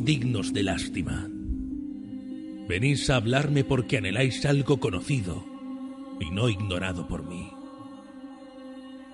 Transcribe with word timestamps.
dignos 0.00 0.52
de 0.52 0.62
lástima. 0.62 1.28
Venís 2.68 3.10
a 3.10 3.16
hablarme 3.16 3.64
porque 3.64 3.98
anheláis 3.98 4.44
algo 4.46 4.80
conocido 4.80 5.44
y 6.20 6.30
no 6.30 6.48
ignorado 6.48 7.08
por 7.08 7.26
mí. 7.26 7.52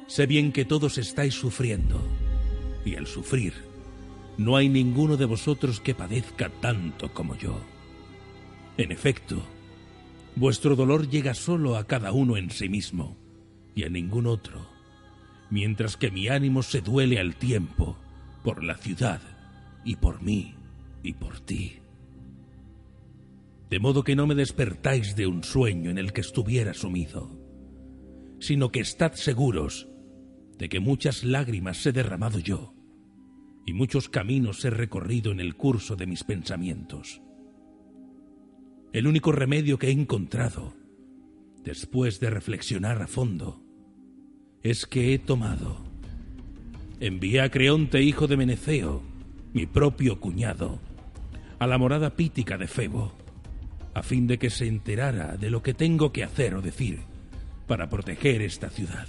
Sé 0.06 0.26
bien 0.26 0.52
que 0.52 0.64
todos 0.64 0.98
estáis 0.98 1.34
sufriendo, 1.34 2.00
y 2.84 2.94
al 2.94 3.06
sufrir, 3.06 3.54
no 4.38 4.56
hay 4.56 4.68
ninguno 4.68 5.16
de 5.16 5.24
vosotros 5.24 5.80
que 5.80 5.94
padezca 5.94 6.50
tanto 6.60 7.12
como 7.12 7.36
yo. 7.36 7.60
En 8.76 8.92
efecto, 8.92 9.42
vuestro 10.36 10.76
dolor 10.76 11.08
llega 11.08 11.34
solo 11.34 11.76
a 11.76 11.86
cada 11.86 12.12
uno 12.12 12.36
en 12.36 12.50
sí 12.50 12.68
mismo, 12.68 13.16
y 13.74 13.84
a 13.84 13.88
ningún 13.88 14.26
otro, 14.26 14.66
mientras 15.50 15.96
que 15.96 16.10
mi 16.10 16.28
ánimo 16.28 16.62
se 16.62 16.80
duele 16.80 17.18
al 17.18 17.36
tiempo, 17.36 17.96
por 18.44 18.62
la 18.62 18.76
ciudad, 18.76 19.20
y 19.84 19.96
por 19.96 20.22
mí, 20.22 20.55
y 21.06 21.14
por 21.14 21.40
ti. 21.40 21.78
De 23.70 23.80
modo 23.80 24.04
que 24.04 24.16
no 24.16 24.26
me 24.26 24.34
despertáis 24.34 25.16
de 25.16 25.26
un 25.26 25.42
sueño 25.42 25.90
en 25.90 25.98
el 25.98 26.12
que 26.12 26.20
estuviera 26.20 26.74
sumido, 26.74 27.30
sino 28.38 28.70
que 28.70 28.80
estad 28.80 29.12
seguros 29.14 29.88
de 30.58 30.68
que 30.68 30.80
muchas 30.80 31.24
lágrimas 31.24 31.84
he 31.86 31.92
derramado 31.92 32.38
yo 32.38 32.74
y 33.66 33.72
muchos 33.72 34.08
caminos 34.08 34.64
he 34.64 34.70
recorrido 34.70 35.32
en 35.32 35.40
el 35.40 35.56
curso 35.56 35.96
de 35.96 36.06
mis 36.06 36.22
pensamientos. 36.22 37.20
El 38.92 39.08
único 39.08 39.32
remedio 39.32 39.78
que 39.78 39.88
he 39.88 39.90
encontrado, 39.90 40.74
después 41.64 42.20
de 42.20 42.30
reflexionar 42.30 43.02
a 43.02 43.08
fondo, 43.08 43.60
es 44.62 44.86
que 44.86 45.12
he 45.12 45.18
tomado. 45.18 45.84
Envié 47.00 47.40
a 47.40 47.50
Creonte, 47.50 48.00
hijo 48.02 48.28
de 48.28 48.36
Meneceo, 48.36 49.02
mi 49.52 49.66
propio 49.66 50.20
cuñado, 50.20 50.80
a 51.58 51.66
la 51.66 51.78
morada 51.78 52.10
pítica 52.16 52.58
de 52.58 52.66
Febo, 52.66 53.12
a 53.94 54.02
fin 54.02 54.26
de 54.26 54.38
que 54.38 54.50
se 54.50 54.66
enterara 54.66 55.36
de 55.36 55.50
lo 55.50 55.62
que 55.62 55.74
tengo 55.74 56.12
que 56.12 56.24
hacer 56.24 56.54
o 56.54 56.62
decir 56.62 57.00
para 57.66 57.88
proteger 57.88 58.42
esta 58.42 58.68
ciudad. 58.68 59.06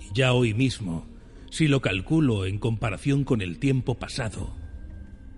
Y 0.00 0.14
ya 0.14 0.32
hoy 0.32 0.54
mismo, 0.54 1.06
si 1.50 1.66
lo 1.66 1.80
calculo 1.80 2.46
en 2.46 2.58
comparación 2.58 3.24
con 3.24 3.40
el 3.40 3.58
tiempo 3.58 3.96
pasado, 3.96 4.54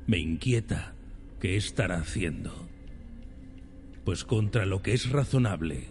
me 0.07 0.19
inquieta 0.19 0.95
qué 1.41 1.57
estará 1.57 1.99
haciendo. 1.99 2.69
Pues 4.05 4.25
contra 4.25 4.67
lo 4.67 4.83
que 4.83 4.93
es 4.93 5.11
razonable, 5.11 5.89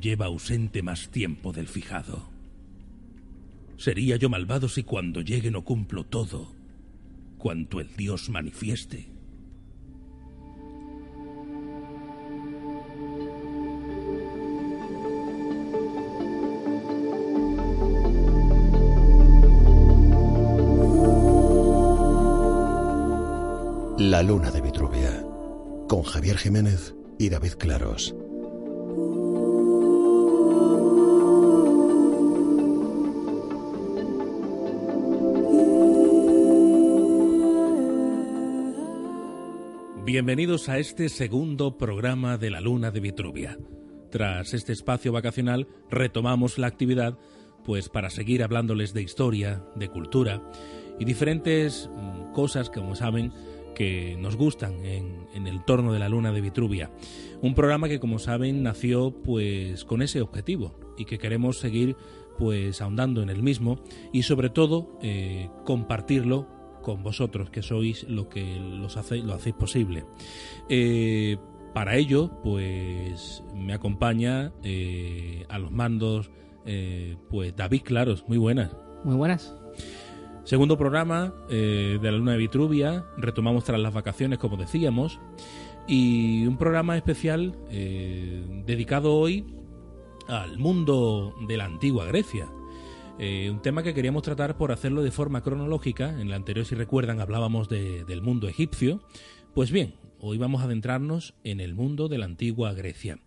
lleva 0.00 0.26
ausente 0.26 0.82
más 0.82 1.10
tiempo 1.10 1.52
del 1.52 1.68
fijado. 1.68 2.28
Sería 3.76 4.16
yo 4.16 4.28
malvado 4.28 4.68
si 4.68 4.82
cuando 4.82 5.20
llegue 5.20 5.50
no 5.50 5.62
cumplo 5.62 6.04
todo 6.04 6.58
cuanto 7.38 7.80
el 7.80 7.94
Dios 7.96 8.28
manifieste. 8.28 9.17
La 24.18 24.24
luna 24.24 24.50
de 24.50 24.60
Vitruvia, 24.60 25.24
con 25.88 26.02
Javier 26.02 26.38
Jiménez 26.38 26.92
y 27.20 27.28
David 27.28 27.52
Claros. 27.52 28.16
Bienvenidos 40.04 40.68
a 40.68 40.78
este 40.78 41.08
segundo 41.10 41.78
programa 41.78 42.38
de 42.38 42.50
la 42.50 42.60
Luna 42.60 42.90
de 42.90 42.98
Vitruvia. 42.98 43.56
Tras 44.10 44.52
este 44.52 44.72
espacio 44.72 45.12
vacacional 45.12 45.68
retomamos 45.90 46.58
la 46.58 46.66
actividad 46.66 47.16
pues 47.64 47.88
para 47.88 48.10
seguir 48.10 48.42
hablándoles 48.42 48.92
de 48.94 49.02
historia, 49.02 49.62
de 49.76 49.88
cultura 49.88 50.42
y 50.98 51.04
diferentes 51.04 51.88
mm, 51.94 52.32
cosas 52.32 52.68
como 52.68 52.96
saben 52.96 53.32
que 53.78 54.16
nos 54.18 54.34
gustan 54.34 54.84
en, 54.84 55.28
en, 55.34 55.46
el 55.46 55.64
torno 55.64 55.92
de 55.92 56.00
la 56.00 56.08
luna 56.08 56.32
de 56.32 56.40
Vitruvia. 56.40 56.90
Un 57.42 57.54
programa 57.54 57.88
que 57.88 58.00
como 58.00 58.18
saben 58.18 58.64
nació 58.64 59.12
pues 59.22 59.84
con 59.84 60.02
ese 60.02 60.20
objetivo 60.20 60.74
y 60.98 61.04
que 61.04 61.18
queremos 61.18 61.60
seguir 61.60 61.94
pues 62.38 62.82
ahondando 62.82 63.22
en 63.22 63.30
el 63.30 63.40
mismo 63.40 63.78
y 64.12 64.24
sobre 64.24 64.50
todo 64.50 64.98
eh, 65.00 65.48
compartirlo 65.64 66.48
con 66.82 67.04
vosotros 67.04 67.50
que 67.50 67.62
sois 67.62 68.02
lo 68.08 68.28
que 68.28 68.58
los 68.58 68.96
hace, 68.96 69.18
lo 69.18 69.34
hacéis 69.34 69.54
posible. 69.54 70.06
Eh, 70.68 71.36
para 71.72 71.94
ello 71.94 72.32
pues 72.42 73.44
me 73.54 73.74
acompaña 73.74 74.52
eh, 74.64 75.46
a 75.48 75.60
los 75.60 75.70
mandos 75.70 76.32
pues 77.30 77.56
David 77.56 77.82
Claros, 77.82 78.24
muy 78.26 78.38
buenas. 78.38 78.76
Muy 79.02 79.16
buenas. 79.16 79.54
Segundo 80.48 80.78
programa 80.78 81.34
eh, 81.50 81.98
de 82.00 82.10
la 82.10 82.16
Luna 82.16 82.32
de 82.32 82.38
Vitruvia, 82.38 83.04
retomamos 83.18 83.64
tras 83.64 83.78
las 83.78 83.92
vacaciones, 83.92 84.38
como 84.38 84.56
decíamos, 84.56 85.20
y 85.86 86.46
un 86.46 86.56
programa 86.56 86.96
especial 86.96 87.54
eh, 87.68 88.62
dedicado 88.64 89.14
hoy 89.14 89.44
al 90.26 90.56
mundo 90.56 91.34
de 91.46 91.58
la 91.58 91.66
antigua 91.66 92.06
Grecia. 92.06 92.48
Eh, 93.18 93.50
un 93.50 93.60
tema 93.60 93.82
que 93.82 93.92
queríamos 93.92 94.22
tratar 94.22 94.56
por 94.56 94.72
hacerlo 94.72 95.02
de 95.02 95.10
forma 95.10 95.42
cronológica. 95.42 96.18
En 96.18 96.30
la 96.30 96.36
anterior, 96.36 96.64
si 96.64 96.74
recuerdan, 96.74 97.20
hablábamos 97.20 97.68
de, 97.68 98.06
del 98.06 98.22
mundo 98.22 98.48
egipcio. 98.48 99.02
Pues 99.52 99.70
bien, 99.70 99.96
hoy 100.18 100.38
vamos 100.38 100.62
a 100.62 100.64
adentrarnos 100.64 101.34
en 101.44 101.60
el 101.60 101.74
mundo 101.74 102.08
de 102.08 102.16
la 102.16 102.24
antigua 102.24 102.72
Grecia. 102.72 103.18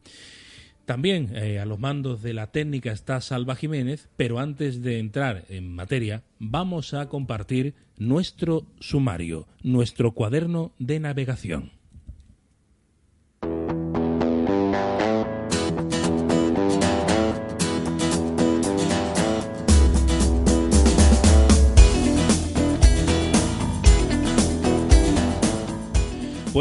También 0.92 1.30
eh, 1.38 1.58
a 1.58 1.66
los 1.66 1.80
mandos 1.80 2.22
de 2.22 2.34
la 2.34 2.48
técnica 2.48 2.92
está 2.92 3.22
Salva 3.22 3.56
Jiménez, 3.56 4.10
pero 4.18 4.40
antes 4.40 4.82
de 4.82 5.00
entrar 5.00 5.46
en 5.48 5.74
materia, 5.74 6.24
vamos 6.38 6.94
a 6.94 7.08
compartir 7.08 7.76
nuestro 7.98 8.66
sumario, 8.82 9.48
nuestro 9.64 10.12
cuaderno 10.12 10.74
de 10.80 11.00
navegación. 11.00 11.72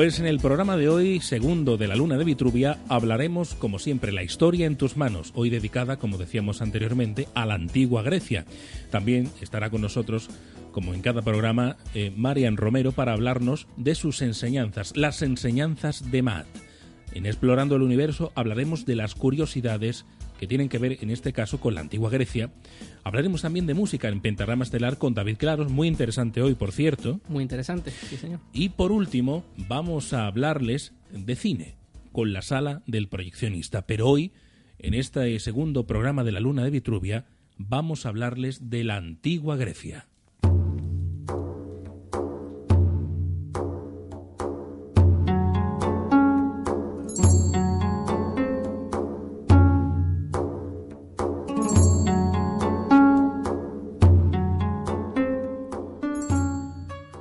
Pues 0.01 0.19
en 0.19 0.25
el 0.25 0.41
programa 0.41 0.79
de 0.79 0.89
hoy, 0.89 1.21
segundo 1.21 1.77
de 1.77 1.87
la 1.87 1.95
Luna 1.95 2.17
de 2.17 2.25
Vitruvia, 2.25 2.79
hablaremos, 2.89 3.55
como 3.55 3.79
siempre, 3.79 4.13
la 4.13 4.23
historia 4.23 4.65
en 4.65 4.77
tus 4.77 4.97
manos, 4.97 5.31
hoy 5.35 5.51
dedicada, 5.51 5.99
como 5.99 6.17
decíamos 6.17 6.63
anteriormente, 6.63 7.29
a 7.35 7.45
la 7.45 7.53
antigua 7.53 8.01
Grecia. 8.01 8.47
También 8.91 9.29
estará 9.43 9.69
con 9.69 9.83
nosotros, 9.83 10.31
como 10.73 10.95
en 10.95 11.03
cada 11.03 11.21
programa, 11.21 11.77
eh, 11.93 12.15
Marian 12.17 12.57
Romero 12.57 12.93
para 12.93 13.13
hablarnos 13.13 13.67
de 13.77 13.95
sus 13.95 14.23
enseñanzas, 14.23 14.97
las 14.97 15.21
enseñanzas 15.21 16.11
de 16.11 16.23
Maat. 16.23 16.47
En 17.13 17.27
Explorando 17.27 17.77
el 17.77 17.83
Universo 17.83 18.33
hablaremos 18.35 18.87
de 18.87 18.97
las 18.97 19.15
curiosidades 19.15 20.07
que 20.41 20.47
tienen 20.47 20.71
que 20.71 20.79
ver 20.79 20.97
en 21.03 21.11
este 21.11 21.35
caso 21.35 21.61
con 21.61 21.75
la 21.75 21.83
antigua 21.83 22.09
Grecia. 22.09 22.51
Hablaremos 23.05 23.43
también 23.43 23.67
de 23.67 23.75
música 23.75 24.09
en 24.09 24.23
Pentagrama 24.23 24.65
Estelar 24.65 24.97
con 24.97 25.13
David 25.13 25.37
Claros, 25.37 25.71
muy 25.71 25.87
interesante 25.87 26.41
hoy, 26.41 26.55
por 26.55 26.73
cierto. 26.73 27.21
Muy 27.29 27.43
interesante, 27.43 27.91
sí, 27.91 28.17
señor. 28.17 28.41
Y 28.55 28.71
por 28.71 28.91
último, 28.91 29.45
vamos 29.69 30.15
a 30.15 30.27
hablarles 30.27 30.95
de 31.11 31.37
cine 31.37 31.75
con 32.11 32.33
la 32.33 32.41
sala 32.41 32.83
del 32.87 33.07
proyeccionista. 33.09 33.87
Pero 33.87 34.09
hoy, 34.09 34.33
en 34.79 34.95
este 34.95 35.39
segundo 35.41 35.87
programa 35.87 36.25
de 36.25 36.33
la 36.33 36.41
Luna 36.41 36.65
de 36.65 36.71
Vitruvia, 36.71 37.27
vamos 37.59 38.07
a 38.07 38.09
hablarles 38.09 38.71
de 38.71 38.83
la 38.83 38.97
antigua 38.97 39.57
Grecia. 39.57 40.07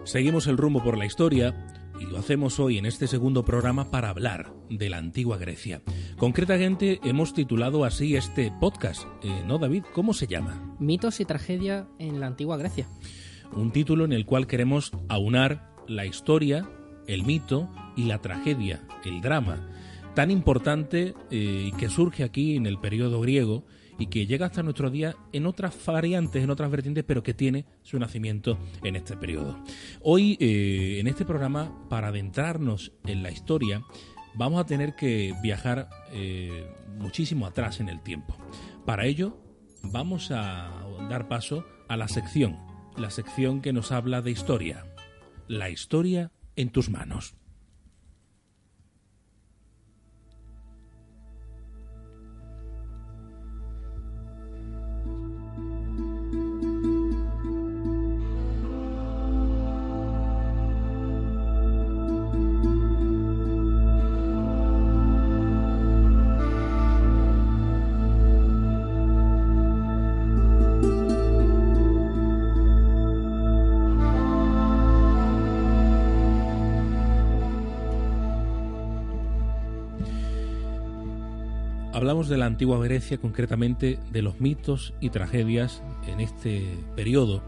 Seguimos 0.09 0.47
el 0.47 0.57
rumbo 0.57 0.83
por 0.83 0.97
la 0.97 1.05
historia 1.05 1.53
y 1.99 2.05
lo 2.05 2.17
hacemos 2.17 2.59
hoy 2.59 2.79
en 2.79 2.87
este 2.87 3.05
segundo 3.05 3.45
programa 3.45 3.91
para 3.91 4.09
hablar 4.09 4.51
de 4.67 4.89
la 4.89 4.97
antigua 4.97 5.37
Grecia. 5.37 5.83
Concretamente 6.17 6.99
hemos 7.03 7.35
titulado 7.35 7.85
así 7.85 8.15
este 8.15 8.51
podcast, 8.59 9.03
eh, 9.21 9.43
¿no 9.45 9.59
David? 9.59 9.83
¿Cómo 9.93 10.15
se 10.15 10.25
llama? 10.25 10.75
Mitos 10.79 11.19
y 11.19 11.25
tragedia 11.25 11.87
en 11.99 12.19
la 12.19 12.25
antigua 12.25 12.57
Grecia. 12.57 12.87
Un 13.53 13.69
título 13.69 14.03
en 14.03 14.11
el 14.11 14.25
cual 14.25 14.47
queremos 14.47 14.93
aunar 15.09 15.75
la 15.87 16.07
historia, 16.07 16.67
el 17.05 17.23
mito 17.23 17.69
y 17.95 18.05
la 18.05 18.17
tragedia, 18.17 18.81
el 19.05 19.21
drama, 19.21 19.69
tan 20.15 20.31
importante 20.31 21.13
eh, 21.29 21.69
que 21.77 21.87
surge 21.87 22.23
aquí 22.23 22.55
en 22.55 22.65
el 22.65 22.79
periodo 22.79 23.21
griego 23.21 23.63
y 23.99 24.07
que 24.07 24.25
llega 24.25 24.47
hasta 24.47 24.63
nuestro 24.63 24.89
día 24.89 25.15
en 25.33 25.45
otras 25.45 25.75
variantes, 25.85 26.41
en 26.41 26.49
otras 26.49 26.71
vertientes, 26.71 27.03
pero 27.03 27.21
que 27.21 27.33
tiene 27.33 27.65
su 27.83 27.99
nacimiento 27.99 28.57
en 28.81 28.95
este 28.95 29.17
periodo. 29.17 29.61
Hoy, 30.01 30.37
eh, 30.39 30.97
en 30.99 31.07
este 31.07 31.25
programa, 31.25 31.87
para 31.89 32.07
adentrarnos 32.07 32.93
en 33.05 33.21
la 33.21 33.29
historia, 33.29 33.83
vamos 34.33 34.61
a 34.61 34.65
tener 34.65 34.95
que 34.95 35.35
viajar 35.43 35.89
eh, 36.13 36.65
muchísimo 36.97 37.45
atrás 37.45 37.81
en 37.81 37.89
el 37.89 38.01
tiempo. 38.01 38.35
Para 38.85 39.05
ello, 39.05 39.37
vamos 39.83 40.31
a 40.31 40.71
dar 41.09 41.27
paso 41.27 41.65
a 41.89 41.97
la 41.97 42.07
sección, 42.07 42.57
la 42.97 43.09
sección 43.09 43.61
que 43.61 43.73
nos 43.73 43.91
habla 43.91 44.21
de 44.21 44.31
historia. 44.31 44.85
La 45.47 45.69
historia 45.69 46.31
en 46.55 46.69
tus 46.69 46.89
manos. 46.89 47.35
Hablamos 82.09 82.27
de 82.27 82.37
la 82.37 82.47
antigua 82.47 82.83
Grecia, 82.83 83.19
concretamente 83.19 83.99
de 84.11 84.23
los 84.23 84.41
mitos 84.41 84.95
y 84.99 85.11
tragedias 85.11 85.83
en 86.07 86.21
este 86.21 86.63
periodo. 86.95 87.43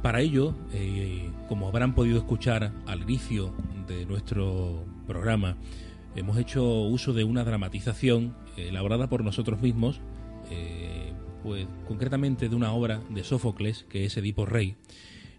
Para 0.00 0.20
ello, 0.20 0.54
eh, 0.72 1.28
como 1.48 1.66
habrán 1.66 1.92
podido 1.96 2.18
escuchar 2.18 2.70
al 2.86 3.02
inicio 3.02 3.52
de 3.88 4.06
nuestro 4.06 4.84
programa, 5.08 5.56
hemos 6.14 6.38
hecho 6.38 6.62
uso 6.82 7.14
de 7.14 7.24
una 7.24 7.42
dramatización 7.42 8.36
elaborada 8.56 9.08
por 9.08 9.24
nosotros 9.24 9.60
mismos, 9.60 10.00
eh, 10.52 11.12
pues 11.42 11.66
concretamente 11.88 12.48
de 12.48 12.54
una 12.54 12.72
obra 12.72 13.00
de 13.10 13.24
Sófocles, 13.24 13.86
que 13.88 14.04
es 14.04 14.16
Edipo 14.16 14.46
Rey, 14.46 14.76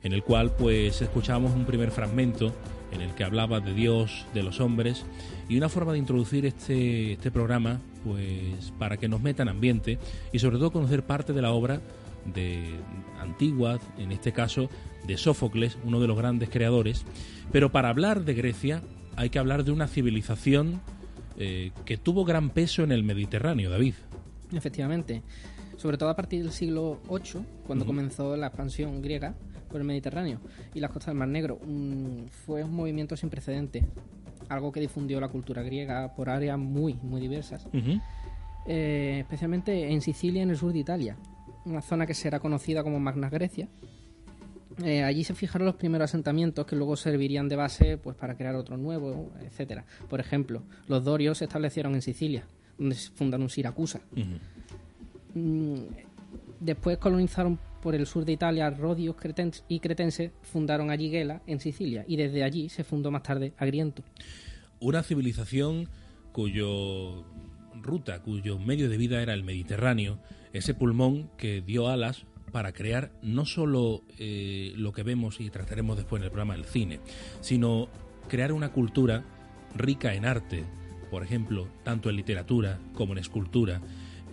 en 0.03 0.11
el 0.11 0.23
cual 0.23 0.51
pues 0.57 1.01
escuchamos 1.01 1.53
un 1.53 1.63
primer 1.63 1.89
fragmento 1.89 2.53
en 2.91 2.99
el 2.99 3.11
que 3.15 3.23
hablaba 3.23 3.61
de 3.61 3.73
Dios, 3.73 4.25
de 4.33 4.43
los 4.43 4.59
hombres, 4.59 5.05
y 5.47 5.55
una 5.55 5.69
forma 5.69 5.93
de 5.93 5.99
introducir 5.99 6.45
este, 6.45 7.13
este 7.13 7.31
programa, 7.31 7.79
pues 8.05 8.71
para 8.77 8.97
que 8.97 9.07
nos 9.07 9.21
metan 9.21 9.49
ambiente 9.49 9.97
y 10.31 10.39
sobre 10.39 10.57
todo 10.57 10.71
conocer 10.71 11.03
parte 11.03 11.33
de 11.33 11.41
la 11.41 11.51
obra 11.51 11.81
de 12.33 12.75
antigua, 13.19 13.79
en 13.97 14.11
este 14.11 14.31
caso 14.31 14.69
de 15.07 15.17
Sófocles, 15.17 15.77
uno 15.83 15.99
de 15.99 16.07
los 16.07 16.17
grandes 16.17 16.49
creadores. 16.49 17.03
Pero 17.51 17.71
para 17.71 17.89
hablar 17.89 18.23
de 18.23 18.35
Grecia 18.35 18.81
hay 19.15 19.29
que 19.29 19.39
hablar 19.39 19.63
de 19.63 19.71
una 19.71 19.87
civilización 19.87 20.81
eh, 21.37 21.71
que 21.85 21.97
tuvo 21.97 22.25
gran 22.25 22.51
peso 22.51 22.83
en 22.83 22.91
el 22.91 23.03
Mediterráneo, 23.03 23.69
David. 23.69 23.95
Efectivamente, 24.53 25.23
sobre 25.77 25.97
todo 25.97 26.09
a 26.09 26.15
partir 26.15 26.43
del 26.43 26.51
siglo 26.51 26.99
VIII, 27.09 27.43
cuando 27.65 27.85
comenzó 27.85 28.37
la 28.37 28.47
expansión 28.47 29.01
griega 29.01 29.35
por 29.69 29.81
el 29.81 29.87
Mediterráneo 29.87 30.39
y 30.73 30.79
las 30.79 30.91
costas 30.91 31.07
del 31.07 31.17
Mar 31.17 31.27
Negro. 31.27 31.59
fue 32.45 32.63
un 32.63 32.75
movimiento 32.75 33.17
sin 33.17 33.29
precedentes 33.29 33.83
algo 34.49 34.71
que 34.71 34.79
difundió 34.79 35.19
la 35.19 35.29
cultura 35.29 35.61
griega 35.63 36.13
por 36.15 36.29
áreas 36.29 36.57
muy, 36.57 36.95
muy 36.95 37.21
diversas. 37.21 37.67
Eh, 38.67 39.17
especialmente 39.19 39.91
en 39.91 40.01
Sicilia, 40.01 40.41
en 40.41 40.49
el 40.49 40.57
sur 40.57 40.73
de 40.73 40.79
Italia, 40.79 41.17
una 41.65 41.81
zona 41.81 42.05
que 42.05 42.13
será 42.13 42.39
conocida 42.39 42.83
como 42.83 42.99
Magna 42.99 43.29
Grecia. 43.29 43.67
Eh, 44.83 45.03
allí 45.03 45.23
se 45.23 45.33
fijaron 45.33 45.65
los 45.65 45.75
primeros 45.75 46.05
asentamientos 46.05 46.65
que 46.65 46.75
luego 46.75 46.97
servirían 46.97 47.47
de 47.47 47.55
base 47.55 47.97
pues, 47.97 48.15
para 48.15 48.35
crear 48.35 48.55
otros 48.55 48.79
nuevos, 48.79 49.15
etcétera. 49.41 49.85
Por 50.09 50.19
ejemplo, 50.19 50.63
los 50.87 51.03
dorios 51.03 51.37
se 51.37 51.45
establecieron 51.45 51.95
en 51.95 52.01
Sicilia, 52.01 52.43
donde 52.77 52.95
se 52.95 53.11
fundaron 53.11 53.49
Siracusa. 53.49 54.01
Mm, 55.33 55.75
después 56.59 56.97
colonizaron 56.97 57.57
por 57.85 57.93
el 57.93 58.07
sur 58.07 58.25
de 58.25 58.31
Italia, 58.31 58.71
Rodios 58.71 59.15
y 59.67 59.79
cretenses 59.79 60.31
fundaron 60.41 60.89
allí 60.89 61.11
Gela, 61.11 61.43
en 61.45 61.59
Sicilia, 61.59 62.03
y 62.07 62.15
desde 62.15 62.43
allí 62.43 62.67
se 62.67 62.83
fundó 62.83 63.11
más 63.11 63.21
tarde 63.21 63.53
Agriento. 63.59 64.01
Una 64.79 65.03
civilización 65.03 65.87
cuyo 66.31 67.23
ruta, 67.75 68.23
cuyo 68.23 68.57
medio 68.57 68.89
de 68.89 68.97
vida 68.97 69.21
era 69.21 69.35
el 69.35 69.43
Mediterráneo, 69.43 70.17
ese 70.51 70.73
pulmón 70.73 71.29
que 71.37 71.61
dio 71.61 71.87
alas 71.87 72.25
para 72.51 72.73
crear 72.73 73.11
no 73.21 73.45
solo 73.45 74.01
eh, 74.17 74.73
lo 74.75 74.91
que 74.91 75.03
vemos 75.03 75.39
y 75.39 75.51
trataremos 75.51 75.95
después 75.95 76.21
en 76.21 76.23
el 76.23 76.31
programa 76.31 76.55
del 76.55 76.65
cine, 76.65 77.01
sino 77.39 77.87
crear 78.27 78.51
una 78.51 78.71
cultura 78.71 79.23
rica 79.75 80.15
en 80.15 80.25
arte, 80.25 80.63
por 81.11 81.21
ejemplo, 81.21 81.67
tanto 81.83 82.09
en 82.09 82.15
literatura 82.15 82.79
como 82.95 83.13
en 83.13 83.19
escultura, 83.19 83.79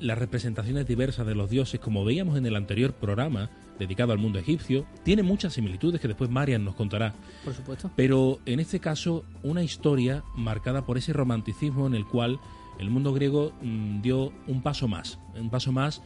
las 0.02 0.19
representaciones 0.19 0.87
diversas 0.87 1.26
de 1.26 1.34
los 1.34 1.49
dioses, 1.49 1.81
como 1.81 2.04
veíamos 2.04 2.37
en 2.37 2.44
el 2.44 2.56
anterior 2.56 2.93
programa 2.93 3.50
dedicado 3.78 4.12
al 4.12 4.19
mundo 4.19 4.38
egipcio, 4.38 4.84
tiene 5.04 5.22
muchas 5.22 5.54
similitudes 5.54 6.00
que 6.00 6.08
después 6.08 6.28
Marian 6.28 6.64
nos 6.64 6.75
contará. 6.75 7.14
Por 7.44 7.54
supuesto. 7.54 7.90
Pero 7.96 8.40
en 8.44 8.60
este 8.60 8.81
caso, 8.81 9.25
una 9.43 9.62
historia 9.62 10.25
marcada 10.34 10.84
por 10.84 10.99
ese 10.99 11.12
romanticismo 11.12 11.87
en 11.87 11.94
el 11.94 12.04
cual 12.04 12.40
el 12.78 12.90
mundo 12.90 13.12
griego 13.12 13.52
mm, 13.62 14.02
dio 14.02 14.32
un 14.46 14.62
paso 14.62 14.88
más, 14.88 15.19
un 15.34 15.50
paso 15.50 15.72
más 15.72 16.02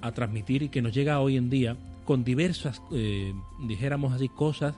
a 0.00 0.12
transmitir 0.12 0.62
y 0.62 0.68
que 0.68 0.82
nos 0.82 0.94
llega 0.94 1.20
hoy 1.20 1.36
en 1.36 1.50
día 1.50 1.76
con 2.04 2.24
diversas, 2.24 2.80
eh, 2.92 3.34
dijéramos 3.66 4.12
así, 4.12 4.28
cosas 4.28 4.76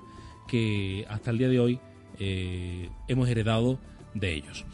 que 0.48 1.06
hasta 1.08 1.30
el 1.30 1.38
día 1.38 1.48
de 1.48 1.60
hoy 1.60 1.80
eh, 2.18 2.88
hemos 3.08 3.28
heredado 3.28 3.78
de 4.14 4.34
ellos. 4.34 4.64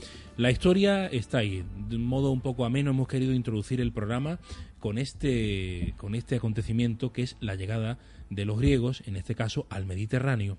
La 0.41 0.51
historia 0.51 1.07
está 1.07 1.37
ahí. 1.37 1.63
De 1.91 1.97
un 1.97 2.07
modo 2.07 2.31
un 2.31 2.41
poco 2.41 2.65
ameno 2.65 2.93
hemos 2.93 3.09
querido 3.09 3.35
introducir 3.35 3.79
el 3.79 3.93
programa 3.93 4.39
con 4.79 4.97
este, 4.97 5.93
con 5.99 6.15
este 6.15 6.37
acontecimiento 6.37 7.13
que 7.13 7.21
es 7.21 7.37
la 7.41 7.57
llegada 7.57 7.99
de 8.31 8.47
los 8.47 8.59
griegos, 8.59 9.03
en 9.05 9.17
este 9.17 9.35
caso 9.35 9.67
al 9.69 9.85
Mediterráneo. 9.85 10.57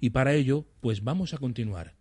Y 0.00 0.10
para 0.10 0.34
ello, 0.34 0.64
pues 0.80 1.04
vamos 1.04 1.32
a 1.32 1.38
continuar. 1.38 1.94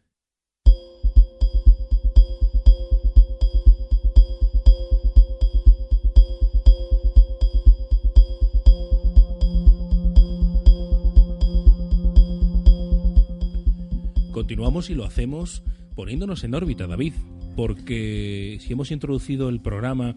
Continuamos 14.31 14.89
y 14.89 14.95
lo 14.95 15.05
hacemos 15.05 15.61
poniéndonos 15.99 16.45
en 16.45 16.55
órbita, 16.55 16.87
David, 16.87 17.11
porque 17.57 18.57
si 18.61 18.71
hemos 18.71 18.89
introducido 18.89 19.49
el 19.49 19.59
programa, 19.59 20.15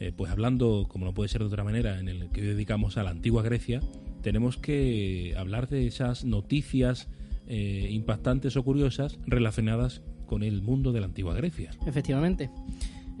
eh, 0.00 0.10
pues 0.10 0.32
hablando, 0.32 0.86
como 0.88 1.04
no 1.04 1.14
puede 1.14 1.28
ser 1.28 1.42
de 1.42 1.46
otra 1.46 1.62
manera, 1.62 2.00
en 2.00 2.08
el 2.08 2.30
que 2.30 2.42
dedicamos 2.42 2.96
a 2.96 3.04
la 3.04 3.10
antigua 3.10 3.44
Grecia, 3.44 3.80
tenemos 4.22 4.56
que 4.56 5.32
hablar 5.38 5.68
de 5.68 5.86
esas 5.86 6.24
noticias 6.24 7.06
eh, 7.46 7.86
impactantes 7.92 8.56
o 8.56 8.64
curiosas 8.64 9.20
relacionadas 9.24 10.02
con 10.26 10.42
el 10.42 10.62
mundo 10.62 10.90
de 10.90 10.98
la 10.98 11.06
antigua 11.06 11.32
Grecia. 11.32 11.70
Efectivamente. 11.86 12.50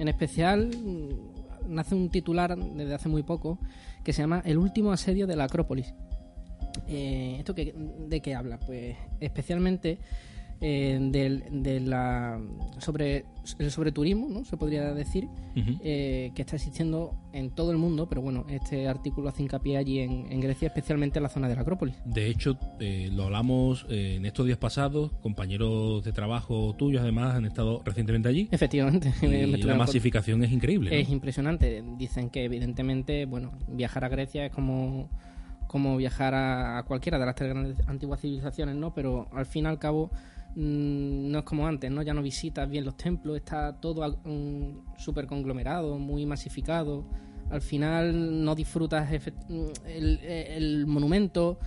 En 0.00 0.08
especial, 0.08 0.72
mm, 0.76 1.72
nace 1.72 1.94
un 1.94 2.10
titular 2.10 2.58
desde 2.58 2.92
hace 2.92 3.08
muy 3.08 3.22
poco 3.22 3.60
que 4.02 4.12
se 4.12 4.22
llama 4.22 4.42
El 4.44 4.58
último 4.58 4.90
asedio 4.90 5.28
de 5.28 5.36
la 5.36 5.44
Acrópolis. 5.44 5.94
Eh, 6.88 7.36
¿Esto 7.38 7.54
de 7.54 8.20
qué 8.20 8.34
habla? 8.34 8.58
Pues 8.58 8.96
especialmente 9.20 10.00
eh, 10.60 10.98
de, 11.00 11.80
la 11.80 12.40
sobre 12.78 13.24
el 13.58 13.70
sobreturismo, 13.70 14.28
¿no? 14.28 14.44
Se 14.44 14.56
podría 14.56 14.94
decir, 14.94 15.28
eh, 15.54 16.32
que 16.34 16.42
está 16.42 16.56
existiendo 16.56 17.14
en 17.32 17.50
todo 17.50 17.70
el 17.70 17.76
mundo, 17.76 18.08
pero 18.08 18.22
bueno, 18.22 18.46
este 18.48 18.88
artículo 18.88 19.28
hace 19.28 19.42
hincapié 19.42 19.76
allí 19.76 20.00
en, 20.00 20.40
Grecia, 20.40 20.68
especialmente 20.68 21.18
en 21.18 21.24
la 21.24 21.28
zona 21.28 21.48
de 21.48 21.54
la 21.54 21.62
Acrópolis. 21.62 21.96
De 22.04 22.28
hecho, 22.28 22.58
eh, 22.80 23.10
lo 23.12 23.24
hablamos 23.24 23.86
en 23.88 24.24
estos 24.24 24.46
días 24.46 24.58
pasados, 24.58 25.12
compañeros 25.22 26.02
de 26.04 26.12
trabajo 26.12 26.74
tuyos 26.78 27.02
además 27.02 27.34
han 27.34 27.44
estado 27.44 27.82
recientemente 27.84 28.28
allí. 28.28 28.48
Efectivamente. 28.50 29.12
Y 29.24 29.62
la 29.62 29.74
masificación 29.74 30.42
es 30.44 30.52
increíble. 30.52 30.98
Es 30.98 31.08
impresionante. 31.08 31.82
Dicen 31.98 32.30
que 32.30 32.44
evidentemente, 32.44 33.26
bueno, 33.26 33.52
viajar 33.68 34.04
a 34.04 34.08
Grecia 34.08 34.46
es 34.46 34.52
como 34.52 35.08
como 35.66 35.96
viajar 35.96 36.34
a, 36.34 36.78
a 36.78 36.82
cualquiera 36.84 37.18
de 37.18 37.26
las 37.26 37.34
tres 37.34 37.50
grandes 37.50 37.76
antiguas 37.88 38.20
civilizaciones, 38.20 38.76
¿no? 38.76 38.94
Pero 38.94 39.28
al 39.32 39.44
fin 39.44 39.64
y 39.64 39.68
al 39.68 39.78
cabo 39.80 40.10
Mm, 40.56 41.30
no 41.32 41.38
es 41.38 41.44
como 41.44 41.66
antes, 41.66 41.90
¿no? 41.90 42.02
Ya 42.02 42.14
no 42.14 42.22
visitas 42.22 42.68
bien 42.68 42.84
los 42.84 42.96
templos, 42.96 43.36
está 43.36 43.80
todo 43.80 44.20
mm, 44.24 44.98
súper 44.98 45.26
conglomerado, 45.26 45.98
muy 45.98 46.26
masificado. 46.26 47.04
Al 47.50 47.60
final 47.60 48.44
no 48.44 48.54
disfrutas 48.54 49.10
mm, 49.48 49.66
el, 49.86 50.86
monumento 50.86 51.58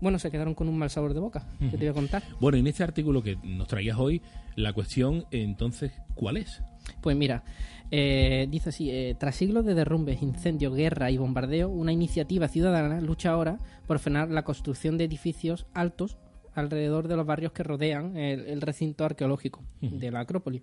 bueno, 0.00 0.18
se 0.18 0.32
quedaron 0.32 0.54
con 0.54 0.68
un 0.68 0.76
mal 0.76 0.90
sabor 0.90 1.14
de 1.14 1.20
boca, 1.20 1.46
que 1.60 1.70
te 1.70 1.76
voy 1.76 1.86
a 1.86 1.92
contar. 1.92 2.24
Bueno, 2.40 2.58
en 2.58 2.66
este 2.66 2.82
artículo 2.82 3.22
que 3.22 3.38
nos 3.44 3.68
traías 3.68 3.96
hoy, 3.96 4.20
la 4.56 4.72
cuestión 4.72 5.26
entonces, 5.30 5.92
¿cuál 6.16 6.38
es? 6.38 6.60
Pues 7.00 7.16
mira, 7.16 7.44
eh, 7.92 8.48
dice 8.50 8.70
así, 8.70 8.90
eh, 8.90 9.14
tras 9.16 9.36
siglos 9.36 9.64
de 9.64 9.74
derrumbes, 9.74 10.20
incendios, 10.20 10.74
guerra 10.74 11.12
y 11.12 11.18
bombardeo, 11.18 11.68
una 11.68 11.92
iniciativa 11.92 12.48
ciudadana 12.48 13.00
lucha 13.00 13.30
ahora 13.30 13.58
por 13.86 14.00
frenar 14.00 14.28
la 14.28 14.42
construcción 14.42 14.98
de 14.98 15.04
edificios 15.04 15.66
altos 15.72 16.18
alrededor 16.54 17.08
de 17.08 17.16
los 17.16 17.26
barrios 17.26 17.52
que 17.52 17.62
rodean 17.62 18.16
el, 18.16 18.60
recinto 18.60 19.04
arqueológico 19.04 19.62
de 19.80 20.10
la 20.10 20.20
Acrópolis. 20.20 20.62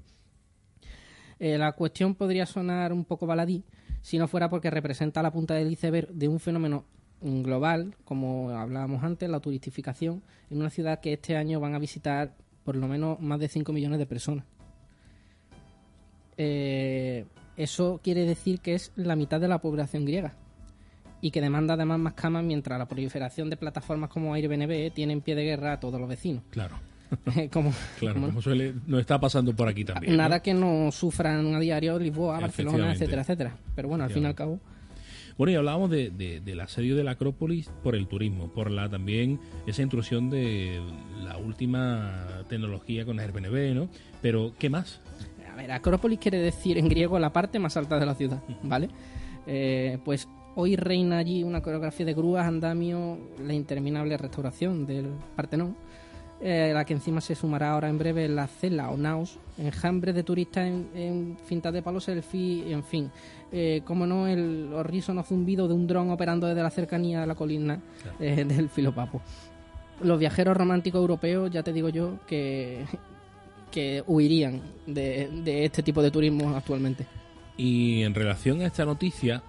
Eh, 1.39 1.57
la 1.57 1.71
cuestión 1.71 2.15
podría 2.15 2.45
sonar 2.45 2.91
un 2.91 3.05
poco 3.05 3.25
baladí 3.25 3.63
si 4.01 4.17
no 4.17 4.27
fuera 4.27 4.49
porque 4.49 4.69
representa 4.69 5.21
la 5.21 5.31
punta 5.31 5.55
del 5.55 5.71
iceberg 5.71 6.09
de 6.09 6.27
un 6.27 6.39
fenómeno 6.39 6.85
global, 7.21 7.95
como 8.05 8.51
hablábamos 8.51 9.03
antes, 9.03 9.29
la 9.29 9.39
turistificación, 9.39 10.23
en 10.49 10.59
una 10.59 10.69
ciudad 10.69 10.99
que 10.99 11.13
este 11.13 11.35
año 11.35 11.59
van 11.59 11.75
a 11.75 11.79
visitar 11.79 12.35
por 12.63 12.75
lo 12.75 12.87
menos 12.87 13.19
más 13.19 13.39
de 13.39 13.47
5 13.47 13.73
millones 13.73 13.99
de 13.99 14.05
personas. 14.05 14.45
Eh, 16.37 17.25
eso 17.57 17.99
quiere 18.01 18.25
decir 18.25 18.61
que 18.61 18.75
es 18.75 18.93
la 18.95 19.17
mitad 19.17 19.41
de 19.41 19.49
la 19.49 19.59
población 19.59 20.05
griega 20.05 20.33
y 21.21 21.31
que 21.31 21.41
demanda 21.41 21.73
además 21.73 21.99
más 21.99 22.13
camas 22.13 22.43
mientras 22.43 22.79
la 22.79 22.87
proliferación 22.87 23.49
de 23.49 23.57
plataformas 23.57 24.09
como 24.09 24.33
Airbnb 24.33 24.91
tiene 24.93 25.13
en 25.13 25.21
pie 25.21 25.35
de 25.35 25.43
guerra 25.43 25.73
a 25.73 25.79
todos 25.79 25.99
los 25.99 26.09
vecinos. 26.09 26.43
Claro. 26.49 26.75
como, 27.51 27.73
claro, 27.99 28.21
como, 28.21 28.41
suele, 28.41 28.73
nos 28.85 29.01
está 29.01 29.19
pasando 29.19 29.55
por 29.55 29.67
aquí 29.67 29.83
también. 29.83 30.15
Nada 30.15 30.41
que 30.41 30.53
no 30.53 30.91
sufran 30.91 31.55
a 31.55 31.59
diario 31.59 31.97
Lisboa, 31.97 32.39
Barcelona, 32.39 32.93
etcétera, 32.93 33.23
etcétera. 33.23 33.57
Pero 33.75 33.87
bueno, 33.87 34.03
al 34.03 34.11
fin 34.11 34.23
y 34.23 34.25
al 34.27 34.35
cabo. 34.35 34.59
Bueno, 35.37 35.53
y 35.53 35.55
hablábamos 35.55 35.89
de, 35.89 36.11
del 36.43 36.59
asedio 36.59 36.97
de 36.97 37.03
la 37.05 37.11
Acrópolis 37.11 37.71
por 37.81 37.95
el 37.95 38.07
turismo, 38.07 38.49
por 38.49 38.69
la 38.69 38.89
también 38.89 39.39
esa 39.65 39.81
intrusión 39.81 40.29
de 40.29 40.81
la 41.23 41.37
última 41.37 42.43
tecnología 42.49 43.05
con 43.05 43.19
Airbnb, 43.21 43.73
¿no? 43.73 43.89
Pero, 44.21 44.53
¿qué 44.59 44.69
más? 44.69 44.99
A 45.49 45.55
ver, 45.55 45.71
Acrópolis 45.71 46.19
quiere 46.19 46.39
decir 46.39 46.77
en 46.77 46.89
griego 46.89 47.17
la 47.19 47.31
parte 47.31 47.57
más 47.57 47.77
alta 47.77 47.97
de 47.97 48.05
la 48.05 48.15
ciudad, 48.15 48.43
¿vale? 48.63 48.89
Eh, 49.47 49.97
pues 50.03 50.27
hoy 50.59 50.75
reina 50.75 51.17
allí 51.17 51.43
una 51.43 51.61
coreografía 51.61 52.05
de 52.05 52.13
grúas, 52.13 52.45
andamio, 52.45 53.17
la 53.41 53.53
interminable 53.53 54.17
restauración 54.17 54.85
del 54.85 55.07
Partenón 55.35 55.75
eh, 56.41 56.71
la 56.73 56.85
que 56.85 56.93
encima 56.93 57.19
se 57.19 57.35
sumará 57.35 57.71
ahora 57.71 57.89
en 57.89 57.97
breve 57.97 58.29
la 58.29 58.47
Cela 58.47 58.89
o 58.91 58.97
Naos, 58.97 59.37
enjambre 59.57 60.13
de 60.13 60.23
turistas 60.23 60.67
en, 60.67 60.87
en 60.95 61.37
fintas 61.45 61.73
de 61.73 61.81
palos 61.81 62.05
selfie, 62.05 62.71
en 62.71 62.81
fin. 62.81 63.11
Eh, 63.51 63.81
como 63.83 64.05
no, 64.05 64.25
el 64.25 64.71
horrísono 64.73 65.23
zumbido 65.23 65.67
de 65.67 65.73
un 65.73 65.85
dron 65.85 66.11
operando 66.11 66.47
desde 66.47 66.63
la 66.63 66.69
cercanía 66.69 67.19
de 67.19 67.27
la 67.27 67.35
colina 67.35 67.81
eh, 68.21 68.45
del 68.45 68.69
Filopapo. 68.69 69.21
Los 70.01 70.17
viajeros 70.17 70.55
románticos 70.55 71.01
europeos, 71.01 71.51
ya 71.51 71.61
te 71.61 71.73
digo 71.73 71.89
yo, 71.89 72.19
que, 72.25 72.85
que 73.69 74.01
huirían 74.07 74.61
de, 74.87 75.29
de 75.43 75.65
este 75.65 75.83
tipo 75.83 76.01
de 76.01 76.09
turismo 76.09 76.55
actualmente. 76.55 77.05
Y 77.57 78.03
en 78.03 78.13
relación 78.13 78.61
a 78.61 78.67
esta 78.67 78.85
noticia, 78.85 79.43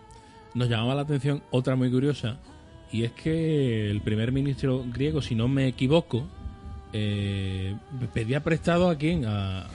nos 0.54 0.68
llamaba 0.68 0.94
la 0.94 1.02
atención 1.02 1.42
otra 1.50 1.76
muy 1.76 1.90
curiosa, 1.90 2.38
y 2.92 3.04
es 3.04 3.12
que 3.12 3.90
el 3.90 4.00
primer 4.00 4.32
ministro 4.32 4.84
griego, 4.92 5.22
si 5.22 5.34
no 5.34 5.48
me 5.48 5.68
equivoco, 5.68 6.26
eh, 6.92 7.76
pedía 8.12 8.42
prestado 8.42 8.90
a 8.90 8.96
quién 8.96 9.24
a... 9.24 9.68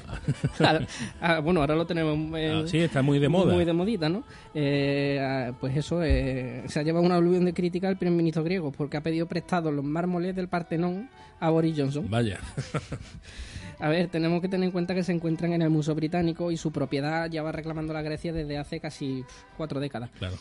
bueno 1.43 1.61
ahora 1.61 1.75
lo 1.75 1.85
tenemos 1.85 2.37
eh, 2.37 2.63
ah, 2.63 2.67
sí 2.67 2.79
está 2.79 3.01
muy 3.01 3.19
de 3.19 3.29
moda. 3.29 3.53
muy 3.53 3.63
de 3.63 3.71
modita 3.71 4.09
no 4.09 4.23
eh, 4.53 5.53
pues 5.59 5.77
eso 5.77 6.03
eh, 6.03 6.63
se 6.67 6.79
ha 6.79 6.83
llevado 6.83 7.05
una 7.05 7.15
aluvión 7.15 7.45
de 7.45 7.53
crítica 7.53 7.87
al 7.87 7.97
primer 7.97 8.17
ministro 8.17 8.43
griego 8.43 8.71
porque 8.71 8.97
ha 8.97 9.01
pedido 9.01 9.27
prestado 9.27 9.71
los 9.71 9.85
mármoles 9.85 10.35
del 10.35 10.49
Partenón 10.49 11.09
a 11.39 11.49
Boris 11.49 11.75
Johnson. 11.77 12.09
Vaya. 12.09 12.39
A 13.79 13.89
ver 13.89 14.07
tenemos 14.07 14.41
que 14.41 14.47
tener 14.47 14.65
en 14.65 14.71
cuenta 14.71 14.93
que 14.95 15.03
se 15.03 15.11
encuentran 15.11 15.51
en 15.51 15.61
el 15.61 15.69
Museo 15.69 15.95
Británico 15.95 16.49
y 16.49 16.55
su 16.55 16.71
propiedad 16.71 17.29
ya 17.29 17.43
va 17.43 17.51
reclamando 17.51 17.93
la 17.93 18.01
Grecia 18.01 18.31
desde 18.31 18.57
hace 18.57 18.79
casi 18.79 19.23
cuatro 19.57 19.81
décadas. 19.81 20.09
Claro 20.17 20.35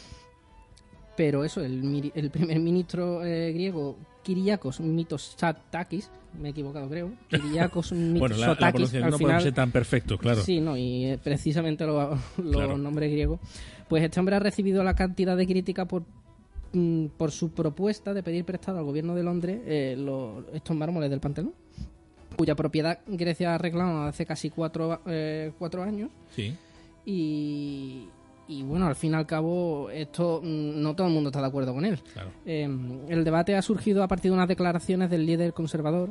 pero 1.16 1.44
eso, 1.44 1.60
el, 1.60 2.12
el 2.14 2.30
primer 2.30 2.60
ministro 2.60 3.20
griego, 3.20 3.96
Kyriakos 4.22 4.80
Mitsotakis, 4.80 6.10
me 6.40 6.48
he 6.48 6.50
equivocado 6.50 6.88
creo, 6.88 7.12
Kiriakos 7.28 7.90
bueno, 8.18 8.36
la, 8.36 8.56
la 8.58 9.10
no 9.10 9.18
puede 9.18 9.40
ser 9.40 9.54
tan 9.54 9.70
perfecto, 9.70 10.18
claro. 10.18 10.42
Sí, 10.42 10.60
no, 10.60 10.76
y 10.76 11.06
eh, 11.06 11.18
precisamente 11.22 11.86
los 12.36 12.78
nombres 12.78 13.10
griegos. 13.10 13.40
Pues 13.88 14.02
este 14.02 14.20
hombre 14.20 14.36
ha 14.36 14.40
recibido 14.40 14.82
la 14.82 14.94
cantidad 14.94 15.36
de 15.36 15.46
crítica 15.46 15.86
por 15.86 16.04
mm, 16.72 17.06
por 17.16 17.30
su 17.30 17.50
propuesta 17.52 18.14
de 18.14 18.22
pedir 18.22 18.44
prestado 18.44 18.78
al 18.78 18.84
gobierno 18.84 19.14
de 19.14 19.22
Londres 19.22 19.60
eh, 19.66 19.96
estos 20.52 20.76
mármoles 20.76 21.10
del 21.10 21.20
Pantelón, 21.20 21.54
cuya 22.36 22.54
propiedad 22.54 23.00
Grecia 23.06 23.54
ha 23.54 23.58
reclamado 23.58 24.08
hace 24.08 24.26
casi 24.26 24.50
cuatro, 24.50 25.00
eh, 25.06 25.52
cuatro 25.58 25.82
años. 25.82 26.10
Sí. 26.34 26.56
Y, 27.06 28.08
y 28.46 28.62
bueno, 28.62 28.86
al 28.86 28.94
fin 28.94 29.12
y 29.12 29.14
al 29.14 29.26
cabo, 29.26 29.88
esto 29.90 30.40
mm, 30.42 30.82
no 30.82 30.94
todo 30.94 31.06
el 31.06 31.12
mundo 31.12 31.30
está 31.30 31.40
de 31.40 31.46
acuerdo 31.46 31.72
con 31.72 31.84
él. 31.84 31.98
Em, 32.44 33.00
el 33.08 33.24
debate 33.24 33.56
ha 33.56 33.62
surgido 33.62 34.02
a 34.02 34.08
partir 34.08 34.30
de 34.30 34.36
unas 34.36 34.48
declaraciones 34.48 35.10
del 35.10 35.24
líder 35.24 35.52
conservador, 35.52 36.10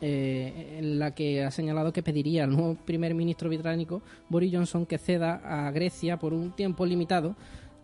eh, 0.00 0.78
en 0.78 0.98
la 0.98 1.14
que 1.14 1.44
ha 1.44 1.50
señalado 1.50 1.92
que 1.92 2.02
pediría 2.02 2.44
al 2.44 2.50
nuevo 2.50 2.74
primer 2.74 3.14
ministro 3.14 3.48
británico, 3.48 4.02
Boris 4.28 4.52
Johnson, 4.52 4.86
que 4.86 4.98
ceda 4.98 5.40
a 5.44 5.70
Grecia 5.70 6.18
por 6.18 6.32
un 6.32 6.52
tiempo 6.52 6.86
limitado, 6.86 7.36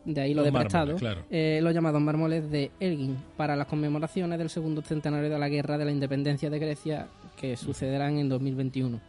de 0.04 0.20
ahí 0.22 0.32
lo 0.34 0.42
de 0.42 0.50
prestado, 0.50 0.96
eh, 1.30 1.60
los 1.62 1.74
llamados 1.74 2.00
mármoles 2.00 2.50
de 2.50 2.70
Elgin, 2.80 3.16
para 3.36 3.54
las 3.54 3.66
conmemoraciones 3.66 4.38
del 4.38 4.48
segundo 4.48 4.80
centenario 4.80 5.28
de 5.28 5.38
la 5.38 5.48
Guerra 5.48 5.76
de 5.76 5.84
la 5.84 5.90
Independencia 5.90 6.48
de 6.48 6.58
Grecia, 6.58 7.08
que 7.36 7.56
sucederán 7.56 8.18
en 8.18 8.28
2021. 8.28 9.00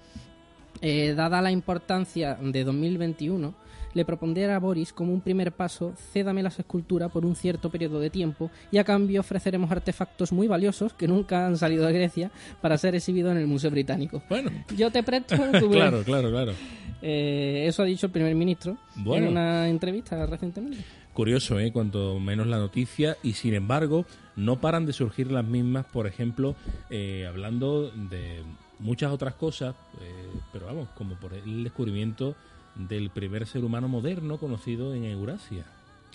Eh, 0.81 1.13
dada 1.15 1.41
la 1.41 1.51
importancia 1.51 2.35
de 2.35 2.63
2021, 2.63 3.53
le 3.93 4.05
propondré 4.05 4.51
a 4.51 4.59
Boris 4.59 4.93
como 4.93 5.13
un 5.13 5.21
primer 5.21 5.51
paso, 5.51 5.93
cédame 6.13 6.43
las 6.43 6.59
esculturas 6.59 7.11
por 7.11 7.25
un 7.25 7.35
cierto 7.35 7.69
periodo 7.69 7.99
de 7.99 8.09
tiempo 8.09 8.51
y 8.71 8.77
a 8.77 8.83
cambio 8.83 9.21
ofreceremos 9.21 9.71
artefactos 9.71 10.31
muy 10.31 10.47
valiosos 10.47 10.93
que 10.93 11.07
nunca 11.07 11.45
han 11.45 11.57
salido 11.57 11.85
de 11.85 11.93
Grecia 11.93 12.31
para 12.61 12.77
ser 12.77 12.95
exhibidos 12.95 13.31
en 13.31 13.37
el 13.37 13.47
Museo 13.47 13.71
Británico. 13.71 14.21
Bueno. 14.29 14.51
Yo 14.75 14.91
te 14.91 15.03
presto... 15.03 15.35
claro, 15.71 16.03
claro, 16.03 16.29
claro. 16.29 16.53
Eh, 17.01 17.65
eso 17.67 17.83
ha 17.83 17.85
dicho 17.85 18.07
el 18.07 18.11
primer 18.11 18.35
ministro 18.35 18.77
en 19.05 19.27
una 19.27 19.69
entrevista 19.69 20.25
recientemente. 20.25 20.83
Curioso, 21.13 21.59
¿eh? 21.59 21.71
Cuanto 21.71 22.19
menos 22.19 22.47
la 22.47 22.57
noticia 22.57 23.17
y 23.23 23.33
sin 23.33 23.53
embargo 23.53 24.05
no 24.35 24.61
paran 24.61 24.85
de 24.85 24.93
surgir 24.93 25.31
las 25.31 25.45
mismas, 25.45 25.85
por 25.85 26.07
ejemplo, 26.07 26.55
eh, 26.89 27.25
hablando 27.27 27.91
de 27.91 28.41
muchas 28.79 29.11
otras 29.11 29.33
cosas, 29.33 29.75
eh, 30.01 30.29
pero 30.53 30.67
vamos, 30.67 30.87
como 30.95 31.15
por 31.15 31.33
el 31.33 31.63
descubrimiento 31.63 32.35
del 32.75 33.09
primer 33.09 33.47
ser 33.47 33.63
humano 33.63 33.87
moderno 33.87 34.37
conocido 34.37 34.93
en 34.93 35.05
Eurasia. 35.05 35.65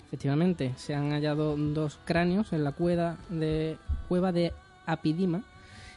Efectivamente, 0.05 0.73
se 0.77 0.93
han 0.93 1.11
hallado 1.11 1.57
dos 1.57 1.99
cráneos 2.05 2.53
en 2.53 2.63
la 2.63 2.71
cueva 2.71 3.17
de, 3.29 3.77
cueva 4.07 4.31
de 4.31 4.53
Apidima 4.85 5.43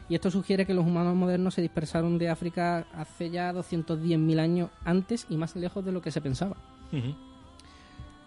y 0.09 0.15
esto 0.15 0.31
sugiere 0.31 0.65
que 0.65 0.75
los 0.75 0.87
humanos 0.87 1.15
modernos 1.15 1.55
se 1.55 1.62
dispersaron 1.62 2.17
de 2.17 2.31
África 2.31 2.87
hace 2.95 3.31
ya 3.31 3.53
210.000 3.53 4.41
años 4.41 4.71
antes 4.85 5.27
y 5.29 5.37
más 5.37 5.55
lejos 5.55 5.85
de 5.85 5.93
lo 5.93 6.00
que 6.00 6.11
se 6.11 6.23
pensaba. 6.23 6.57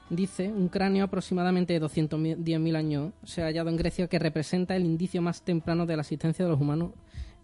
Dice, 0.09 0.50
un 0.50 0.67
cráneo 0.67 1.05
aproximadamente 1.05 1.73
de 1.73 1.81
210.000 1.81 2.75
años 2.75 3.13
se 3.23 3.41
ha 3.41 3.45
hallado 3.45 3.69
en 3.69 3.77
Grecia 3.77 4.07
que 4.07 4.19
representa 4.19 4.75
el 4.75 4.85
indicio 4.85 5.21
más 5.21 5.41
temprano 5.41 5.85
de 5.85 5.95
la 5.95 6.01
existencia 6.01 6.45
de 6.45 6.51
los 6.51 6.61
humanos 6.61 6.91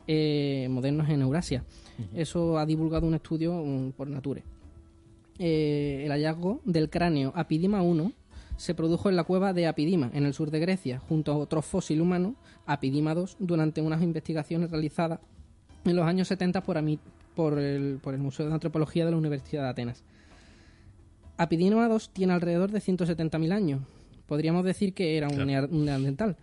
eh, 0.06 0.68
modernos 0.70 1.10
en 1.10 1.22
Eurasia. 1.22 1.64
Eso 2.14 2.60
ha 2.60 2.66
divulgado 2.66 3.08
un 3.08 3.16
estudio 3.16 3.92
por 3.98 4.08
Nature. 4.08 4.44
Eh, 5.40 6.02
el 6.06 6.12
hallazgo 6.12 6.62
del 6.66 6.90
cráneo 6.90 7.32
Apidima 7.36 7.84
1 7.84 8.12
se 8.58 8.74
produjo 8.74 9.10
en 9.10 9.16
la 9.16 9.24
cueva 9.24 9.54
de 9.54 9.68
Apidima, 9.68 10.10
en 10.14 10.26
el 10.26 10.34
sur 10.34 10.50
de 10.50 10.60
Grecia, 10.60 11.00
junto 11.00 11.32
a 11.32 11.38
otro 11.38 11.62
fósil 11.62 12.02
humano, 12.02 12.36
Apidima 12.66 13.14
2, 13.14 13.38
durante 13.40 13.82
unas 13.82 14.02
investigaciones 14.02 14.72
realizadas 14.72 15.20
en 15.86 15.96
los 15.96 16.06
años 16.06 16.28
70 16.28 16.64
por, 16.64 16.78
por, 17.36 17.60
el, 17.60 18.00
por 18.02 18.16
el 18.16 18.20
Museo 18.20 18.48
de 18.48 18.54
Antropología 18.54 19.06
de 19.06 19.12
la 19.12 19.18
Universidad 19.18 19.64
de 19.64 19.70
Atenas. 19.70 20.04
Apidima 21.38 21.88
2 21.88 22.10
tiene 22.10 22.34
alrededor 22.34 22.72
de 22.72 22.80
170.000 22.80 23.52
años. 23.54 23.82
Podríamos 24.26 24.66
decir 24.66 24.94
que 24.94 25.18
era 25.18 25.28
un, 25.28 25.86
neandertal. 25.86 26.36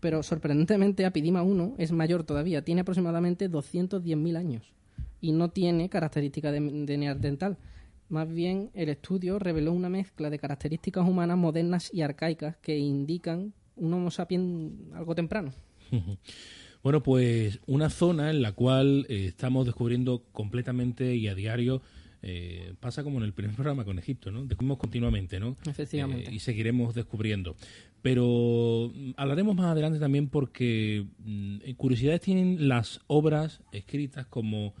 Pero 0.00 0.22
sorprendentemente 0.22 1.06
Apidima 1.06 1.42
1 1.42 1.76
es 1.78 1.92
mayor 1.92 2.24
todavía, 2.24 2.62
tiene 2.62 2.82
aproximadamente 2.82 3.50
210.000 3.50 4.36
años 4.36 4.74
y 5.22 5.32
no 5.32 5.48
tiene 5.48 5.88
características 5.88 6.52
de, 6.52 6.60
de 6.60 6.98
neandertal 6.98 7.56
más 8.08 8.32
bien, 8.32 8.70
el 8.74 8.88
estudio 8.88 9.38
reveló 9.38 9.72
una 9.72 9.88
mezcla 9.88 10.30
de 10.30 10.38
características 10.38 11.08
humanas 11.08 11.36
modernas 11.36 11.90
y 11.92 12.02
arcaicas 12.02 12.56
que 12.56 12.78
indican 12.78 13.52
un 13.76 13.92
Homo 13.94 14.10
sapiens 14.10 14.72
algo 14.94 15.14
temprano. 15.14 15.52
Bueno, 16.82 17.02
pues 17.02 17.60
una 17.64 17.88
zona 17.88 18.28
en 18.28 18.42
la 18.42 18.52
cual 18.52 19.06
eh, 19.08 19.24
estamos 19.24 19.64
descubriendo 19.64 20.22
completamente 20.32 21.16
y 21.16 21.28
a 21.28 21.34
diario 21.34 21.80
Eh, 22.26 22.72
pasa 22.80 23.04
como 23.04 23.18
en 23.18 23.24
el 23.24 23.34
primer 23.34 23.54
programa 23.54 23.84
con 23.84 23.98
Egipto, 23.98 24.30
¿no? 24.30 24.46
Descubrimos 24.46 24.78
continuamente, 24.78 25.38
¿no? 25.38 25.58
Efectivamente. 25.66 26.30
Eh, 26.30 26.34
y 26.34 26.38
seguiremos 26.38 26.94
descubriendo. 26.94 27.54
Pero 28.00 28.90
mm, 28.94 29.10
hablaremos 29.18 29.54
más 29.54 29.66
adelante 29.66 29.98
también 29.98 30.30
porque 30.30 31.04
mm, 31.18 31.72
curiosidades 31.76 32.22
tienen 32.22 32.66
las 32.66 33.00
obras 33.08 33.60
escritas 33.72 34.24
como 34.26 34.72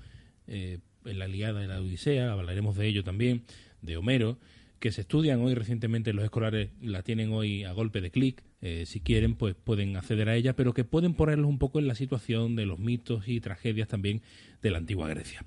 eh, 0.46 0.78
en 1.04 1.18
la 1.18 1.28
Iliada 1.28 1.64
y 1.64 1.66
la 1.66 1.80
Odisea, 1.80 2.32
hablaremos 2.32 2.76
de 2.76 2.86
ello 2.86 3.04
también, 3.04 3.44
de 3.82 3.96
Homero, 3.96 4.38
que 4.78 4.92
se 4.92 5.00
estudian 5.00 5.40
hoy 5.40 5.54
recientemente 5.54 6.12
los 6.12 6.24
escolares, 6.24 6.70
la 6.82 7.02
tienen 7.02 7.32
hoy 7.32 7.64
a 7.64 7.72
golpe 7.72 8.00
de 8.00 8.10
clic, 8.10 8.42
si 8.84 9.00
quieren 9.00 9.34
pues 9.34 9.54
pueden 9.54 9.96
acceder 9.96 10.28
a 10.28 10.36
ella, 10.36 10.56
pero 10.56 10.74
que 10.74 10.84
pueden 10.84 11.14
ponerlos 11.14 11.48
un 11.48 11.58
poco 11.58 11.78
en 11.78 11.86
la 11.86 11.94
situación 11.94 12.56
de 12.56 12.66
los 12.66 12.78
mitos 12.78 13.28
y 13.28 13.40
tragedias 13.40 13.88
también 13.88 14.22
de 14.62 14.70
la 14.70 14.78
antigua 14.78 15.08
Grecia. 15.08 15.44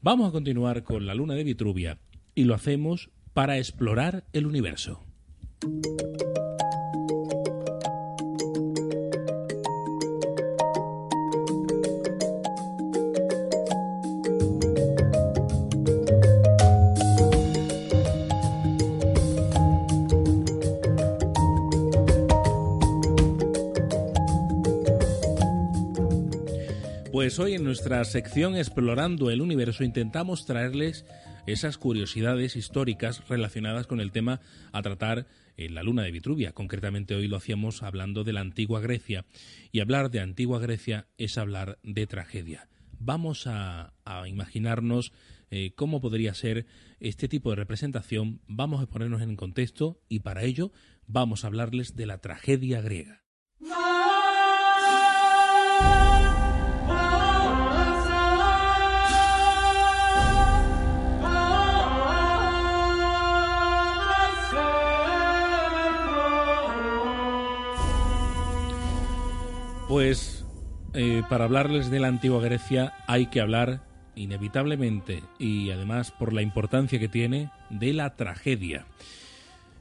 Vamos 0.00 0.28
a 0.28 0.32
continuar 0.32 0.84
con 0.84 1.06
la 1.06 1.14
luna 1.14 1.34
de 1.34 1.44
Vitruvia 1.44 1.98
y 2.34 2.44
lo 2.44 2.54
hacemos 2.54 3.10
para 3.32 3.58
explorar 3.58 4.24
el 4.32 4.46
universo. 4.46 5.04
Pues 27.28 27.38
hoy 27.40 27.52
en 27.52 27.64
nuestra 27.64 28.02
sección 28.04 28.56
Explorando 28.56 29.30
el 29.30 29.42
Universo 29.42 29.84
intentamos 29.84 30.46
traerles 30.46 31.04
esas 31.46 31.76
curiosidades 31.76 32.56
históricas 32.56 33.22
relacionadas 33.28 33.86
con 33.86 34.00
el 34.00 34.12
tema 34.12 34.40
a 34.72 34.80
tratar 34.80 35.26
en 35.58 35.74
la 35.74 35.82
luna 35.82 36.04
de 36.04 36.10
Vitruvia. 36.10 36.52
Concretamente 36.52 37.14
hoy 37.14 37.28
lo 37.28 37.36
hacíamos 37.36 37.82
hablando 37.82 38.24
de 38.24 38.32
la 38.32 38.40
antigua 38.40 38.80
Grecia 38.80 39.26
y 39.72 39.80
hablar 39.80 40.10
de 40.10 40.20
antigua 40.20 40.58
Grecia 40.58 41.06
es 41.18 41.36
hablar 41.36 41.78
de 41.82 42.06
tragedia. 42.06 42.70
Vamos 42.98 43.46
a, 43.46 43.92
imaginarnos 44.26 45.12
eh, 45.50 45.72
cómo 45.74 46.00
podría 46.00 46.32
ser 46.32 46.64
este 46.98 47.28
tipo 47.28 47.50
de 47.50 47.56
representación, 47.56 48.40
vamos 48.46 48.82
a 48.82 48.86
ponernos 48.86 49.20
en 49.20 49.36
contexto 49.36 50.00
y 50.08 50.20
para 50.20 50.44
ello 50.44 50.72
vamos 51.06 51.44
a 51.44 51.48
hablarles 51.48 51.94
de 51.94 52.06
la 52.06 52.22
tragedia 52.22 52.80
griega. 52.80 53.22
Pues 69.88 70.44
eh, 70.92 71.22
para 71.30 71.44
hablarles 71.44 71.90
de 71.90 71.98
la 71.98 72.08
antigua 72.08 72.42
Grecia 72.42 72.92
hay 73.06 73.26
que 73.26 73.40
hablar 73.40 73.80
inevitablemente 74.16 75.22
y 75.38 75.70
además 75.70 76.10
por 76.10 76.34
la 76.34 76.42
importancia 76.42 76.98
que 76.98 77.08
tiene 77.08 77.50
de 77.70 77.94
la 77.94 78.14
tragedia. 78.14 78.84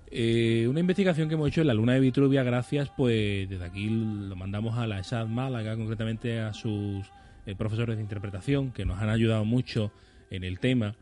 Eh, 0.09 0.65
una 0.69 0.79
investigación 0.79 1.27
que 1.27 1.33
hemos 1.33 1.49
hecho 1.49 1.59
en 1.59 1.67
la 1.67 1.73
luna 1.73 1.93
de 1.93 1.99
Vitruvia, 1.99 2.43
gracias, 2.43 2.89
pues 2.95 3.49
desde 3.49 3.65
aquí 3.65 3.89
lo 3.89 4.33
mandamos 4.37 4.77
a 4.77 4.87
la 4.87 4.99
ESAD 4.99 5.27
Málaga, 5.27 5.75
concretamente 5.75 6.39
a 6.39 6.53
sus 6.53 7.05
eh, 7.45 7.55
profesores 7.55 7.97
de 7.97 8.03
interpretación, 8.03 8.71
que 8.71 8.85
nos 8.85 9.01
han 9.01 9.09
ayudado 9.09 9.43
mucho 9.43 9.91
en 10.29 10.45
el 10.45 10.59
tema, 10.59 10.95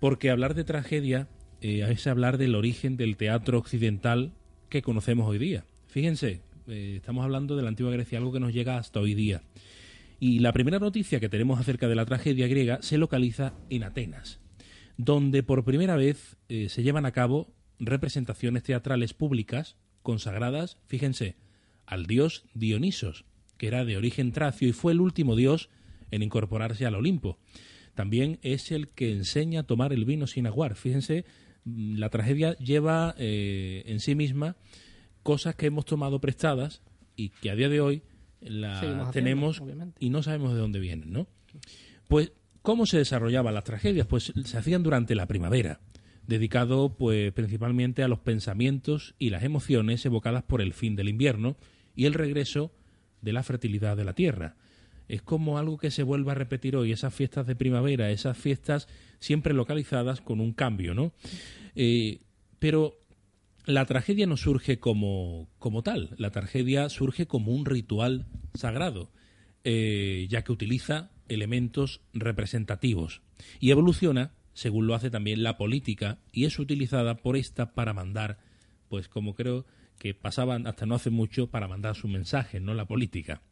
porque 0.00 0.30
hablar 0.30 0.54
de 0.54 0.64
tragedia 0.64 1.28
es 1.60 2.06
hablar 2.06 2.38
del 2.38 2.54
origen 2.54 2.96
del 2.96 3.18
teatro 3.18 3.58
occidental 3.58 4.32
que 4.70 4.80
conocemos 4.80 5.28
hoy 5.28 5.38
día. 5.38 5.64
Fíjense, 5.88 6.40
eh, 6.68 6.94
estamos 6.96 7.24
hablando 7.24 7.56
de 7.56 7.62
la 7.62 7.68
antigua 7.68 7.92
Grecia, 7.92 8.18
algo 8.18 8.32
que 8.32 8.40
nos 8.40 8.52
llega 8.52 8.78
hasta 8.78 9.00
hoy 9.00 9.14
día. 9.14 9.42
Y 10.18 10.38
la 10.38 10.52
primera 10.52 10.78
noticia 10.78 11.20
que 11.20 11.28
tenemos 11.28 11.60
acerca 11.60 11.88
de 11.88 11.94
la 11.94 12.06
tragedia 12.06 12.48
griega 12.48 12.78
se 12.80 12.98
localiza 12.98 13.54
en 13.68 13.84
Atenas, 13.84 14.40
donde 14.96 15.42
por 15.42 15.64
primera 15.64 15.96
vez 15.96 16.36
eh, 16.48 16.68
se 16.68 16.82
llevan 16.82 17.06
a 17.06 17.12
cabo 17.12 17.52
representaciones 17.78 18.62
teatrales 18.62 19.12
públicas 19.12 19.76
consagradas, 20.02 20.78
fíjense, 20.86 21.36
al 21.84 22.06
dios 22.06 22.44
Dionisos, 22.54 23.24
que 23.58 23.66
era 23.66 23.84
de 23.84 23.96
origen 23.96 24.32
tracio 24.32 24.68
y 24.68 24.72
fue 24.72 24.92
el 24.92 25.00
último 25.00 25.36
dios 25.36 25.68
en 26.10 26.22
incorporarse 26.22 26.86
al 26.86 26.94
Olimpo. 26.94 27.38
También 27.94 28.38
es 28.42 28.70
el 28.72 28.88
que 28.88 29.12
enseña 29.12 29.60
a 29.60 29.66
tomar 29.66 29.92
el 29.92 30.04
vino 30.04 30.26
sin 30.26 30.46
aguar. 30.46 30.76
Fíjense, 30.76 31.24
mm, 31.64 31.96
la 31.96 32.10
tragedia 32.10 32.56
lleva 32.58 33.14
eh, 33.18 33.82
en 33.86 34.00
sí 34.00 34.14
misma 34.14 34.56
cosas 35.26 35.56
que 35.56 35.66
hemos 35.66 35.84
tomado 35.84 36.20
prestadas 36.20 36.82
y 37.16 37.30
que 37.30 37.50
a 37.50 37.56
día 37.56 37.68
de 37.68 37.80
hoy 37.80 38.02
las 38.40 39.10
tenemos 39.10 39.60
y 39.98 40.10
no 40.10 40.22
sabemos 40.22 40.54
de 40.54 40.60
dónde 40.60 40.78
vienen, 40.78 41.12
¿no? 41.12 41.26
Pues, 42.06 42.30
¿cómo 42.62 42.86
se 42.86 42.98
desarrollaban 42.98 43.52
las 43.52 43.64
tragedias? 43.64 44.06
Pues 44.06 44.32
se 44.44 44.56
hacían 44.56 44.84
durante 44.84 45.16
la 45.16 45.26
primavera, 45.26 45.80
dedicado 46.28 46.96
pues 46.96 47.32
principalmente 47.32 48.04
a 48.04 48.08
los 48.08 48.20
pensamientos 48.20 49.16
y 49.18 49.30
las 49.30 49.42
emociones 49.42 50.06
evocadas 50.06 50.44
por 50.44 50.62
el 50.62 50.72
fin 50.72 50.94
del 50.94 51.08
invierno 51.08 51.56
y 51.96 52.04
el 52.04 52.14
regreso 52.14 52.70
de 53.20 53.32
la 53.32 53.42
fertilidad 53.42 53.96
de 53.96 54.04
la 54.04 54.12
tierra. 54.12 54.54
Es 55.08 55.22
como 55.22 55.58
algo 55.58 55.76
que 55.76 55.90
se 55.90 56.04
vuelve 56.04 56.30
a 56.30 56.36
repetir 56.36 56.76
hoy, 56.76 56.92
esas 56.92 57.12
fiestas 57.12 57.48
de 57.48 57.56
primavera, 57.56 58.12
esas 58.12 58.38
fiestas 58.38 58.86
siempre 59.18 59.54
localizadas 59.54 60.20
con 60.20 60.40
un 60.40 60.52
cambio, 60.52 60.94
¿no? 60.94 61.12
Eh, 61.74 62.20
pero 62.60 63.05
la 63.66 63.84
tragedia 63.84 64.26
no 64.26 64.36
surge 64.36 64.78
como, 64.78 65.48
como 65.58 65.82
tal, 65.82 66.14
la 66.18 66.30
tragedia 66.30 66.88
surge 66.88 67.26
como 67.26 67.52
un 67.52 67.66
ritual 67.66 68.26
sagrado, 68.54 69.10
eh, 69.64 70.26
ya 70.30 70.42
que 70.42 70.52
utiliza 70.52 71.10
elementos 71.28 72.00
representativos 72.14 73.22
y 73.58 73.72
evoluciona 73.72 74.32
según 74.54 74.86
lo 74.86 74.94
hace 74.94 75.10
también 75.10 75.42
la 75.42 75.58
política 75.58 76.18
y 76.32 76.44
es 76.44 76.58
utilizada 76.58 77.16
por 77.16 77.36
esta 77.36 77.74
para 77.74 77.92
mandar, 77.92 78.38
pues 78.88 79.08
como 79.08 79.34
creo 79.34 79.66
que 79.98 80.14
pasaban 80.14 80.66
hasta 80.66 80.86
no 80.86 80.94
hace 80.94 81.10
mucho 81.10 81.50
para 81.50 81.68
mandar 81.68 81.96
su 81.96 82.08
mensaje, 82.08 82.60
no 82.60 82.72
la 82.72 82.86
política. 82.86 83.42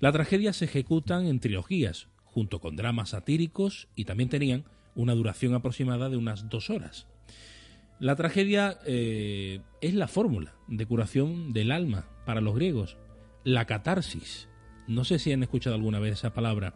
La 0.00 0.10
tragedia 0.10 0.52
se 0.52 0.64
ejecutan 0.64 1.26
en 1.26 1.40
trilogías, 1.40 2.08
junto 2.24 2.60
con 2.60 2.74
dramas 2.74 3.10
satíricos 3.10 3.88
y 3.94 4.04
también 4.04 4.30
tenían 4.30 4.64
una 4.94 5.14
duración 5.14 5.54
aproximada 5.54 6.08
de 6.08 6.16
unas 6.16 6.48
dos 6.48 6.70
horas. 6.70 7.06
La 8.00 8.14
tragedia 8.14 8.78
eh, 8.86 9.60
es 9.80 9.94
la 9.94 10.06
fórmula 10.06 10.54
de 10.68 10.86
curación 10.86 11.52
del 11.52 11.72
alma 11.72 12.06
para 12.24 12.40
los 12.40 12.54
griegos. 12.54 12.96
La 13.42 13.64
catarsis, 13.64 14.48
no 14.86 15.04
sé 15.04 15.18
si 15.18 15.32
han 15.32 15.42
escuchado 15.42 15.74
alguna 15.74 15.98
vez 15.98 16.12
esa 16.12 16.32
palabra, 16.32 16.74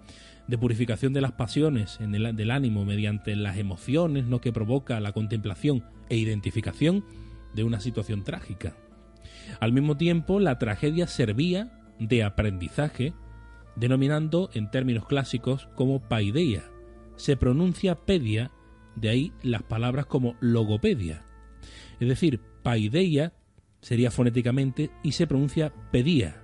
de 0.48 0.58
purificación 0.58 1.12
de 1.12 1.20
las 1.20 1.32
pasiones 1.32 2.00
en 2.00 2.16
el, 2.16 2.34
del 2.34 2.50
ánimo 2.50 2.84
mediante 2.84 3.36
las 3.36 3.56
emociones 3.56 4.24
¿no? 4.24 4.40
que 4.40 4.52
provoca 4.52 4.98
la 4.98 5.12
contemplación 5.12 5.84
e 6.08 6.16
identificación 6.16 7.04
de 7.54 7.62
una 7.62 7.78
situación 7.78 8.24
trágica. 8.24 8.76
Al 9.60 9.72
mismo 9.72 9.96
tiempo, 9.96 10.40
la 10.40 10.58
tragedia 10.58 11.06
servía 11.06 11.78
de 12.00 12.24
aprendizaje, 12.24 13.14
denominando 13.76 14.50
en 14.54 14.72
términos 14.72 15.06
clásicos 15.06 15.68
como 15.76 16.00
paideia. 16.00 16.64
Se 17.14 17.36
pronuncia 17.36 17.94
pedia 17.94 18.50
de 18.96 19.08
ahí 19.08 19.32
las 19.42 19.62
palabras 19.62 20.06
como 20.06 20.36
logopedia. 20.40 21.24
Es 22.00 22.08
decir, 22.08 22.40
paideia 22.62 23.32
sería 23.80 24.10
fonéticamente 24.10 24.90
y 25.02 25.12
se 25.12 25.26
pronuncia 25.26 25.72
pedía. 25.90 26.42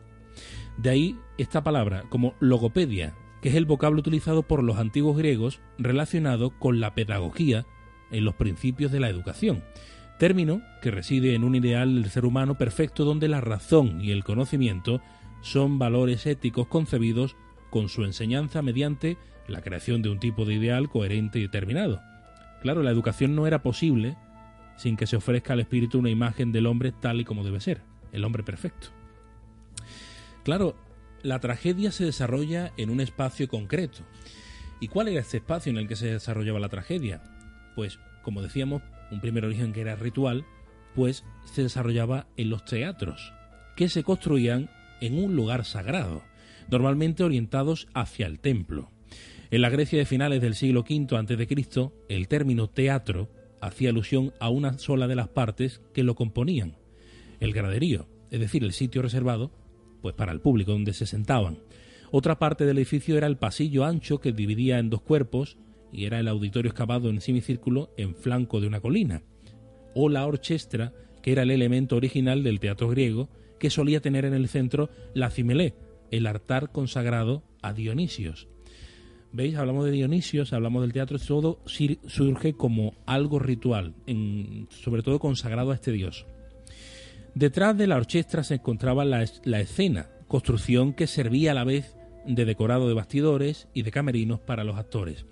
De 0.76 0.90
ahí 0.90 1.18
esta 1.38 1.62
palabra 1.62 2.04
como 2.10 2.34
logopedia, 2.40 3.14
que 3.42 3.48
es 3.48 3.54
el 3.54 3.66
vocablo 3.66 4.00
utilizado 4.00 4.42
por 4.42 4.62
los 4.62 4.78
antiguos 4.78 5.16
griegos 5.16 5.60
relacionado 5.78 6.50
con 6.58 6.80
la 6.80 6.94
pedagogía 6.94 7.66
en 8.10 8.24
los 8.24 8.34
principios 8.34 8.92
de 8.92 9.00
la 9.00 9.08
educación, 9.08 9.64
término 10.18 10.62
que 10.82 10.90
reside 10.90 11.34
en 11.34 11.44
un 11.44 11.54
ideal 11.54 11.94
del 11.94 12.10
ser 12.10 12.24
humano 12.24 12.58
perfecto 12.58 13.04
donde 13.04 13.28
la 13.28 13.40
razón 13.40 14.00
y 14.00 14.10
el 14.10 14.24
conocimiento 14.24 15.00
son 15.40 15.78
valores 15.78 16.26
éticos 16.26 16.66
concebidos 16.66 17.36
con 17.70 17.88
su 17.88 18.04
enseñanza 18.04 18.62
mediante 18.62 19.16
la 19.46 19.62
creación 19.62 20.02
de 20.02 20.10
un 20.10 20.18
tipo 20.18 20.44
de 20.44 20.54
ideal 20.54 20.88
coherente 20.88 21.38
y 21.38 21.42
determinado. 21.42 22.00
Claro, 22.60 22.82
la 22.82 22.90
educación 22.90 23.34
no 23.34 23.46
era 23.46 23.62
posible 23.62 24.16
sin 24.76 24.96
que 24.96 25.06
se 25.06 25.16
ofrezca 25.16 25.52
al 25.52 25.60
espíritu 25.60 25.98
una 25.98 26.10
imagen 26.10 26.52
del 26.52 26.66
hombre 26.66 26.92
tal 26.92 27.20
y 27.20 27.24
como 27.24 27.44
debe 27.44 27.60
ser, 27.60 27.82
el 28.12 28.24
hombre 28.24 28.44
perfecto. 28.44 28.88
Claro, 30.44 30.76
la 31.22 31.40
tragedia 31.40 31.90
se 31.90 32.04
desarrolla 32.04 32.72
en 32.76 32.90
un 32.90 33.00
espacio 33.00 33.48
concreto. 33.48 34.00
¿Y 34.80 34.88
cuál 34.88 35.08
era 35.08 35.20
este 35.20 35.38
espacio 35.38 35.70
en 35.70 35.78
el 35.78 35.88
que 35.88 35.96
se 35.96 36.12
desarrollaba 36.12 36.60
la 36.60 36.68
tragedia? 36.68 37.22
Pues, 37.74 37.98
como 38.22 38.40
decíamos, 38.40 38.82
un 39.10 39.20
primer 39.20 39.44
origen 39.44 39.72
que 39.72 39.80
era 39.80 39.96
ritual, 39.96 40.44
pues 40.94 41.24
se 41.44 41.62
desarrollaba 41.62 42.28
en 42.36 42.50
los 42.50 42.64
teatros, 42.64 43.32
que 43.76 43.88
se 43.88 44.04
construían 44.04 44.70
en 45.00 45.22
un 45.22 45.34
lugar 45.34 45.64
sagrado, 45.64 46.22
normalmente 46.70 47.24
orientados 47.24 47.88
hacia 47.94 48.26
el 48.26 48.38
templo. 48.38 48.90
En 49.50 49.62
la 49.62 49.70
Grecia 49.70 49.98
de 49.98 50.04
finales 50.04 50.42
del 50.42 50.54
siglo 50.54 50.80
V 50.80 51.16
a.C., 51.16 51.90
el 52.10 52.28
término 52.28 52.68
teatro 52.68 53.30
hacía 53.62 53.88
alusión 53.88 54.34
a 54.40 54.50
una 54.50 54.78
sola 54.78 55.08
de 55.08 55.16
las 55.16 55.28
partes 55.28 55.80
que 55.94 56.02
lo 56.02 56.14
componían, 56.14 56.76
el 57.40 57.54
graderío, 57.54 58.06
es 58.30 58.40
decir, 58.40 58.62
el 58.62 58.72
sitio 58.72 59.00
reservado 59.00 59.50
pues 60.02 60.14
para 60.14 60.32
el 60.32 60.40
público 60.40 60.72
donde 60.72 60.92
se 60.92 61.06
sentaban. 61.06 61.60
Otra 62.10 62.38
parte 62.38 62.66
del 62.66 62.76
edificio 62.76 63.16
era 63.16 63.26
el 63.26 63.38
pasillo 63.38 63.86
ancho 63.86 64.20
que 64.20 64.32
dividía 64.32 64.78
en 64.78 64.90
dos 64.90 65.00
cuerpos 65.00 65.56
y 65.92 66.04
era 66.04 66.20
el 66.20 66.28
auditorio 66.28 66.70
excavado 66.70 67.08
en 67.08 67.22
semicírculo 67.22 67.90
en 67.96 68.14
flanco 68.14 68.60
de 68.60 68.66
una 68.66 68.80
colina, 68.80 69.22
o 69.94 70.10
la 70.10 70.26
orchestra, 70.26 70.92
que 71.22 71.32
era 71.32 71.42
el 71.42 71.50
elemento 71.50 71.96
original 71.96 72.42
del 72.42 72.60
teatro 72.60 72.88
griego, 72.90 73.30
que 73.58 73.70
solía 73.70 74.00
tener 74.00 74.26
en 74.26 74.34
el 74.34 74.48
centro 74.48 74.90
la 75.14 75.30
cimelé, 75.30 75.74
el 76.10 76.26
altar 76.26 76.70
consagrado 76.70 77.44
a 77.62 77.72
Dionisios. 77.72 78.46
¿Veis? 79.32 79.56
Hablamos 79.56 79.84
de 79.84 79.90
Dionisios, 79.90 80.52
hablamos 80.52 80.82
del 80.82 80.92
teatro, 80.92 81.18
todo 81.18 81.60
surge 81.66 82.54
como 82.54 82.94
algo 83.06 83.38
ritual, 83.38 83.94
sobre 84.70 85.02
todo 85.02 85.18
consagrado 85.18 85.70
a 85.70 85.74
este 85.74 85.92
dios. 85.92 86.26
Detrás 87.34 87.76
de 87.76 87.86
la 87.86 87.96
orchestra 87.96 88.42
se 88.42 88.54
encontraba 88.54 89.04
la, 89.04 89.24
la 89.44 89.60
escena, 89.60 90.08
construcción 90.28 90.94
que 90.94 91.06
servía 91.06 91.52
a 91.52 91.54
la 91.54 91.64
vez 91.64 91.96
de 92.26 92.44
decorado 92.44 92.88
de 92.88 92.94
bastidores 92.94 93.68
y 93.74 93.82
de 93.82 93.90
camerinos 93.90 94.40
para 94.40 94.64
los 94.64 94.76
actores. 94.76 95.26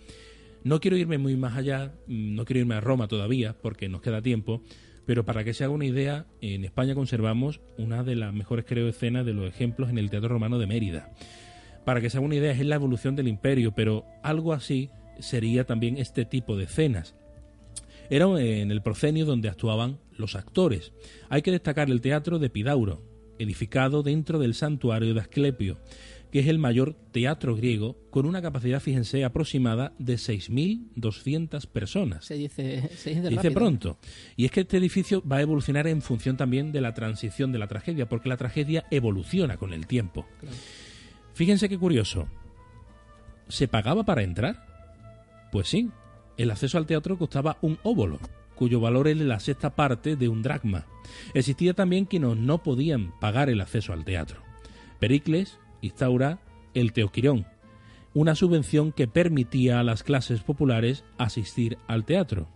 No 0.63 0.81
quiero 0.81 0.97
irme 0.97 1.19
muy 1.19 1.37
más 1.37 1.57
allá, 1.57 1.95
mm, 2.07 2.35
no 2.35 2.45
quiero 2.45 2.61
irme 2.61 2.75
a 2.75 2.81
Roma 2.81 3.09
todavía 3.09 3.57
porque 3.61 3.89
nos 3.89 4.03
queda 4.03 4.21
tiempo, 4.21 4.63
pero 5.07 5.25
para 5.25 5.45
que 5.45 5.55
se 5.55 5.65
haga 5.65 5.73
una 5.73 5.87
idea, 5.87 6.27
en 6.41 6.65
España 6.65 6.95
conservamos 6.95 7.61
una 7.79 8.03
de 8.03 8.17
las 8.17 8.35
mejores, 8.35 8.65
creo, 8.67 8.89
escenas 8.89 9.25
de 9.25 9.33
los 9.33 9.49
ejemplos 9.49 9.91
en 9.91 9.99
el 9.99 10.11
Teatro 10.11 10.29
Romano 10.29 10.59
de 10.59 10.67
Mérida. 10.67 11.13
Para 11.87 12.01
que 12.01 12.11
se 12.11 12.19
haga 12.19 12.27
una 12.27 12.35
idea, 12.35 12.51
es 12.51 12.67
la 12.67 12.75
evolución 12.75 13.15
del 13.15 13.29
imperio, 13.29 13.71
pero 13.73 14.05
algo 14.25 14.53
así 14.53 14.91
sería 15.21 15.65
también 15.65 15.99
este 15.99 16.25
tipo 16.25 16.57
de 16.57 16.65
escenas. 16.65 17.15
Era 18.11 18.27
en 18.41 18.73
el 18.73 18.83
procenio 18.83 19.25
donde 19.25 19.49
actuaban 19.49 20.01
los 20.17 20.35
actores. 20.35 20.93
Hay 21.29 21.43
que 21.43 21.53
destacar 21.53 21.89
el 21.89 22.01
teatro 22.01 22.41
de 22.41 22.51
Pidauro, 22.51 23.05
edificado 23.39 24.03
dentro 24.03 24.41
del 24.41 24.55
santuario 24.55 25.15
de 25.15 25.21
Asclepio, 25.21 25.79
que 26.33 26.41
es 26.41 26.49
el 26.49 26.59
mayor 26.59 26.97
teatro 27.13 27.55
griego 27.55 27.97
con 28.11 28.27
una 28.27 28.43
capacidad, 28.43 28.81
fíjense, 28.81 29.25
aproximada 29.25 29.93
de 30.01 30.15
6.200 30.15 31.69
personas. 31.69 32.25
Se 32.25 32.35
dice, 32.35 32.91
se 32.97 33.15
dice, 33.21 33.53
pronto. 33.53 34.01
Y 34.37 34.45
es 34.45 34.51
que 34.51 34.63
este 34.63 34.79
edificio 34.79 35.23
va 35.25 35.37
a 35.37 35.43
evolucionar 35.43 35.87
en 35.87 36.03
función 36.03 36.37
también 36.37 36.73
de 36.73 36.81
la 36.81 36.95
transición 36.95 37.53
de 37.53 37.61
la 37.61 37.69
tragedia, 37.69 38.09
porque 38.09 38.29
la 38.29 38.37
tragedia 38.37 38.87
evoluciona 38.91 39.57
con 39.57 39.73
el 39.73 39.87
tiempo. 39.87 40.27
Fíjense 41.37 41.69
qué 41.69 41.77
curioso. 41.77 42.29
¿Se 43.49 43.69
pagaba 43.69 44.05
para 44.05 44.23
entrar? 44.23 44.65
Pues 45.53 45.69
sí, 45.69 45.91
el 46.39 46.51
acceso 46.51 46.79
al 46.79 46.87
teatro 46.87 47.19
costaba 47.19 47.59
un 47.61 47.79
óbolo, 47.83 48.19
cuyo 48.55 48.81
valor 48.81 49.07
es 49.07 49.19
la 49.19 49.39
sexta 49.39 49.77
parte 49.77 50.17
de 50.17 50.31
un 50.31 50.41
dracma. 50.41 50.87
Existía 51.35 51.75
también 51.75 52.07
quienes 52.07 52.39
no 52.39 52.63
podían 52.63 53.13
pagar 53.21 53.51
el 53.51 53.61
acceso 53.61 53.93
al 53.93 54.07
teatro. 54.07 54.41
Pericles, 54.99 55.59
instaura 55.83 56.41
el 56.73 56.95
Teoquirón, 56.95 57.47
una 58.15 58.35
subvención 58.35 58.91
que 58.91 59.07
permitía 59.07 59.79
a 59.79 59.85
las 59.85 60.05
clases 60.05 60.41
populares 60.41 61.05
asistir 61.19 61.77
al 61.87 62.07
teatro. 62.07 62.49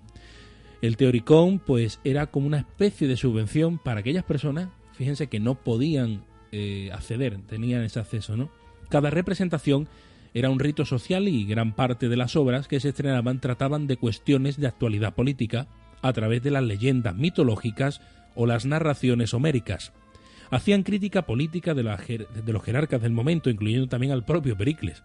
El 0.80 0.96
Teoricón, 0.96 1.58
pues, 1.58 2.00
era 2.02 2.28
como 2.28 2.46
una 2.46 2.60
especie 2.60 3.08
de 3.08 3.18
subvención 3.18 3.76
para 3.76 4.00
aquellas 4.00 4.24
personas, 4.24 4.70
fíjense 4.94 5.26
que 5.26 5.38
no 5.38 5.56
podían 5.56 6.24
eh, 6.50 6.88
acceder, 6.94 7.42
tenían 7.42 7.82
ese 7.82 8.00
acceso, 8.00 8.38
¿no? 8.38 8.58
Cada 8.90 9.09
representación 9.09 9.88
era 10.35 10.50
un 10.50 10.61
rito 10.61 10.85
social 10.85 11.26
y 11.29 11.46
gran 11.46 11.74
parte 11.74 12.09
de 12.09 12.16
las 12.16 12.37
obras 12.37 12.68
que 12.68 12.81
se 12.81 12.90
estrenaban 12.90 13.40
trataban 13.40 13.87
de 13.87 13.96
cuestiones 13.96 14.59
de 14.59 14.66
actualidad 14.66 15.14
política 15.14 15.66
a 16.03 16.12
través 16.12 16.42
de 16.42 16.50
las 16.50 16.62
leyendas 16.62 17.16
mitológicas 17.16 18.03
o 18.35 18.46
las 18.46 18.66
narraciones 18.66 19.33
homéricas 19.33 19.92
hacían 20.50 20.83
crítica 20.83 21.22
política 21.22 21.74
de, 21.74 21.83
los 21.83 22.62
jerarcas 22.64 23.00
del 23.00 23.12
momento, 23.12 23.50
incluyendo 23.50 23.88
también 23.88 24.12
al 24.12 24.24
propio 24.24 24.57
Pericles. 24.57 25.03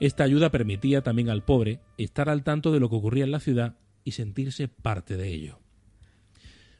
Esta 0.00 0.24
ayuda 0.24 0.50
permitía 0.50 1.02
también 1.02 1.30
al 1.30 1.44
pobre 1.44 1.80
estar 1.96 2.28
al 2.28 2.42
tanto 2.42 2.72
de 2.72 2.80
lo 2.80 2.90
que 2.90 2.96
ocurría 2.96 3.24
en 3.24 3.30
la 3.30 3.40
ciudad 3.40 3.76
y 4.02 4.12
sentirse 4.12 4.68
parte 4.68 5.16
de 5.16 5.28
ello. 5.28 5.63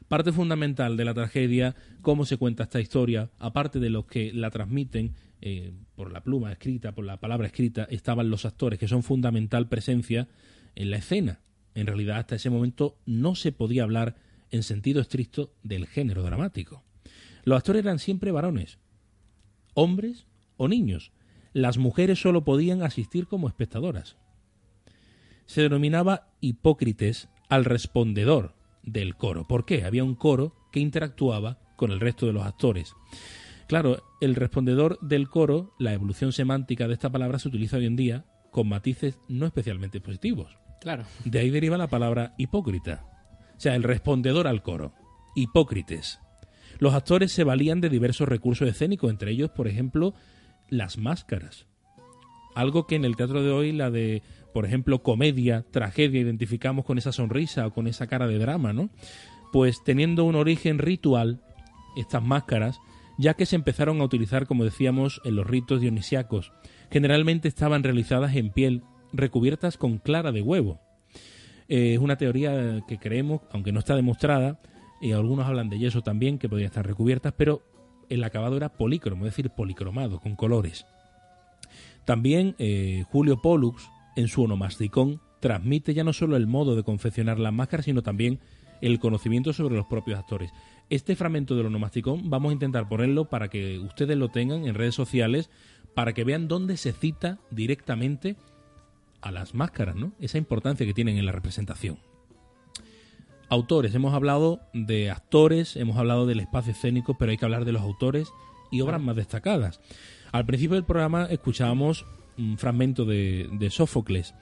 Parte 0.07 0.31
fundamental 0.31 0.97
de 0.97 1.05
la 1.05 1.15
tragedia, 1.15 1.75
cómo 2.01 2.25
se 2.25 2.37
cuenta 2.37 2.63
esta 2.63 2.79
historia, 2.79 3.31
aparte 3.39 3.79
de 3.79 3.89
los 3.89 4.05
que 4.05 4.31
la 4.33 4.51
transmiten 4.51 5.15
eh, 5.41 5.73
por 5.95 6.11
la 6.11 6.21
pluma 6.21 6.51
escrita, 6.51 6.93
por 6.93 7.05
la 7.05 7.19
palabra 7.19 7.47
escrita, 7.47 7.87
estaban 7.89 8.29
los 8.29 8.45
actores, 8.45 8.77
que 8.77 8.87
son 8.87 9.01
fundamental 9.01 9.67
presencia 9.67 10.27
en 10.75 10.91
la 10.91 10.97
escena. 10.97 11.39
En 11.73 11.87
realidad, 11.87 12.17
hasta 12.17 12.35
ese 12.35 12.51
momento 12.51 12.99
no 13.05 13.33
se 13.33 13.51
podía 13.51 13.83
hablar 13.83 14.15
en 14.51 14.61
sentido 14.61 15.01
estricto 15.01 15.51
del 15.63 15.87
género 15.87 16.21
dramático. 16.21 16.83
Los 17.43 17.57
actores 17.57 17.83
eran 17.83 17.99
siempre 17.99 18.31
varones, 18.31 18.77
hombres 19.73 20.27
o 20.57 20.67
niños. 20.67 21.11
Las 21.51 21.77
mujeres 21.77 22.19
solo 22.19 22.43
podían 22.43 22.83
asistir 22.83 23.27
como 23.27 23.47
espectadoras. 23.47 24.17
Se 25.47 25.61
denominaba 25.61 26.27
hipócrites 26.41 27.27
al 27.49 27.65
respondedor 27.65 28.53
del 28.85 29.15
coro. 29.15 29.47
¿Por 29.47 29.65
qué? 29.65 29.83
Había 29.83 30.03
un 30.03 30.15
coro 30.15 30.55
que 30.71 30.79
interactuaba 30.79 31.59
con 31.75 31.91
el 31.91 31.99
resto 31.99 32.25
de 32.25 32.33
los 32.33 32.45
actores. 32.45 32.93
Claro, 33.67 34.03
el 34.21 34.35
respondedor 34.35 34.99
del 35.01 35.29
coro, 35.29 35.73
la 35.79 35.93
evolución 35.93 36.31
semántica 36.31 36.87
de 36.87 36.93
esta 36.93 37.11
palabra 37.11 37.39
se 37.39 37.47
utiliza 37.47 37.77
hoy 37.77 37.85
en 37.85 37.95
día 37.95 38.25
con 38.51 38.69
matices 38.69 39.19
no 39.27 39.45
especialmente 39.45 39.99
positivos. 39.99 40.57
Claro. 40.81 41.03
De 41.25 41.39
ahí 41.39 41.49
deriva 41.49 41.77
la 41.77 41.87
palabra 41.87 42.35
hipócrita. 42.37 43.05
O 43.57 43.59
sea, 43.59 43.75
el 43.75 43.83
respondedor 43.83 44.47
al 44.47 44.61
coro. 44.61 44.93
Hipócrites. 45.35 46.19
Los 46.77 46.93
actores 46.93 47.31
se 47.31 47.43
valían 47.43 47.81
de 47.81 47.89
diversos 47.89 48.27
recursos 48.27 48.67
escénicos, 48.67 49.09
entre 49.09 49.31
ellos, 49.31 49.49
por 49.49 49.67
ejemplo, 49.67 50.13
las 50.69 50.97
máscaras. 50.97 51.67
Algo 52.53 52.85
que 52.85 52.95
en 52.95 53.05
el 53.05 53.15
teatro 53.15 53.41
de 53.41 53.51
hoy, 53.51 53.71
la 53.71 53.89
de, 53.89 54.21
por 54.55 54.65
ejemplo, 54.65 55.03
comedia, 55.03 55.65
tragedia, 55.69 56.21
identificamos 56.21 56.85
con 56.85 56.97
esa 56.97 57.11
sonrisa 57.11 57.67
o 57.67 57.73
con 57.73 57.87
esa 57.87 58.07
cara 58.07 58.25
de 58.25 58.37
drama, 58.37 58.71
¿no? 58.71 58.89
Pues 59.51 59.83
teniendo 59.83 60.23
un 60.23 60.35
origen 60.35 60.79
ritual, 60.79 61.41
estas 61.97 62.23
máscaras, 62.23 62.79
ya 63.17 63.33
que 63.33 63.45
se 63.45 63.57
empezaron 63.57 63.99
a 63.99 64.05
utilizar, 64.05 64.47
como 64.47 64.63
decíamos, 64.63 65.19
en 65.25 65.35
los 65.35 65.45
ritos 65.45 65.81
dionisíacos, 65.81 66.53
generalmente 66.89 67.49
estaban 67.49 67.83
realizadas 67.83 68.33
en 68.37 68.49
piel, 68.49 68.83
recubiertas 69.11 69.75
con 69.75 69.97
clara 69.97 70.31
de 70.31 70.41
huevo. 70.41 70.79
Eh, 71.67 71.95
es 71.95 71.99
una 71.99 72.15
teoría 72.15 72.81
que 72.87 72.97
creemos, 72.97 73.41
aunque 73.51 73.73
no 73.73 73.79
está 73.79 73.97
demostrada, 73.97 74.61
y 75.01 75.11
algunos 75.11 75.47
hablan 75.47 75.67
de 75.67 75.79
yeso 75.79 76.01
también, 76.01 76.39
que 76.39 76.47
podían 76.47 76.67
estar 76.67 76.87
recubiertas, 76.87 77.33
pero 77.35 77.61
el 78.07 78.23
acabado 78.23 78.55
era 78.55 78.69
polícromo, 78.69 79.25
es 79.25 79.33
decir, 79.33 79.49
policromado, 79.49 80.21
con 80.21 80.37
colores. 80.37 80.85
También 82.05 82.55
eh, 82.57 83.03
Julio 83.11 83.41
Pollux, 83.41 83.89
en 84.15 84.27
su 84.27 84.43
onomasticón, 84.43 85.21
transmite 85.39 85.93
ya 85.93 86.03
no 86.03 86.13
solo 86.13 86.37
el 86.37 86.47
modo 86.47 86.75
de 86.75 86.83
confeccionar 86.83 87.39
las 87.39 87.53
máscaras, 87.53 87.85
sino 87.85 88.01
también 88.01 88.39
el 88.81 88.99
conocimiento 88.99 89.53
sobre 89.53 89.75
los 89.75 89.85
propios 89.85 90.19
actores. 90.19 90.51
Este 90.89 91.15
fragmento 91.15 91.55
del 91.55 91.67
onomasticón 91.67 92.29
vamos 92.29 92.51
a 92.51 92.53
intentar 92.53 92.87
ponerlo 92.87 93.25
para 93.25 93.49
que 93.49 93.79
ustedes 93.79 94.17
lo 94.17 94.29
tengan 94.29 94.65
en 94.65 94.75
redes 94.75 94.95
sociales, 94.95 95.49
para 95.93 96.13
que 96.13 96.23
vean 96.23 96.47
dónde 96.47 96.77
se 96.77 96.93
cita 96.93 97.39
directamente 97.51 98.35
a 99.21 99.31
las 99.31 99.55
máscaras, 99.55 99.95
¿no? 99.95 100.13
Esa 100.19 100.37
importancia 100.37 100.85
que 100.85 100.93
tienen 100.93 101.17
en 101.17 101.25
la 101.25 101.31
representación. 101.31 101.97
Autores, 103.49 103.93
hemos 103.95 104.13
hablado 104.13 104.59
de 104.73 105.11
actores, 105.11 105.75
hemos 105.75 105.97
hablado 105.97 106.25
del 106.25 106.39
espacio 106.39 106.71
escénico, 106.71 107.17
pero 107.17 107.31
hay 107.31 107.37
que 107.37 107.45
hablar 107.45 107.65
de 107.65 107.71
los 107.71 107.81
autores 107.81 108.31
y 108.71 108.81
obras 108.81 109.01
más 109.01 109.15
destacadas. 109.15 109.79
Al 110.31 110.45
principio 110.45 110.75
del 110.75 110.83
programa 110.83 111.25
escuchábamos 111.25 112.05
un 112.37 112.57
fragmento 112.57 113.05
de, 113.05 113.67
Sófocles, 113.71 114.33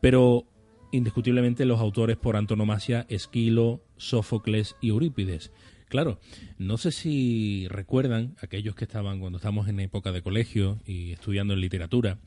pero 0.00 0.46
indiscutiblemente 0.92 1.64
los 1.64 1.80
autores 1.80 2.16
por 2.16 2.36
antonomasia 2.36 3.06
Esquilo, 3.08 3.82
Sófocles 3.96 4.76
y 4.80 4.88
Eurípides. 4.88 5.52
Claro, 5.88 6.20
no 6.58 6.78
sé 6.78 6.92
si 6.92 7.66
recuerdan 7.68 8.36
aquellos 8.40 8.74
que 8.76 8.84
estaban 8.84 9.18
cuando 9.18 9.38
estábamos 9.38 9.68
en 9.68 9.80
época 9.80 10.12
de 10.12 10.22
colegio 10.22 10.78
y 10.86 11.12
estudiando 11.12 11.54
en 11.54 11.60
literatura 11.60 12.18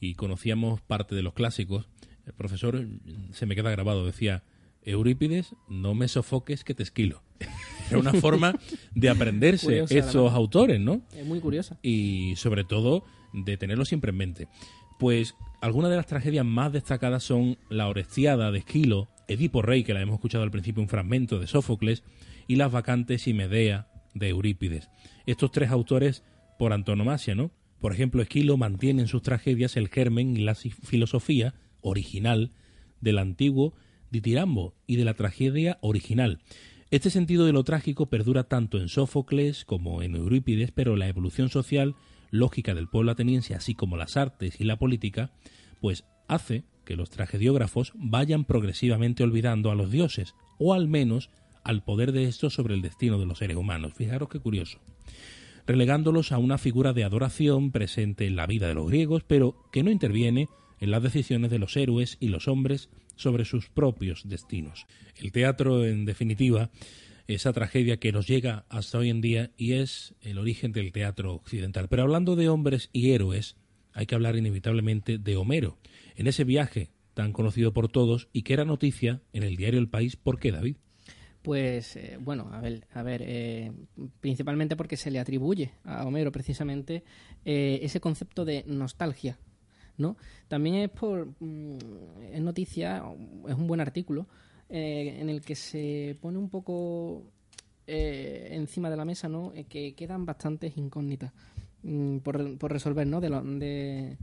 y 0.00 0.14
conocíamos 0.14 0.80
parte 0.80 1.16
de 1.16 1.22
los 1.22 1.34
clásicos, 1.34 1.88
el 2.26 2.32
profesor 2.34 2.86
se 3.32 3.46
me 3.46 3.56
queda 3.56 3.70
grabado, 3.70 4.06
decía, 4.06 4.44
Eurípides, 4.82 5.54
no 5.68 5.94
me 5.94 6.08
sofoques 6.08 6.62
que 6.62 6.74
te 6.74 6.82
esquilo. 6.82 7.22
Era 7.88 7.98
una 7.98 8.12
forma 8.14 8.54
de 8.94 9.08
aprenderse 9.08 9.84
esos 9.88 10.32
autores, 10.32 10.78
¿no? 10.78 11.02
Es 11.16 11.26
muy 11.26 11.40
curiosa. 11.40 11.78
Y 11.82 12.34
sobre 12.36 12.64
todo 12.64 13.04
de 13.32 13.56
tenerlo 13.56 13.84
siempre 13.84 14.10
en 14.10 14.16
mente. 14.16 14.48
Pues 14.98 15.34
algunas 15.60 15.90
de 15.90 15.96
las 15.96 16.06
tragedias 16.06 16.44
más 16.44 16.72
destacadas 16.72 17.22
son 17.22 17.58
La 17.68 17.88
Orestiada 17.88 18.50
de 18.50 18.58
Esquilo, 18.58 19.08
Edipo 19.28 19.62
Rey, 19.62 19.84
que 19.84 19.94
la 19.94 20.00
hemos 20.00 20.14
escuchado 20.14 20.44
al 20.44 20.50
principio, 20.50 20.82
un 20.82 20.88
fragmento 20.88 21.38
de 21.38 21.46
Sófocles, 21.46 22.02
y 22.46 22.56
Las 22.56 22.72
Vacantes 22.72 23.28
y 23.28 23.34
Medea 23.34 23.88
de 24.14 24.28
Eurípides. 24.30 24.88
Estos 25.26 25.52
tres 25.52 25.70
autores, 25.70 26.24
por 26.58 26.72
antonomasia, 26.72 27.34
¿no? 27.34 27.50
Por 27.78 27.92
ejemplo, 27.92 28.22
Esquilo 28.22 28.56
mantiene 28.56 29.02
en 29.02 29.08
sus 29.08 29.22
tragedias 29.22 29.76
el 29.76 29.88
germen 29.88 30.36
y 30.36 30.40
la 30.40 30.54
filosofía 30.54 31.54
original 31.80 32.52
del 33.00 33.18
antiguo 33.18 33.74
ditirambo 34.10 34.74
y 34.86 34.96
de 34.96 35.04
la 35.04 35.14
tragedia 35.14 35.78
original. 35.80 36.40
Este 36.90 37.10
sentido 37.10 37.44
de 37.44 37.52
lo 37.52 37.64
trágico 37.64 38.06
perdura 38.06 38.44
tanto 38.44 38.78
en 38.80 38.88
Sófocles 38.88 39.64
como 39.64 40.02
en 40.02 40.16
Eurípides, 40.16 40.72
pero 40.72 40.96
la 40.96 41.06
evolución 41.06 41.50
social, 41.50 41.94
lógica 42.30 42.74
del 42.74 42.88
pueblo 42.88 43.12
ateniense, 43.12 43.54
así 43.54 43.74
como 43.74 43.96
las 43.96 44.16
artes 44.16 44.60
y 44.60 44.64
la 44.64 44.78
política, 44.78 45.30
pues 45.80 46.04
hace 46.28 46.64
que 46.84 46.96
los 46.96 47.10
tragediógrafos 47.10 47.92
vayan 47.94 48.44
progresivamente 48.44 49.22
olvidando 49.22 49.70
a 49.70 49.74
los 49.74 49.90
dioses, 49.90 50.34
o 50.58 50.74
al 50.74 50.88
menos 50.88 51.30
al 51.64 51.82
poder 51.82 52.12
de 52.12 52.24
estos 52.24 52.54
sobre 52.54 52.74
el 52.74 52.82
destino 52.82 53.18
de 53.18 53.26
los 53.26 53.38
seres 53.38 53.56
humanos. 53.56 53.92
Fijaros 53.94 54.28
qué 54.28 54.40
curioso. 54.40 54.78
Relegándolos 55.66 56.32
a 56.32 56.38
una 56.38 56.56
figura 56.56 56.94
de 56.94 57.04
adoración 57.04 57.72
presente 57.72 58.26
en 58.26 58.36
la 58.36 58.46
vida 58.46 58.68
de 58.68 58.74
los 58.74 58.88
griegos, 58.88 59.22
pero 59.26 59.54
que 59.70 59.82
no 59.82 59.90
interviene 59.90 60.48
en 60.80 60.90
las 60.90 61.02
decisiones 61.02 61.50
de 61.50 61.58
los 61.58 61.76
héroes 61.76 62.16
y 62.20 62.28
los 62.28 62.48
hombres 62.48 62.88
sobre 63.16 63.44
sus 63.44 63.68
propios 63.68 64.22
destinos. 64.26 64.86
El 65.16 65.32
teatro, 65.32 65.84
en 65.84 66.04
definitiva, 66.04 66.70
esa 67.34 67.52
tragedia 67.52 67.98
que 67.98 68.10
nos 68.10 68.26
llega 68.26 68.64
hasta 68.68 68.98
hoy 68.98 69.10
en 69.10 69.20
día 69.20 69.50
y 69.56 69.74
es 69.74 70.14
el 70.22 70.38
origen 70.38 70.72
del 70.72 70.92
teatro 70.92 71.34
occidental. 71.34 71.88
Pero 71.88 72.02
hablando 72.02 72.36
de 72.36 72.48
hombres 72.48 72.88
y 72.92 73.12
héroes, 73.12 73.56
hay 73.92 74.06
que 74.06 74.14
hablar 74.14 74.36
inevitablemente 74.36 75.18
de 75.18 75.36
Homero, 75.36 75.78
en 76.16 76.26
ese 76.26 76.44
viaje 76.44 76.90
tan 77.12 77.32
conocido 77.32 77.72
por 77.72 77.88
todos 77.88 78.28
y 78.32 78.42
que 78.42 78.54
era 78.54 78.64
noticia 78.64 79.20
en 79.32 79.42
el 79.42 79.56
diario 79.56 79.78
El 79.78 79.88
País. 79.88 80.16
¿Por 80.16 80.38
qué, 80.38 80.52
David? 80.52 80.76
Pues 81.42 81.96
eh, 81.96 82.18
bueno, 82.20 82.48
a 82.52 82.60
ver, 82.60 82.86
a 82.92 83.02
ver 83.02 83.22
eh, 83.24 83.72
principalmente 84.20 84.76
porque 84.76 84.96
se 84.96 85.10
le 85.10 85.18
atribuye 85.18 85.72
a 85.84 86.06
Homero 86.06 86.32
precisamente 86.32 87.04
eh, 87.44 87.80
ese 87.82 88.00
concepto 88.00 88.44
de 88.44 88.64
nostalgia, 88.66 89.38
¿no? 89.96 90.16
También 90.48 90.76
es 90.76 90.90
por 90.90 91.28
mm, 91.40 91.78
es 92.32 92.40
noticia, 92.40 93.02
es 93.48 93.54
un 93.54 93.66
buen 93.66 93.80
artículo 93.80 94.28
en 94.68 95.28
el 95.28 95.40
que 95.40 95.54
se 95.54 96.16
pone 96.20 96.38
un 96.38 96.50
poco 96.50 97.24
encima 97.86 98.90
de 98.90 98.96
la 98.96 99.04
mesa, 99.04 99.28
¿no? 99.28 99.52
que 99.68 99.94
quedan 99.94 100.26
bastantes 100.26 100.76
incógnitas 100.76 101.32
mm, 101.82 102.18
por, 102.18 102.58
por, 102.58 102.70
resolver, 102.70 103.06
¿no? 103.06 103.20
De, 103.20 103.30
de 103.30 104.18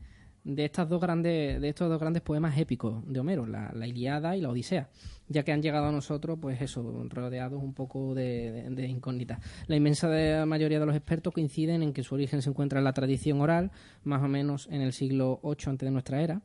de 0.45 0.63
estas 0.63 0.87
dos 0.87 1.01
grandes 1.01 1.59
de 1.59 1.69
estos 1.69 1.89
dos 1.89 1.99
grandes 1.99 2.21
poemas 2.21 2.57
épicos 2.57 3.03
de 3.11 3.19
Homero, 3.19 3.47
la, 3.47 3.87
Iliada 3.87 4.37
y 4.37 4.41
la 4.41 4.49
Odisea, 4.49 4.89
ya 5.27 5.43
que 5.43 5.51
han 5.51 5.61
llegado 5.61 5.87
a 5.87 5.91
nosotros, 5.91 6.37
pues 6.39 6.61
eso, 6.61 7.03
rodeados 7.09 7.61
un 7.61 7.73
poco 7.73 8.13
de, 8.13 8.63
incógnitas. 8.87 9.39
La 9.65 9.75
inmensa 9.75 10.07
mayoría 10.45 10.79
de 10.79 10.85
los 10.85 10.95
expertos 10.95 11.33
coinciden 11.33 11.81
en 11.81 11.93
que 11.93 12.03
su 12.03 12.13
origen 12.13 12.43
se 12.43 12.51
encuentra 12.51 12.77
en 12.77 12.85
la 12.85 12.93
tradición 12.93 13.41
oral, 13.41 13.71
más 14.03 14.21
o 14.21 14.27
menos 14.27 14.67
en 14.71 14.81
el 14.81 14.93
siglo 14.93 15.39
VIII 15.43 15.55
antes 15.65 15.87
de 15.87 15.91
nuestra 15.91 16.21
era, 16.21 16.41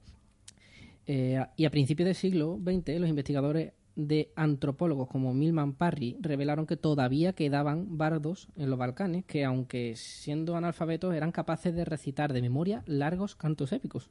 eh, 1.07 1.45
y 1.57 1.65
a 1.67 1.71
principios 1.71 2.07
del 2.07 2.15
siglo 2.15 2.59
XX 2.63 2.99
los 3.01 3.09
investigadores 3.09 3.73
de 3.97 4.31
antropólogos 4.37 5.09
como 5.09 5.35
Milman 5.35 5.75
Parry 5.75 6.17
revelaron 6.21 6.67
que 6.67 6.77
todavía 6.77 7.33
quedaban 7.33 7.99
bardos 7.99 8.49
en 8.57 8.71
los 8.71 8.79
Balcanes 8.79 9.25
que, 9.25 9.45
aunque 9.45 9.95
siendo 9.97 10.57
analfabetos, 10.57 11.15
eran 11.15 11.33
capaces 11.33 11.75
de 11.75 11.85
recitar 11.85 12.33
de 12.33 12.43
memoria 12.43 12.83
largos 12.87 13.35
cantos 13.35 13.73
épicos. 13.73 14.11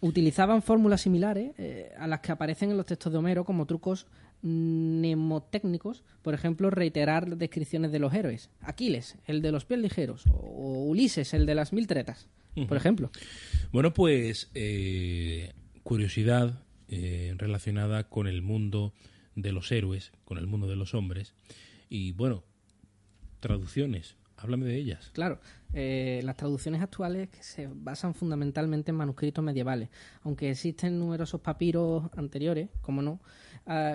Utilizaban 0.00 0.62
fórmulas 0.62 1.02
similares 1.02 1.52
eh, 1.58 1.92
a 1.98 2.06
las 2.06 2.20
que 2.20 2.32
aparecen 2.32 2.70
en 2.70 2.78
los 2.78 2.86
textos 2.86 3.12
de 3.12 3.18
Homero 3.18 3.44
como 3.44 3.66
trucos 3.66 4.06
mnemotécnicos, 4.42 6.02
por 6.22 6.32
ejemplo, 6.32 6.70
reiterar 6.70 7.36
descripciones 7.36 7.92
de 7.92 7.98
los 7.98 8.14
héroes. 8.14 8.48
Aquiles, 8.60 9.18
el 9.26 9.42
de 9.42 9.52
los 9.52 9.66
pies 9.66 9.80
ligeros, 9.80 10.24
o 10.32 10.84
Ulises, 10.84 11.34
el 11.34 11.44
de 11.44 11.54
las 11.54 11.74
mil 11.74 11.86
tretas, 11.86 12.28
por 12.66 12.78
ejemplo. 12.78 13.10
Bueno, 13.72 13.92
pues 13.92 14.50
eh, 14.54 15.52
curiosidad 15.82 16.64
eh, 16.92 17.34
relacionada 17.38 18.08
con 18.08 18.26
el 18.26 18.42
mundo 18.42 18.92
de 19.36 19.52
los 19.52 19.70
héroes, 19.70 20.10
con 20.24 20.38
el 20.38 20.48
mundo 20.48 20.66
de 20.66 20.74
los 20.74 20.92
hombres. 20.92 21.34
Y 21.88 22.10
bueno, 22.10 22.42
traducciones, 23.38 24.16
háblame 24.36 24.66
de 24.66 24.74
ellas. 24.74 25.10
Claro, 25.12 25.38
eh, 25.72 26.20
las 26.24 26.36
traducciones 26.36 26.82
actuales 26.82 27.28
se 27.38 27.68
basan 27.72 28.14
fundamentalmente 28.14 28.90
en 28.90 28.96
manuscritos 28.96 29.44
medievales, 29.44 29.88
aunque 30.22 30.50
existen 30.50 30.98
numerosos 30.98 31.40
papiros 31.40 32.10
anteriores, 32.16 32.70
como 32.80 33.02
no, 33.02 33.20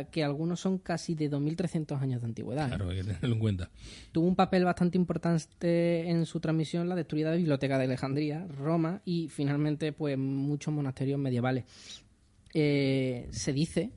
que 0.10 0.24
algunos 0.24 0.62
son 0.62 0.78
casi 0.78 1.16
de 1.16 1.30
2.300 1.30 2.00
años 2.00 2.22
de 2.22 2.28
antigüedad. 2.28 2.70
Claro, 2.70 2.90
hay 2.90 2.98
que 2.98 3.04
tenerlo 3.04 3.34
en 3.34 3.40
cuenta. 3.40 3.70
Tuvo 4.14 4.26
un 4.26 4.38
papel 4.38 4.64
bastante 4.64 4.98
importante 4.98 6.10
en 6.10 6.26
su 6.26 6.40
transmisión 6.40 6.88
la 6.88 6.96
destruida 6.96 7.36
Biblioteca 7.36 7.78
de 7.78 7.84
Alejandría, 7.84 8.48
Roma 8.48 9.02
y 9.04 9.28
finalmente 9.28 9.92
pues 9.92 10.18
muchos 10.18 10.74
monasterios 10.74 11.20
medievales. 11.20 11.66
Eh, 12.58 13.28
se 13.32 13.52
dice, 13.52 13.92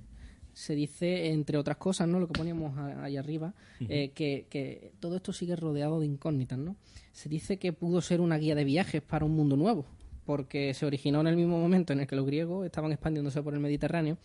se 0.52 0.74
dice, 0.74 1.28
entre 1.28 1.58
otras 1.58 1.76
cosas, 1.76 2.08
¿no? 2.08 2.18
Lo 2.18 2.26
que 2.26 2.32
poníamos 2.32 2.76
ahí 2.76 3.16
arriba, 3.16 3.54
eh, 3.78 4.10
que, 4.10 4.90
todo 4.98 5.14
esto 5.14 5.32
sigue 5.32 5.54
rodeado 5.54 6.00
de 6.00 6.06
incógnitas, 6.06 6.58
¿no? 6.58 6.74
Se 7.12 7.28
dice 7.28 7.58
que 7.58 7.72
pudo 7.72 8.00
ser 8.00 8.20
una 8.20 8.36
guía 8.36 8.56
de 8.56 8.64
viajes 8.64 9.00
para 9.00 9.24
un 9.24 9.36
mundo 9.36 9.56
nuevo, 9.56 9.86
porque 10.26 10.74
se 10.74 10.86
originó 10.86 11.20
en 11.20 11.28
el 11.28 11.36
mismo 11.36 11.60
momento 11.60 11.92
en 11.92 12.00
el 12.00 12.08
que 12.08 12.16
los 12.16 12.26
griegos 12.26 12.66
estaban 12.66 12.90
expandiéndose 12.90 13.40
por 13.42 13.54
el 13.54 13.60
Mediterráneo 13.60 14.18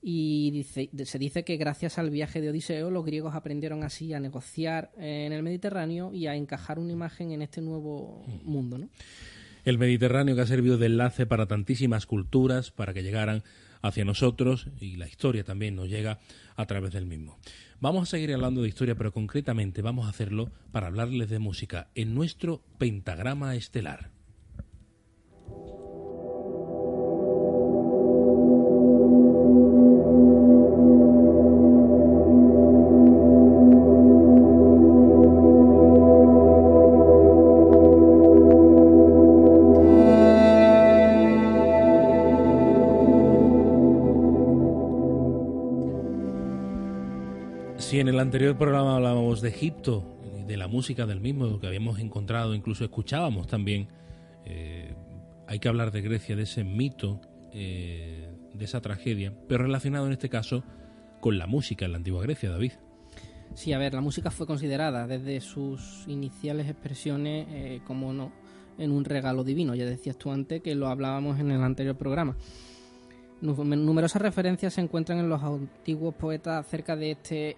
y 0.00 0.52
dice, 0.52 0.88
se 1.04 1.18
dice 1.18 1.42
que 1.42 1.56
gracias 1.56 1.98
al 1.98 2.10
viaje 2.10 2.40
de 2.40 2.50
Odiseo 2.50 2.92
los 2.92 3.04
griegos 3.04 3.34
aprendieron 3.34 3.82
así 3.82 4.14
a 4.14 4.20
negociar 4.20 4.92
en 4.96 5.32
el 5.32 5.42
Mediterráneo 5.42 6.14
y 6.14 6.28
a 6.28 6.36
encajar 6.36 6.78
una 6.78 6.92
imagen 6.92 7.32
en 7.32 7.42
este 7.42 7.60
nuevo 7.60 8.24
mundo, 8.44 8.78
¿no? 8.78 8.88
El 9.70 9.78
Mediterráneo 9.78 10.34
que 10.34 10.42
ha 10.42 10.46
servido 10.46 10.78
de 10.78 10.86
enlace 10.86 11.26
para 11.26 11.46
tantísimas 11.46 12.06
culturas, 12.06 12.70
para 12.70 12.94
que 12.94 13.02
llegaran 13.02 13.42
hacia 13.82 14.04
nosotros 14.04 14.68
y 14.80 14.96
la 14.96 15.08
historia 15.08 15.44
también 15.44 15.76
nos 15.76 15.88
llega 15.88 16.18
a 16.56 16.66
través 16.66 16.92
del 16.92 17.06
mismo. 17.06 17.38
Vamos 17.80 18.02
a 18.02 18.10
seguir 18.10 18.32
hablando 18.34 18.62
de 18.62 18.68
historia, 18.68 18.96
pero 18.96 19.12
concretamente 19.12 19.82
vamos 19.82 20.06
a 20.06 20.10
hacerlo 20.10 20.50
para 20.72 20.88
hablarles 20.88 21.28
de 21.28 21.38
música 21.38 21.88
en 21.94 22.14
nuestro 22.14 22.62
pentagrama 22.78 23.54
estelar. 23.54 24.17
En 48.00 48.06
el 48.06 48.20
anterior 48.20 48.56
programa 48.56 48.94
hablábamos 48.94 49.40
de 49.40 49.48
Egipto 49.48 50.04
de 50.46 50.56
la 50.56 50.68
música 50.68 51.04
del 51.04 51.20
mismo, 51.20 51.58
que 51.58 51.66
habíamos 51.66 51.98
encontrado, 51.98 52.54
incluso 52.54 52.84
escuchábamos 52.84 53.48
también, 53.48 53.88
eh, 54.44 54.94
hay 55.48 55.58
que 55.58 55.68
hablar 55.68 55.90
de 55.90 56.00
Grecia, 56.00 56.36
de 56.36 56.44
ese 56.44 56.62
mito, 56.62 57.20
eh, 57.52 58.30
de 58.54 58.64
esa 58.64 58.80
tragedia, 58.80 59.34
pero 59.48 59.64
relacionado 59.64 60.06
en 60.06 60.12
este 60.12 60.28
caso 60.28 60.62
con 61.18 61.38
la 61.38 61.48
música 61.48 61.86
en 61.86 61.90
la 61.90 61.98
antigua 61.98 62.22
Grecia, 62.22 62.50
David. 62.50 62.74
Sí, 63.54 63.72
a 63.72 63.78
ver, 63.78 63.94
la 63.94 64.00
música 64.00 64.30
fue 64.30 64.46
considerada 64.46 65.08
desde 65.08 65.40
sus 65.40 66.04
iniciales 66.06 66.68
expresiones, 66.68 67.48
eh, 67.50 67.80
como 67.84 68.12
no, 68.12 68.30
en 68.78 68.92
un 68.92 69.04
regalo 69.04 69.42
divino. 69.42 69.74
Ya 69.74 69.86
decías 69.86 70.16
tú 70.16 70.30
antes 70.30 70.62
que 70.62 70.76
lo 70.76 70.86
hablábamos 70.86 71.40
en 71.40 71.50
el 71.50 71.64
anterior 71.64 71.96
programa. 71.96 72.36
Numerosas 73.40 74.22
referencias 74.22 74.74
se 74.74 74.82
encuentran 74.82 75.18
en 75.18 75.28
los 75.28 75.42
antiguos 75.42 76.14
poetas 76.14 76.64
acerca 76.64 76.94
de 76.94 77.10
este 77.10 77.56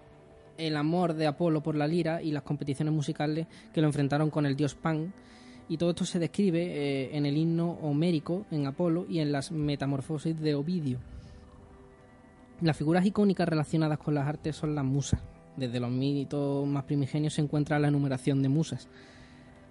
el 0.67 0.77
amor 0.77 1.13
de 1.13 1.27
Apolo 1.27 1.61
por 1.61 1.75
la 1.75 1.87
lira 1.87 2.21
y 2.21 2.31
las 2.31 2.43
competiciones 2.43 2.93
musicales 2.93 3.47
que 3.73 3.81
lo 3.81 3.87
enfrentaron 3.87 4.29
con 4.29 4.45
el 4.45 4.55
dios 4.55 4.75
Pan. 4.75 5.13
Y 5.67 5.77
todo 5.77 5.91
esto 5.91 6.05
se 6.05 6.19
describe 6.19 6.61
eh, 6.61 7.17
en 7.17 7.25
el 7.25 7.37
himno 7.37 7.71
homérico 7.81 8.45
en 8.51 8.67
Apolo 8.67 9.05
y 9.09 9.19
en 9.19 9.31
las 9.31 9.51
metamorfosis 9.51 10.39
de 10.39 10.55
Ovidio. 10.55 10.99
Las 12.61 12.77
figuras 12.77 13.05
icónicas 13.05 13.47
relacionadas 13.47 13.97
con 13.97 14.13
las 14.13 14.27
artes 14.27 14.55
son 14.55 14.75
las 14.75 14.85
musas. 14.85 15.19
Desde 15.57 15.79
los 15.79 15.91
mitos 15.91 16.67
más 16.67 16.83
primigenios 16.83 17.33
se 17.33 17.41
encuentra 17.41 17.79
la 17.79 17.87
enumeración 17.87 18.41
de 18.43 18.49
musas. 18.49 18.87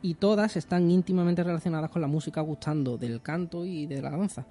Y 0.02 0.14
todas 0.14 0.56
están 0.56 0.90
íntimamente 0.90 1.44
relacionadas 1.44 1.90
con 1.90 2.02
la 2.02 2.08
música, 2.08 2.40
gustando 2.40 2.96
del 2.96 3.20
canto 3.20 3.64
y 3.64 3.86
de 3.86 4.02
la 4.02 4.10
danza. 4.10 4.46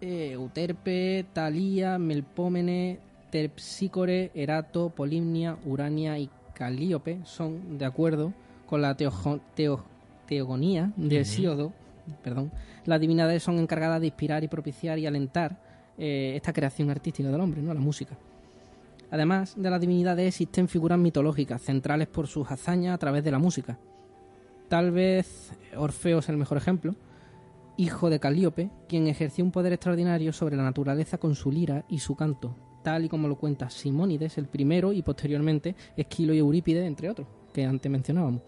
Eh, 0.00 0.32
Euterpe, 0.32 1.24
Talía, 1.32 1.98
Melpómene, 1.98 3.00
Terpsícore, 3.36 4.30
Erato, 4.32 4.88
Polimnia, 4.88 5.58
Urania 5.66 6.18
y 6.18 6.30
Calíope 6.54 7.20
son, 7.24 7.76
de 7.76 7.84
acuerdo 7.84 8.32
con 8.64 8.80
la 8.80 8.96
teogonía 8.96 10.90
de 10.96 11.20
Hesíodo, 11.20 11.74
perdón, 12.24 12.50
las 12.86 12.98
divinidades 12.98 13.42
son 13.42 13.58
encargadas 13.58 14.00
de 14.00 14.06
inspirar 14.06 14.42
y 14.42 14.48
propiciar 14.48 14.98
y 14.98 15.04
alentar 15.04 15.60
eh, 15.98 16.32
esta 16.34 16.54
creación 16.54 16.88
artística 16.88 17.28
del 17.28 17.38
hombre, 17.38 17.60
¿no? 17.60 17.74
la 17.74 17.80
música. 17.80 18.16
Además 19.10 19.52
de 19.54 19.68
las 19.68 19.82
divinidades 19.82 20.28
existen 20.28 20.66
figuras 20.66 20.98
mitológicas 20.98 21.60
centrales 21.60 22.08
por 22.08 22.28
sus 22.28 22.50
hazañas 22.50 22.94
a 22.94 22.98
través 22.98 23.22
de 23.22 23.32
la 23.32 23.38
música. 23.38 23.78
Tal 24.70 24.92
vez 24.92 25.52
Orfeo 25.76 26.20
es 26.20 26.28
el 26.30 26.38
mejor 26.38 26.56
ejemplo, 26.56 26.94
hijo 27.76 28.08
de 28.08 28.18
Calíope, 28.18 28.70
quien 28.88 29.08
ejerció 29.08 29.44
un 29.44 29.52
poder 29.52 29.74
extraordinario 29.74 30.32
sobre 30.32 30.56
la 30.56 30.62
naturaleza 30.62 31.18
con 31.18 31.34
su 31.34 31.52
lira 31.52 31.84
y 31.86 31.98
su 31.98 32.16
canto, 32.16 32.56
tal 32.86 33.04
y 33.04 33.08
como 33.08 33.26
lo 33.26 33.34
cuenta 33.34 33.68
Simónides, 33.68 34.38
el 34.38 34.46
primero, 34.46 34.92
y 34.92 35.02
posteriormente 35.02 35.74
Esquilo 35.96 36.32
y 36.32 36.38
Eurípides, 36.38 36.86
entre 36.86 37.10
otros, 37.10 37.26
que 37.52 37.64
antes 37.64 37.90
mencionábamos. 37.90 38.42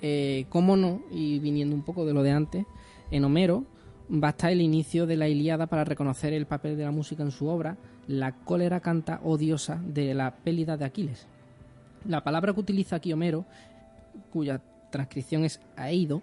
Eh, 0.00 0.46
cómo 0.48 0.76
no, 0.76 1.02
y 1.10 1.40
viniendo 1.40 1.74
un 1.74 1.82
poco 1.82 2.06
de 2.06 2.12
lo 2.12 2.22
de 2.22 2.30
antes, 2.30 2.64
en 3.10 3.24
Homero 3.24 3.64
basta 4.08 4.52
el 4.52 4.60
inicio 4.60 5.04
de 5.08 5.16
la 5.16 5.26
Ilíada 5.26 5.66
para 5.66 5.82
reconocer 5.82 6.32
el 6.32 6.46
papel 6.46 6.76
de 6.76 6.84
la 6.84 6.92
música 6.92 7.24
en 7.24 7.32
su 7.32 7.48
obra, 7.48 7.76
la 8.06 8.36
cólera 8.36 8.78
canta 8.78 9.18
odiosa 9.24 9.82
de 9.84 10.14
la 10.14 10.36
pélida 10.36 10.76
de 10.76 10.84
Aquiles. 10.84 11.26
La 12.06 12.22
palabra 12.22 12.54
que 12.54 12.60
utiliza 12.60 12.94
aquí 12.94 13.12
Homero, 13.12 13.46
cuya 14.32 14.62
transcripción 14.90 15.44
es 15.44 15.60
aeido, 15.74 16.22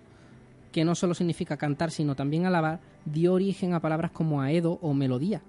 que 0.72 0.86
no 0.86 0.96
solo 0.96 1.14
significa 1.14 1.58
cantar, 1.58 1.92
sino 1.92 2.16
también 2.16 2.46
alabar, 2.46 2.80
dio 3.04 3.34
origen 3.34 3.74
a 3.74 3.82
palabras 3.82 4.12
como 4.12 4.42
aedo 4.42 4.80
o 4.82 4.94
melodía. 4.94 5.42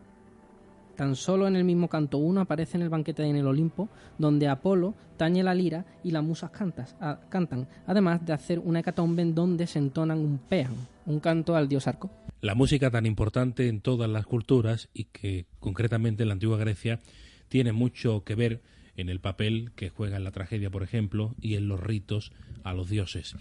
Tan 1.00 1.16
solo 1.16 1.48
en 1.48 1.56
el 1.56 1.64
mismo 1.64 1.88
canto 1.88 2.18
uno 2.18 2.42
aparece 2.42 2.76
en 2.76 2.82
el 2.82 2.90
banquete 2.90 3.24
en 3.24 3.34
el 3.34 3.46
Olimpo, 3.46 3.88
donde 4.18 4.48
Apolo 4.48 4.94
tañe 5.16 5.42
la 5.42 5.54
lira 5.54 5.86
y 6.04 6.10
las 6.10 6.22
musas 6.22 6.50
cantan, 6.50 7.66
además 7.86 8.26
de 8.26 8.34
hacer 8.34 8.58
una 8.58 8.80
hecatombe 8.80 9.22
en 9.22 9.34
donde 9.34 9.66
se 9.66 9.78
entonan 9.78 10.18
un 10.18 10.36
pean, 10.36 10.74
un 11.06 11.18
canto 11.18 11.56
al 11.56 11.70
dios 11.70 11.86
Arco. 11.86 12.10
La 12.42 12.54
música 12.54 12.90
tan 12.90 13.06
importante 13.06 13.66
en 13.68 13.80
todas 13.80 14.10
las 14.10 14.26
culturas 14.26 14.90
y 14.92 15.04
que 15.04 15.46
concretamente 15.58 16.24
en 16.24 16.28
la 16.28 16.34
antigua 16.34 16.58
Grecia 16.58 17.00
tiene 17.48 17.72
mucho 17.72 18.22
que 18.22 18.34
ver 18.34 18.60
en 18.94 19.08
el 19.08 19.20
papel 19.20 19.72
que 19.76 19.88
juega 19.88 20.18
en 20.18 20.24
la 20.24 20.32
tragedia, 20.32 20.68
por 20.68 20.82
ejemplo, 20.82 21.34
y 21.40 21.54
en 21.54 21.66
los 21.66 21.80
ritos 21.80 22.30
a 22.62 22.74
los 22.74 22.90
dioses. 22.90 23.36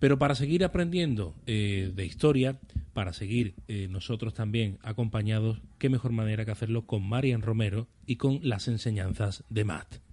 Pero 0.00 0.18
para 0.18 0.34
seguir 0.34 0.64
aprendiendo 0.64 1.36
eh, 1.46 1.92
de 1.94 2.06
historia, 2.06 2.58
para 2.94 3.12
seguir 3.12 3.54
eh, 3.68 3.86
nosotros 3.88 4.34
también 4.34 4.78
acompañados, 4.82 5.60
qué 5.78 5.88
mejor 5.88 6.10
manera 6.12 6.44
que 6.44 6.50
hacerlo 6.50 6.86
con 6.86 7.06
Marian 7.06 7.42
Romero 7.42 7.86
y 8.06 8.16
con 8.16 8.40
las 8.42 8.66
enseñanzas 8.66 9.44
de 9.50 9.64
Matt. 9.64 10.09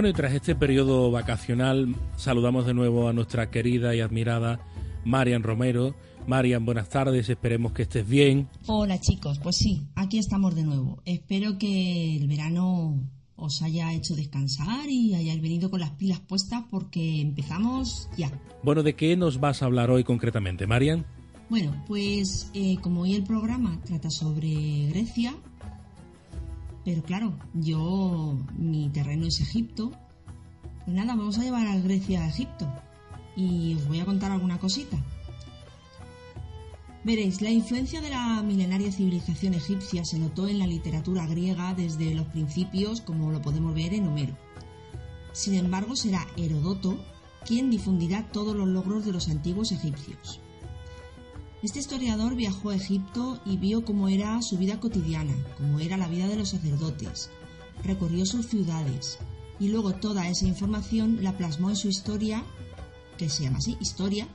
Bueno, 0.00 0.08
y 0.08 0.14
tras 0.14 0.32
este 0.32 0.54
periodo 0.54 1.10
vacacional, 1.10 1.94
saludamos 2.16 2.64
de 2.64 2.72
nuevo 2.72 3.06
a 3.06 3.12
nuestra 3.12 3.50
querida 3.50 3.94
y 3.94 4.00
admirada 4.00 4.58
Marian 5.04 5.42
Romero. 5.42 5.94
Marian, 6.26 6.64
buenas 6.64 6.88
tardes, 6.88 7.28
esperemos 7.28 7.72
que 7.72 7.82
estés 7.82 8.08
bien. 8.08 8.48
Hola 8.64 8.98
chicos, 8.98 9.38
pues 9.40 9.56
sí, 9.56 9.82
aquí 9.96 10.16
estamos 10.16 10.54
de 10.54 10.62
nuevo. 10.62 11.02
Espero 11.04 11.58
que 11.58 12.16
el 12.16 12.28
verano 12.28 12.98
os 13.36 13.60
haya 13.60 13.92
hecho 13.92 14.14
descansar 14.16 14.88
y 14.88 15.14
hayáis 15.14 15.42
venido 15.42 15.68
con 15.68 15.80
las 15.80 15.90
pilas 15.90 16.20
puestas 16.20 16.64
porque 16.70 17.20
empezamos 17.20 18.08
ya. 18.16 18.30
Bueno, 18.62 18.82
¿de 18.82 18.94
qué 18.94 19.18
nos 19.18 19.38
vas 19.38 19.60
a 19.60 19.66
hablar 19.66 19.90
hoy 19.90 20.02
concretamente, 20.02 20.66
Marian? 20.66 21.04
Bueno, 21.50 21.84
pues 21.86 22.50
eh, 22.54 22.78
como 22.80 23.02
hoy 23.02 23.16
el 23.16 23.24
programa 23.24 23.78
trata 23.84 24.08
sobre 24.08 24.86
Grecia, 24.88 25.34
pero 26.84 27.02
claro, 27.02 27.34
yo, 27.54 28.36
mi 28.56 28.88
terreno 28.90 29.26
es 29.26 29.40
Egipto. 29.40 29.92
Pues 30.84 30.96
nada, 30.96 31.14
vamos 31.14 31.38
a 31.38 31.42
llevar 31.42 31.66
a 31.66 31.78
Grecia 31.78 32.22
a 32.22 32.28
Egipto. 32.28 32.66
Y 33.36 33.74
os 33.74 33.86
voy 33.86 34.00
a 34.00 34.04
contar 34.04 34.32
alguna 34.32 34.58
cosita. 34.58 34.96
Veréis, 37.02 37.40
la 37.40 37.50
influencia 37.50 38.00
de 38.00 38.10
la 38.10 38.42
milenaria 38.42 38.92
civilización 38.92 39.54
egipcia 39.54 40.04
se 40.04 40.18
notó 40.18 40.48
en 40.48 40.58
la 40.58 40.66
literatura 40.66 41.26
griega 41.26 41.74
desde 41.74 42.14
los 42.14 42.26
principios, 42.26 43.00
como 43.00 43.30
lo 43.30 43.40
podemos 43.40 43.74
ver 43.74 43.94
en 43.94 44.06
Homero. 44.06 44.36
Sin 45.32 45.54
embargo, 45.54 45.96
será 45.96 46.26
Herodoto 46.36 46.98
quien 47.46 47.70
difundirá 47.70 48.30
todos 48.32 48.54
los 48.54 48.68
logros 48.68 49.06
de 49.06 49.12
los 49.12 49.28
antiguos 49.28 49.72
egipcios. 49.72 50.40
Este 51.62 51.78
historiador 51.78 52.36
viajó 52.36 52.70
a 52.70 52.76
Egipto 52.76 53.38
y 53.44 53.58
vio 53.58 53.84
cómo 53.84 54.08
era 54.08 54.40
su 54.40 54.56
vida 54.56 54.80
cotidiana, 54.80 55.34
cómo 55.58 55.78
era 55.78 55.98
la 55.98 56.08
vida 56.08 56.26
de 56.26 56.36
los 56.36 56.48
sacerdotes. 56.48 57.28
Recorrió 57.84 58.24
sus 58.24 58.46
ciudades 58.46 59.18
y 59.58 59.68
luego 59.68 59.92
toda 59.92 60.26
esa 60.26 60.46
información 60.46 61.22
la 61.22 61.36
plasmó 61.36 61.68
en 61.68 61.76
su 61.76 61.88
historia, 61.88 62.42
que 63.18 63.28
se 63.28 63.42
llama 63.42 63.58
así, 63.58 63.76
historia, 63.78 64.26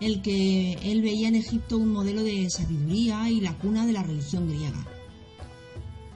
el 0.00 0.20
que 0.20 0.72
él 0.82 1.00
veía 1.00 1.28
en 1.28 1.36
Egipto 1.36 1.78
un 1.78 1.92
modelo 1.92 2.24
de 2.24 2.50
sabiduría 2.50 3.30
y 3.30 3.40
la 3.40 3.56
cuna 3.56 3.86
de 3.86 3.92
la 3.92 4.02
religión 4.02 4.48
griega. 4.48 4.84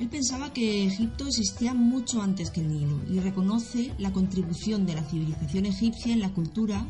Él 0.00 0.08
pensaba 0.08 0.52
que 0.52 0.86
Egipto 0.86 1.28
existía 1.28 1.72
mucho 1.72 2.20
antes 2.20 2.50
que 2.50 2.62
el 2.62 2.68
Nilo 2.68 3.00
y 3.08 3.20
reconoce 3.20 3.92
la 3.98 4.12
contribución 4.12 4.86
de 4.86 4.94
la 4.94 5.04
civilización 5.04 5.66
egipcia 5.66 6.12
en 6.12 6.20
la 6.20 6.34
cultura 6.34 6.84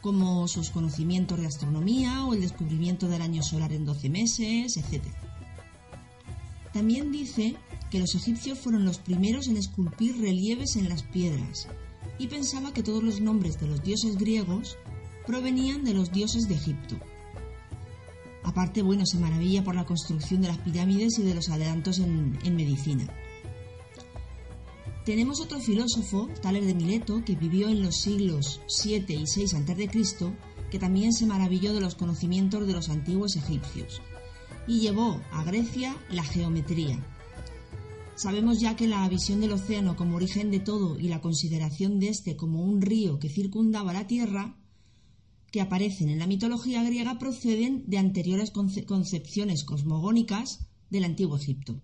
como 0.00 0.46
sus 0.48 0.70
conocimientos 0.70 1.38
de 1.38 1.46
astronomía 1.46 2.24
o 2.24 2.34
el 2.34 2.40
descubrimiento 2.40 3.08
del 3.08 3.22
año 3.22 3.42
solar 3.42 3.72
en 3.72 3.84
12 3.84 4.08
meses, 4.08 4.76
etc. 4.76 5.04
También 6.72 7.10
dice 7.10 7.56
que 7.90 8.00
los 8.00 8.14
egipcios 8.14 8.58
fueron 8.58 8.84
los 8.84 8.98
primeros 8.98 9.48
en 9.48 9.56
esculpir 9.56 10.20
relieves 10.20 10.76
en 10.76 10.88
las 10.88 11.02
piedras 11.02 11.68
y 12.18 12.28
pensaba 12.28 12.72
que 12.72 12.82
todos 12.82 13.02
los 13.02 13.20
nombres 13.20 13.58
de 13.60 13.66
los 13.66 13.82
dioses 13.82 14.16
griegos 14.16 14.76
provenían 15.26 15.84
de 15.84 15.94
los 15.94 16.12
dioses 16.12 16.48
de 16.48 16.54
Egipto. 16.54 16.96
Aparte, 18.42 18.82
bueno, 18.82 19.04
se 19.06 19.18
maravilla 19.18 19.64
por 19.64 19.74
la 19.74 19.84
construcción 19.84 20.40
de 20.40 20.48
las 20.48 20.58
pirámides 20.58 21.18
y 21.18 21.22
de 21.22 21.34
los 21.34 21.48
adelantos 21.48 21.98
en, 21.98 22.38
en 22.44 22.56
medicina. 22.56 23.06
Tenemos 25.06 25.40
otro 25.40 25.60
filósofo, 25.60 26.28
Tales 26.42 26.66
de 26.66 26.74
Mileto, 26.74 27.22
que 27.24 27.36
vivió 27.36 27.68
en 27.68 27.80
los 27.80 27.94
siglos 27.94 28.60
7 28.66 29.14
y 29.14 29.24
6 29.28 29.54
a.C., 29.54 29.88
que 30.68 30.80
también 30.80 31.12
se 31.12 31.26
maravilló 31.26 31.72
de 31.72 31.80
los 31.80 31.94
conocimientos 31.94 32.66
de 32.66 32.72
los 32.72 32.88
antiguos 32.88 33.36
egipcios 33.36 34.02
y 34.66 34.80
llevó 34.80 35.22
a 35.30 35.44
Grecia 35.44 35.96
la 36.10 36.24
geometría. 36.24 36.98
Sabemos 38.16 38.58
ya 38.58 38.74
que 38.74 38.88
la 38.88 39.08
visión 39.08 39.40
del 39.40 39.52
océano 39.52 39.94
como 39.94 40.16
origen 40.16 40.50
de 40.50 40.58
todo 40.58 40.98
y 40.98 41.06
la 41.06 41.20
consideración 41.20 42.00
de 42.00 42.08
este 42.08 42.34
como 42.34 42.64
un 42.64 42.82
río 42.82 43.20
que 43.20 43.28
circundaba 43.28 43.92
la 43.92 44.08
Tierra, 44.08 44.56
que 45.52 45.60
aparecen 45.60 46.08
en 46.08 46.18
la 46.18 46.26
mitología 46.26 46.82
griega, 46.82 47.20
proceden 47.20 47.84
de 47.86 47.98
anteriores 47.98 48.50
concepciones 48.50 49.62
cosmogónicas 49.62 50.66
del 50.90 51.04
antiguo 51.04 51.36
Egipto. 51.36 51.80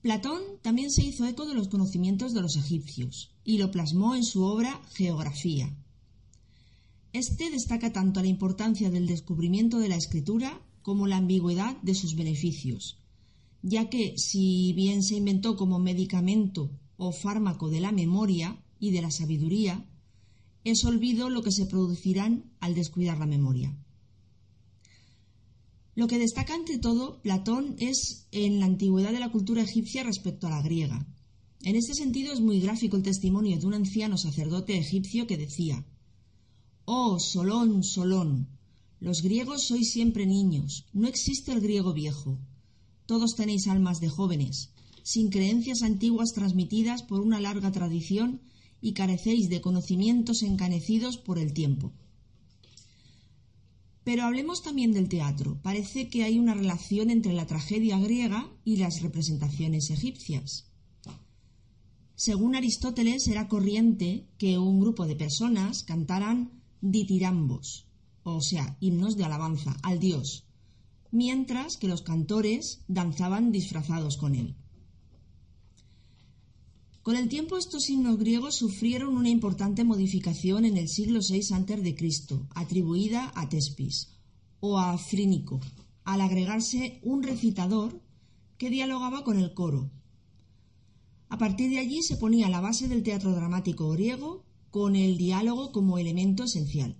Platón 0.00 0.40
también 0.62 0.90
se 0.92 1.04
hizo 1.04 1.26
eco 1.26 1.44
de 1.44 1.54
los 1.54 1.68
conocimientos 1.68 2.32
de 2.32 2.40
los 2.40 2.56
egipcios 2.56 3.30
y 3.44 3.58
lo 3.58 3.72
plasmó 3.72 4.14
en 4.14 4.22
su 4.22 4.44
obra 4.44 4.80
Geografía. 4.94 5.76
Este 7.12 7.50
destaca 7.50 7.92
tanto 7.92 8.20
la 8.20 8.28
importancia 8.28 8.90
del 8.90 9.08
descubrimiento 9.08 9.78
de 9.80 9.88
la 9.88 9.96
escritura 9.96 10.60
como 10.82 11.08
la 11.08 11.16
ambigüedad 11.16 11.76
de 11.82 11.94
sus 11.94 12.14
beneficios, 12.14 12.98
ya 13.62 13.90
que 13.90 14.16
si 14.16 14.72
bien 14.74 15.02
se 15.02 15.16
inventó 15.16 15.56
como 15.56 15.80
medicamento 15.80 16.70
o 16.96 17.10
fármaco 17.10 17.68
de 17.68 17.80
la 17.80 17.90
memoria 17.90 18.56
y 18.78 18.92
de 18.92 19.02
la 19.02 19.10
sabiduría, 19.10 19.84
es 20.62 20.84
olvido 20.84 21.28
lo 21.28 21.42
que 21.42 21.50
se 21.50 21.66
producirán 21.66 22.44
al 22.60 22.74
descuidar 22.74 23.18
la 23.18 23.26
memoria. 23.26 23.76
Lo 25.98 26.06
que 26.06 26.20
destaca 26.20 26.54
ante 26.54 26.78
todo 26.78 27.20
Platón 27.22 27.74
es 27.80 28.28
en 28.30 28.60
la 28.60 28.66
antigüedad 28.66 29.10
de 29.10 29.18
la 29.18 29.32
cultura 29.32 29.62
egipcia 29.62 30.04
respecto 30.04 30.46
a 30.46 30.50
la 30.50 30.62
griega. 30.62 31.04
En 31.64 31.74
este 31.74 31.92
sentido 31.92 32.32
es 32.32 32.40
muy 32.40 32.60
gráfico 32.60 32.96
el 32.96 33.02
testimonio 33.02 33.58
de 33.58 33.66
un 33.66 33.74
anciano 33.74 34.16
sacerdote 34.16 34.78
egipcio 34.78 35.26
que 35.26 35.36
decía 35.36 35.84
Oh, 36.84 37.18
Solón, 37.18 37.82
Solón, 37.82 38.46
los 39.00 39.22
griegos 39.22 39.66
sois 39.66 39.90
siempre 39.90 40.24
niños, 40.24 40.86
no 40.92 41.08
existe 41.08 41.50
el 41.50 41.60
griego 41.60 41.92
viejo. 41.92 42.38
Todos 43.06 43.34
tenéis 43.34 43.66
almas 43.66 43.98
de 43.98 44.08
jóvenes, 44.08 44.70
sin 45.02 45.30
creencias 45.30 45.82
antiguas 45.82 46.30
transmitidas 46.32 47.02
por 47.02 47.22
una 47.22 47.40
larga 47.40 47.72
tradición 47.72 48.40
y 48.80 48.92
carecéis 48.92 49.48
de 49.48 49.60
conocimientos 49.60 50.44
encanecidos 50.44 51.18
por 51.18 51.40
el 51.40 51.52
tiempo. 51.52 51.92
Pero 54.08 54.22
hablemos 54.22 54.62
también 54.62 54.92
del 54.92 55.10
teatro. 55.10 55.60
Parece 55.60 56.08
que 56.08 56.24
hay 56.24 56.38
una 56.38 56.54
relación 56.54 57.10
entre 57.10 57.34
la 57.34 57.46
tragedia 57.46 57.98
griega 57.98 58.50
y 58.64 58.78
las 58.78 59.02
representaciones 59.02 59.90
egipcias. 59.90 60.64
Según 62.14 62.56
Aristóteles, 62.56 63.28
era 63.28 63.48
corriente 63.48 64.26
que 64.38 64.56
un 64.56 64.80
grupo 64.80 65.06
de 65.06 65.14
personas 65.14 65.82
cantaran 65.82 66.62
ditirambos, 66.80 67.86
o 68.22 68.40
sea, 68.40 68.78
himnos 68.80 69.18
de 69.18 69.24
alabanza 69.24 69.76
al 69.82 69.98
dios, 69.98 70.46
mientras 71.10 71.76
que 71.76 71.88
los 71.88 72.00
cantores 72.00 72.80
danzaban 72.88 73.52
disfrazados 73.52 74.16
con 74.16 74.34
él. 74.34 74.56
Con 77.08 77.16
el 77.16 77.30
tiempo 77.30 77.56
estos 77.56 77.84
signos 77.84 78.18
griegos 78.18 78.56
sufrieron 78.56 79.16
una 79.16 79.30
importante 79.30 79.82
modificación 79.82 80.66
en 80.66 80.76
el 80.76 80.90
siglo 80.90 81.20
VI 81.26 81.54
a.C., 81.54 82.38
atribuida 82.54 83.32
a 83.34 83.48
Tespis 83.48 84.10
o 84.60 84.78
a 84.78 84.98
Frínico, 84.98 85.58
al 86.04 86.20
agregarse 86.20 87.00
un 87.02 87.22
recitador 87.22 87.98
que 88.58 88.68
dialogaba 88.68 89.24
con 89.24 89.38
el 89.38 89.54
coro. 89.54 89.90
A 91.30 91.38
partir 91.38 91.70
de 91.70 91.78
allí 91.78 92.02
se 92.02 92.18
ponía 92.18 92.50
la 92.50 92.60
base 92.60 92.88
del 92.88 93.02
teatro 93.02 93.32
dramático 93.32 93.88
griego 93.88 94.44
con 94.70 94.94
el 94.94 95.16
diálogo 95.16 95.72
como 95.72 95.96
elemento 95.96 96.44
esencial. 96.44 96.94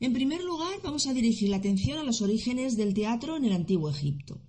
En 0.00 0.12
primer 0.12 0.42
lugar, 0.42 0.80
vamos 0.82 1.06
a 1.06 1.14
dirigir 1.14 1.48
la 1.48 1.58
atención 1.58 2.00
a 2.00 2.02
los 2.02 2.22
orígenes 2.22 2.76
del 2.76 2.92
teatro 2.92 3.36
en 3.36 3.44
el 3.44 3.52
antiguo 3.52 3.88
Egipto. 3.88 4.40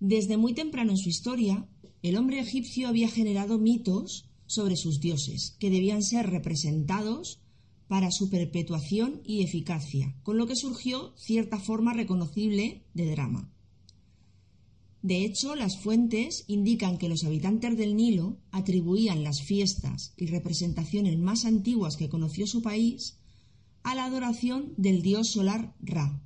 Desde 0.00 0.36
muy 0.36 0.54
temprano 0.54 0.90
en 0.90 0.98
su 0.98 1.08
historia, 1.08 1.66
el 2.08 2.16
hombre 2.16 2.38
egipcio 2.38 2.86
había 2.86 3.08
generado 3.08 3.58
mitos 3.58 4.28
sobre 4.46 4.76
sus 4.76 5.00
dioses, 5.00 5.56
que 5.58 5.70
debían 5.70 6.04
ser 6.04 6.30
representados 6.30 7.40
para 7.88 8.12
su 8.12 8.30
perpetuación 8.30 9.22
y 9.24 9.42
eficacia, 9.42 10.14
con 10.22 10.38
lo 10.38 10.46
que 10.46 10.54
surgió 10.54 11.14
cierta 11.16 11.58
forma 11.58 11.94
reconocible 11.94 12.84
de 12.94 13.10
drama. 13.10 13.50
De 15.02 15.24
hecho, 15.24 15.56
las 15.56 15.78
fuentes 15.78 16.44
indican 16.46 16.96
que 16.96 17.08
los 17.08 17.24
habitantes 17.24 17.76
del 17.76 17.96
Nilo 17.96 18.38
atribuían 18.52 19.24
las 19.24 19.42
fiestas 19.42 20.14
y 20.16 20.26
representaciones 20.26 21.18
más 21.18 21.44
antiguas 21.44 21.96
que 21.96 22.08
conoció 22.08 22.46
su 22.46 22.62
país 22.62 23.18
a 23.82 23.96
la 23.96 24.04
adoración 24.04 24.74
del 24.76 25.02
dios 25.02 25.30
solar 25.32 25.74
Ra. 25.80 26.22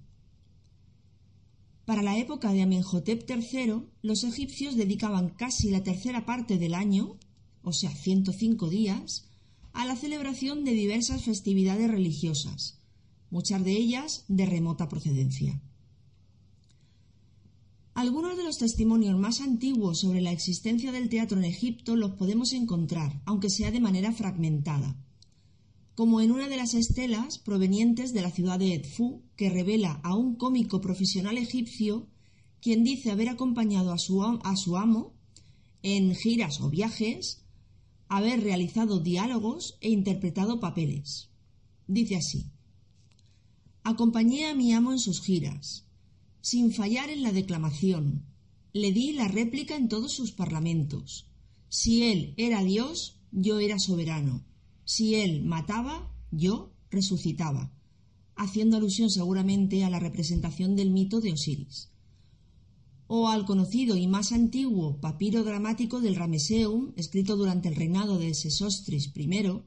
Para 1.91 2.03
la 2.05 2.17
época 2.17 2.53
de 2.53 2.63
Amenhotep 2.63 3.29
III, 3.29 3.83
los 4.03 4.23
egipcios 4.23 4.77
dedicaban 4.77 5.31
casi 5.31 5.73
la 5.73 5.83
tercera 5.83 6.25
parte 6.25 6.57
del 6.57 6.75
año, 6.75 7.17
o 7.65 7.73
sea, 7.73 7.91
105 7.91 8.71
días, 8.71 9.25
a 9.73 9.85
la 9.87 9.97
celebración 9.97 10.65
de 10.65 10.71
diversas 10.71 11.25
festividades 11.25 11.91
religiosas, 11.91 12.79
muchas 13.29 13.65
de 13.65 13.73
ellas 13.73 14.25
de 14.29 14.47
remota 14.47 14.89
procedencia. 14.89 15.61
Algunos 17.95 18.37
de 18.37 18.45
los 18.45 18.59
testimonios 18.59 19.19
más 19.19 19.41
antiguos 19.41 19.99
sobre 19.99 20.21
la 20.21 20.31
existencia 20.31 20.93
del 20.93 21.09
teatro 21.09 21.39
en 21.39 21.45
Egipto 21.45 21.97
los 21.97 22.13
podemos 22.13 22.53
encontrar, 22.53 23.21
aunque 23.25 23.51
sea 23.51 23.73
de 23.73 23.81
manera 23.81 24.13
fragmentada, 24.13 24.97
como 26.01 26.23
en 26.23 26.31
una 26.31 26.49
de 26.49 26.57
las 26.57 26.73
estelas 26.73 27.37
provenientes 27.37 28.15
de 28.15 28.23
la 28.23 28.31
ciudad 28.31 28.59
de 28.59 28.73
Edfu, 28.73 29.21
que 29.37 29.51
revela 29.51 30.01
a 30.03 30.17
un 30.17 30.35
cómico 30.35 30.81
profesional 30.81 31.37
egipcio 31.37 32.09
quien 32.63 32.85
dice 32.85 33.11
haber 33.11 33.29
acompañado 33.29 33.93
a 33.93 33.99
su, 33.99 34.23
a 34.25 34.57
su 34.57 34.79
amo 34.79 35.13
en 35.83 36.15
giras 36.15 36.63
o 36.63 36.71
viajes, 36.71 37.45
haber 38.09 38.43
realizado 38.43 39.01
diálogos 39.01 39.77
e 39.83 39.91
interpretado 39.91 40.59
papeles. 40.59 41.29
Dice 41.87 42.17
así, 42.17 42.47
Acompañé 43.83 44.47
a 44.47 44.55
mi 44.55 44.73
amo 44.73 44.93
en 44.93 44.99
sus 44.99 45.21
giras, 45.21 45.85
sin 46.41 46.73
fallar 46.73 47.11
en 47.11 47.23
la 47.23 47.33
declamación. 47.33 48.25
Le 48.73 48.91
di 48.93 49.13
la 49.13 49.29
réplica 49.29 49.77
en 49.77 49.91
todos 49.91 50.15
sus 50.15 50.33
parlamentos. 50.33 51.27
Si 51.69 52.05
él 52.05 52.33
era 52.39 52.65
Dios, 52.65 53.21
yo 53.33 53.61
era 53.61 53.79
soberano. 53.79 54.47
Si 54.93 55.15
él 55.15 55.45
mataba, 55.45 56.13
yo 56.33 56.73
resucitaba, 56.91 57.73
haciendo 58.35 58.77
alusión 58.77 59.09
seguramente 59.09 59.85
a 59.85 59.89
la 59.89 60.01
representación 60.01 60.75
del 60.75 60.91
mito 60.91 61.21
de 61.21 61.33
Osiris. 61.33 61.91
O 63.07 63.29
al 63.29 63.47
conocido 63.47 63.97
y 63.97 64.09
más 64.09 64.33
antiguo 64.33 64.97
papiro 65.01 65.45
dramático 65.45 66.01
del 66.01 66.17
Rameseum, 66.17 66.93
escrito 66.97 67.37
durante 67.37 67.69
el 67.69 67.77
reinado 67.77 68.19
de 68.19 68.35
Sesostris 68.35 69.13
I, 69.15 69.63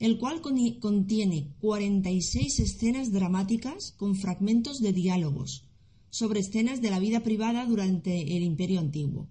el 0.00 0.18
cual 0.18 0.40
contiene 0.40 1.54
46 1.60 2.58
escenas 2.58 3.12
dramáticas 3.12 3.92
con 3.96 4.16
fragmentos 4.16 4.80
de 4.80 4.92
diálogos, 4.92 5.62
sobre 6.10 6.40
escenas 6.40 6.82
de 6.82 6.90
la 6.90 6.98
vida 6.98 7.20
privada 7.20 7.64
durante 7.66 8.36
el 8.36 8.42
Imperio 8.42 8.80
Antiguo, 8.80 9.28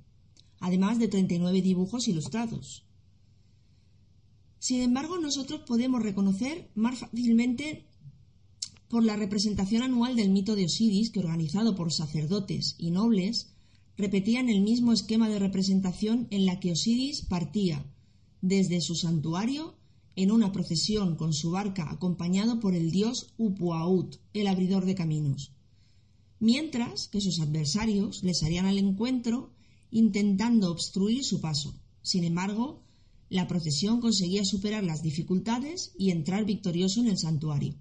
además 0.62 0.98
de 0.98 1.10
39 1.10 1.62
dibujos 1.62 2.08
ilustrados. 2.08 2.86
Sin 4.64 4.80
embargo, 4.80 5.18
nosotros 5.18 5.64
podemos 5.68 6.02
reconocer 6.02 6.70
más 6.74 7.00
fácilmente 7.00 7.84
por 8.88 9.04
la 9.04 9.18
representación 9.18 9.84
anual 9.84 10.16
del 10.16 10.30
mito 10.30 10.56
de 10.56 10.64
Osiris, 10.64 11.10
que 11.10 11.20
organizado 11.20 11.76
por 11.76 11.92
sacerdotes 11.92 12.76
y 12.78 12.92
nobles, 12.92 13.50
repetían 13.98 14.48
el 14.48 14.62
mismo 14.62 14.94
esquema 14.94 15.28
de 15.28 15.40
representación 15.40 16.28
en 16.30 16.46
la 16.46 16.62
que 16.62 16.72
Osiris 16.72 17.24
partía 17.24 17.84
desde 18.42 18.80
su 18.80 18.96
santuario 18.96 19.76
en 20.16 20.32
una 20.32 20.54
procesión 20.54 21.18
con 21.18 21.34
su 21.34 21.52
barca 21.52 21.92
acompañado 21.92 22.62
por 22.62 22.74
el 22.74 22.90
dios 22.90 23.34
Upuaut, 23.38 24.16
el 24.34 24.48
abridor 24.48 24.86
de 24.86 24.96
caminos 24.96 25.52
mientras 26.40 27.10
que 27.10 27.20
sus 27.20 27.40
adversarios 27.42 28.24
les 28.24 28.44
harían 28.44 28.66
al 28.66 28.78
encuentro 28.78 29.52
intentando 29.92 30.72
obstruir 30.72 31.24
su 31.24 31.40
paso. 31.40 31.74
Sin 32.02 32.26
embargo, 32.26 32.83
la 33.34 33.48
procesión 33.48 34.00
conseguía 34.00 34.46
superar 34.46 34.84
las 34.84 35.02
dificultades 35.02 35.92
y 35.98 36.12
entrar 36.12 36.46
victorioso 36.46 37.00
en 37.00 37.08
el 37.08 37.18
santuario. 37.18 37.76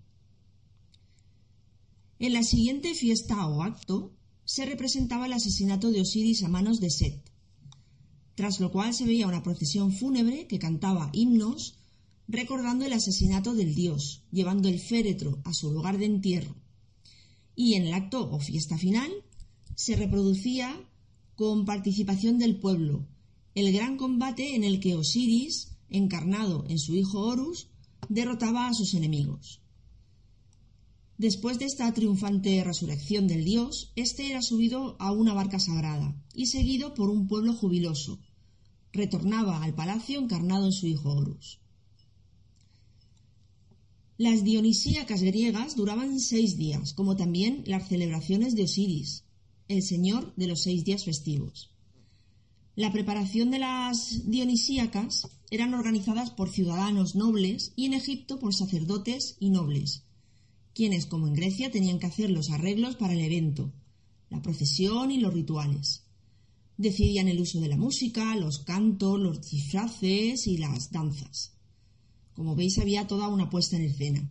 En 2.18 2.32
la 2.32 2.42
siguiente 2.42 2.94
fiesta 2.94 3.46
o 3.46 3.62
acto 3.62 4.14
se 4.46 4.64
representaba 4.64 5.26
el 5.26 5.34
asesinato 5.34 5.92
de 5.92 6.00
Osiris 6.00 6.42
a 6.42 6.48
manos 6.48 6.80
de 6.80 6.88
Set, 6.88 7.30
tras 8.34 8.61
lo 8.61 8.72
cual 8.72 8.94
se 8.94 9.05
veía 9.05 9.26
una 9.26 9.42
procesión 9.42 9.92
fúnebre 9.92 10.46
que 10.46 10.59
cantaba 10.59 11.11
himnos 11.12 11.74
recordando 12.28 12.86
el 12.86 12.94
asesinato 12.94 13.53
del 13.53 13.74
dios, 13.74 14.24
llevando 14.30 14.70
el 14.70 14.80
féretro 14.80 15.42
a 15.44 15.53
su 15.53 15.70
lugar 15.70 15.98
de 15.98 16.07
entierro 16.07 16.57
y 17.55 17.74
en 17.74 17.88
el 17.88 17.92
acto 17.92 18.30
o 18.30 18.40
fiesta 18.40 18.78
final 18.78 19.11
se 19.74 19.96
reproducía 19.96 20.88
con 21.34 21.66
participación 21.66 22.38
del 22.38 22.59
pueblo 22.59 23.07
el 23.55 23.72
gran 23.72 23.96
combate 23.96 24.55
en 24.55 24.64
el 24.64 24.80
que 24.80 24.96
Osiris, 24.96 25.76
encarnado 25.90 26.64
en 26.68 26.78
su 26.78 26.94
hijo 26.94 27.20
Horus, 27.20 27.68
derrotaba 28.09 28.68
a 28.68 28.74
sus 28.74 28.94
enemigos. 28.94 29.61
Después 31.18 31.59
de 31.59 31.66
esta 31.66 31.92
triunfante 31.92 32.64
resurrección 32.64 33.28
del 33.28 33.44
dios, 33.44 33.92
éste 33.94 34.28
era 34.28 34.42
subido 34.42 34.96
a 34.98 35.12
una 35.12 35.34
barca 35.34 35.61
sagrada 35.61 36.16
y 36.34 36.46
seguido 36.46 36.94
por 36.94 37.11
un 37.11 37.28
pueblo 37.28 37.55
jubiloso. 37.55 38.18
Retornaba 38.92 39.62
al 39.62 39.74
palacio 39.74 40.18
encarnado 40.18 40.66
en 40.66 40.72
su 40.72 40.86
hijo 40.86 41.12
Horus. 41.12 41.61
Las 44.18 44.44
dionisíacas 44.44 45.22
griegas 45.22 45.76
duraban 45.76 46.18
seis 46.18 46.57
días, 46.57 46.92
como 46.92 47.16
también 47.16 47.64
las 47.66 47.88
celebraciones 47.88 48.55
de 48.55 48.64
Osiris, 48.64 49.24
el 49.68 49.82
señor 49.82 50.34
de 50.36 50.46
los 50.46 50.62
seis 50.62 50.84
días 50.84 51.05
festivos. 51.05 51.70
La 52.74 52.90
preparación 52.90 53.50
de 53.50 53.58
las 53.58 54.30
dionisíacas 54.30 55.28
eran 55.50 55.74
organizadas 55.74 56.30
por 56.30 56.48
ciudadanos 56.48 57.14
nobles 57.14 57.72
y 57.76 57.84
en 57.84 57.92
Egipto 57.92 58.38
por 58.38 58.54
sacerdotes 58.54 59.36
y 59.40 59.50
nobles, 59.50 60.04
quienes, 60.74 61.04
como 61.04 61.26
en 61.26 61.34
Grecia, 61.34 61.70
tenían 61.70 61.98
que 61.98 62.06
hacer 62.06 62.30
los 62.30 62.48
arreglos 62.50 62.96
para 62.96 63.12
el 63.12 63.20
evento, 63.20 63.74
la 64.30 64.40
procesión 64.40 65.10
y 65.10 65.18
los 65.20 65.34
rituales. 65.34 66.04
Decidían 66.78 67.28
el 67.28 67.42
uso 67.42 67.60
de 67.60 67.68
la 67.68 67.76
música, 67.76 68.34
los 68.36 68.60
cantos, 68.60 69.20
los 69.20 69.50
disfraces 69.50 70.46
y 70.46 70.56
las 70.56 70.90
danzas. 70.90 71.52
Como 72.32 72.56
veis, 72.56 72.78
había 72.78 73.06
toda 73.06 73.28
una 73.28 73.50
puesta 73.50 73.76
en 73.76 73.82
escena. 73.82 74.30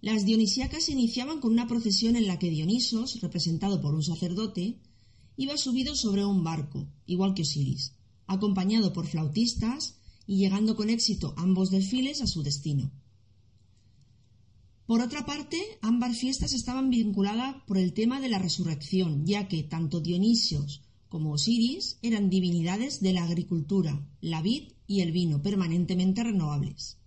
Las 0.00 0.24
dionisíacas 0.24 0.88
iniciaban 0.88 1.40
con 1.40 1.50
una 1.50 1.66
procesión 1.66 2.14
en 2.14 2.28
la 2.28 2.38
que 2.38 2.50
Dionisos, 2.50 3.20
representado 3.20 3.80
por 3.80 3.96
un 3.96 4.04
sacerdote, 4.04 4.78
iba 5.36 5.56
subido 5.56 5.94
sobre 5.94 6.24
un 6.24 6.44
barco, 6.44 6.88
igual 7.06 7.34
que 7.34 7.42
Osiris, 7.42 7.94
acompañado 8.26 8.92
por 8.92 9.06
flautistas 9.06 9.96
y 10.26 10.38
llegando 10.38 10.76
con 10.76 10.90
éxito 10.90 11.34
ambos 11.36 11.70
desfiles 11.70 12.22
a 12.22 12.26
su 12.26 12.42
destino. 12.42 12.92
Por 14.86 15.00
otra 15.00 15.24
parte, 15.24 15.58
ambas 15.80 16.18
fiestas 16.18 16.52
estaban 16.52 16.90
vinculadas 16.90 17.56
por 17.66 17.78
el 17.78 17.94
tema 17.94 18.20
de 18.20 18.28
la 18.28 18.38
resurrección, 18.38 19.24
ya 19.24 19.48
que 19.48 19.62
tanto 19.62 20.00
Dionisios 20.00 20.82
como 21.08 21.32
Osiris 21.32 21.98
eran 22.02 22.28
divinidades 22.28 23.00
de 23.00 23.12
la 23.12 23.24
agricultura, 23.24 24.06
la 24.20 24.42
vid 24.42 24.72
y 24.86 25.00
el 25.00 25.12
vino 25.12 25.42
permanentemente 25.42 26.24
renovables. 26.24 26.98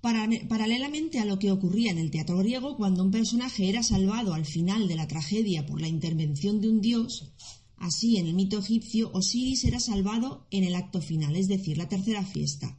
Paralelamente 0.00 1.18
a 1.18 1.24
lo 1.24 1.38
que 1.38 1.50
ocurría 1.50 1.90
en 1.90 1.98
el 1.98 2.10
teatro 2.10 2.38
griego, 2.38 2.76
cuando 2.76 3.02
un 3.02 3.10
personaje 3.10 3.68
era 3.68 3.82
salvado 3.82 4.34
al 4.34 4.46
final 4.46 4.88
de 4.88 4.96
la 4.96 5.08
tragedia 5.08 5.66
por 5.66 5.80
la 5.80 5.88
intervención 5.88 6.60
de 6.60 6.68
un 6.70 6.80
dios, 6.80 7.32
así 7.76 8.16
en 8.16 8.26
el 8.26 8.34
mito 8.34 8.58
egipcio 8.58 9.10
Osiris 9.12 9.64
era 9.64 9.80
salvado 9.80 10.46
en 10.50 10.64
el 10.64 10.74
acto 10.74 11.00
final, 11.00 11.36
es 11.36 11.48
decir, 11.48 11.78
la 11.78 11.88
tercera 11.88 12.24
fiesta, 12.24 12.78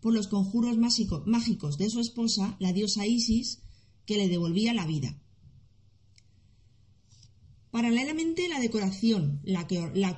por 0.00 0.12
los 0.12 0.28
conjuros 0.28 0.76
mágicos 0.78 1.78
de 1.78 1.90
su 1.90 2.00
esposa, 2.00 2.56
la 2.58 2.72
diosa 2.72 3.06
Isis, 3.06 3.60
que 4.04 4.16
le 4.16 4.28
devolvía 4.28 4.74
la 4.74 4.86
vida. 4.86 5.20
Paralelamente, 7.70 8.48
la 8.48 8.58
decoración, 8.58 9.42
la, 9.44 9.66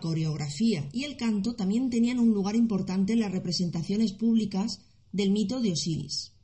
coreografía 0.01 0.89
y 0.93 1.05
el 1.05 1.17
canto 1.17 1.57
también 1.57 1.91
tenían 1.91 2.21
un 2.21 2.33
lugar 2.33 2.55
importante 2.55 3.15
en 3.15 3.21
las 3.21 3.33
representaciones 3.33 4.13
públicas 4.13 4.81
del 5.11 5.31
mito 5.31 5.61
de 5.61 5.73
Osiris. 5.73 6.38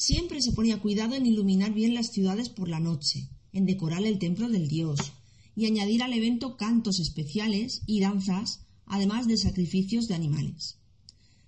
Siempre 0.00 0.40
se 0.40 0.52
ponía 0.52 0.80
cuidado 0.80 1.14
en 1.14 1.26
iluminar 1.26 1.74
bien 1.74 1.92
las 1.92 2.10
ciudades 2.10 2.48
por 2.48 2.70
la 2.70 2.80
noche, 2.80 3.28
en 3.52 3.66
decorar 3.66 4.02
el 4.02 4.18
templo 4.18 4.48
del 4.48 4.66
dios 4.66 5.12
y 5.54 5.66
añadir 5.66 6.02
al 6.02 6.14
evento 6.14 6.56
cantos 6.56 7.00
especiales 7.00 7.82
y 7.84 8.00
danzas, 8.00 8.60
además 8.86 9.28
de 9.28 9.36
sacrificios 9.36 10.08
de 10.08 10.14
animales. 10.14 10.78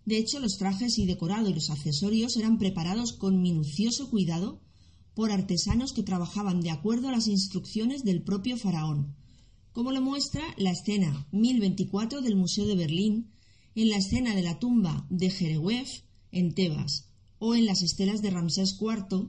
De 0.05 0.19
hecho, 0.19 0.39
los 0.39 0.59
trajes 0.59 0.99
y 0.99 1.07
decorado 1.07 1.49
y 1.49 1.55
los 1.55 1.71
accesorios 1.71 2.37
eran 2.37 2.59
preparados 2.59 3.15
con 3.15 3.41
minucioso 3.41 4.11
cuidado 4.11 4.61
por 5.15 5.33
artesanos 5.33 5.95
que 5.95 6.03
trabajaban 6.03 6.61
de 6.61 6.73
acuerdo 6.73 7.09
a 7.09 7.13
las 7.13 7.29
instrucciones 7.29 8.05
del 8.05 8.23
propio 8.23 8.59
faraón, 8.59 9.17
como 9.73 9.93
lo 9.93 10.03
muestra 10.03 10.43
la 10.59 10.73
escena 10.73 11.27
1024 11.33 12.21
del 12.21 12.37
Museo 12.37 12.67
de 12.67 12.77
Berlín, 12.77 13.31
en 13.75 13.89
la 13.89 13.97
escena 13.97 14.35
de 14.35 14.43
la 14.43 14.59
tumba 14.59 15.07
de 15.09 15.31
Jerewef 15.31 16.03
en 16.33 16.53
Tebas, 16.53 17.12
o 17.45 17.57
en 17.57 17.67
las 17.67 17.83
estelas 17.83 18.23
de 18.23 18.31
Ramsés 18.31 18.79
IV, 18.81 19.29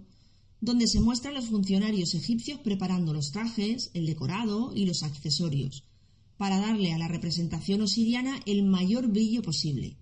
donde 0.61 0.87
se 0.87 0.99
muestran 0.99 1.33
los 1.33 1.47
funcionarios 1.47 2.13
egipcios 2.13 2.59
preparando 2.59 3.11
los 3.11 3.31
trajes, 3.31 3.89
el 3.95 4.05
decorado 4.05 4.71
y 4.75 4.85
los 4.85 5.01
accesorios, 5.01 5.83
para 6.37 6.59
darle 6.59 6.93
a 6.93 6.99
la 6.99 7.07
representación 7.07 7.81
osiriana 7.81 8.39
el 8.45 8.61
mayor 8.65 9.07
brillo 9.07 9.41
posible. 9.41 9.97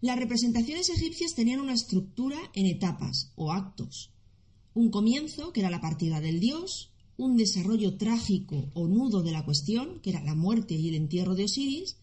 Las 0.00 0.18
representaciones 0.18 0.88
egipcias 0.88 1.34
tenían 1.34 1.60
una 1.60 1.74
estructura 1.74 2.38
en 2.54 2.64
etapas 2.64 3.32
o 3.36 3.52
actos. 3.52 4.12
Un 4.72 4.90
comienzo, 4.90 5.52
que 5.52 5.60
era 5.60 5.68
la 5.68 5.82
partida 5.82 6.22
del 6.22 6.40
dios, 6.40 6.90
un 7.18 7.36
desarrollo 7.36 7.98
trágico 7.98 8.70
o 8.72 8.88
nudo 8.88 9.22
de 9.22 9.32
la 9.32 9.44
cuestión, 9.44 10.00
que 10.00 10.08
era 10.08 10.24
la 10.24 10.34
muerte 10.34 10.74
y 10.74 10.88
el 10.88 10.94
entierro 10.94 11.34
de 11.34 11.44
Osiris, 11.44 11.98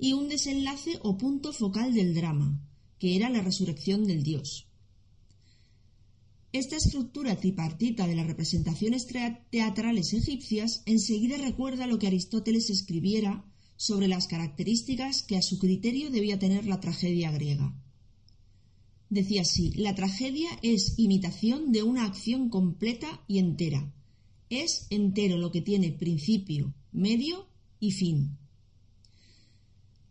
y 0.00 0.14
un 0.14 0.28
desenlace 0.28 0.98
o 1.04 1.16
punto 1.16 1.52
focal 1.52 1.94
del 1.94 2.12
drama, 2.12 2.60
que 2.98 3.16
era 3.16 3.30
la 3.30 3.42
resurrección 3.42 4.06
del 4.06 4.22
dios. 4.22 4.66
Esta 6.52 6.76
estructura 6.76 7.34
tripartita 7.34 8.06
de 8.06 8.14
las 8.14 8.28
representaciones 8.28 9.08
teatrales 9.50 10.12
egipcias 10.12 10.82
enseguida 10.86 11.36
recuerda 11.36 11.88
lo 11.88 11.98
que 11.98 12.06
Aristóteles 12.06 12.70
escribiera 12.70 13.44
sobre 13.76 14.06
las 14.06 14.28
características 14.28 15.24
que 15.24 15.36
a 15.36 15.42
su 15.42 15.58
criterio 15.58 16.10
debía 16.10 16.38
tener 16.38 16.66
la 16.66 16.78
tragedia 16.78 17.32
griega. 17.32 17.74
Decía 19.10 19.42
así, 19.42 19.72
la 19.72 19.94
tragedia 19.94 20.48
es 20.62 20.94
imitación 20.96 21.72
de 21.72 21.82
una 21.82 22.04
acción 22.04 22.48
completa 22.48 23.24
y 23.26 23.38
entera. 23.38 23.92
Es 24.48 24.86
entero 24.90 25.38
lo 25.38 25.50
que 25.50 25.60
tiene 25.60 25.90
principio, 25.90 26.72
medio 26.92 27.48
y 27.80 27.90
fin. 27.90 28.38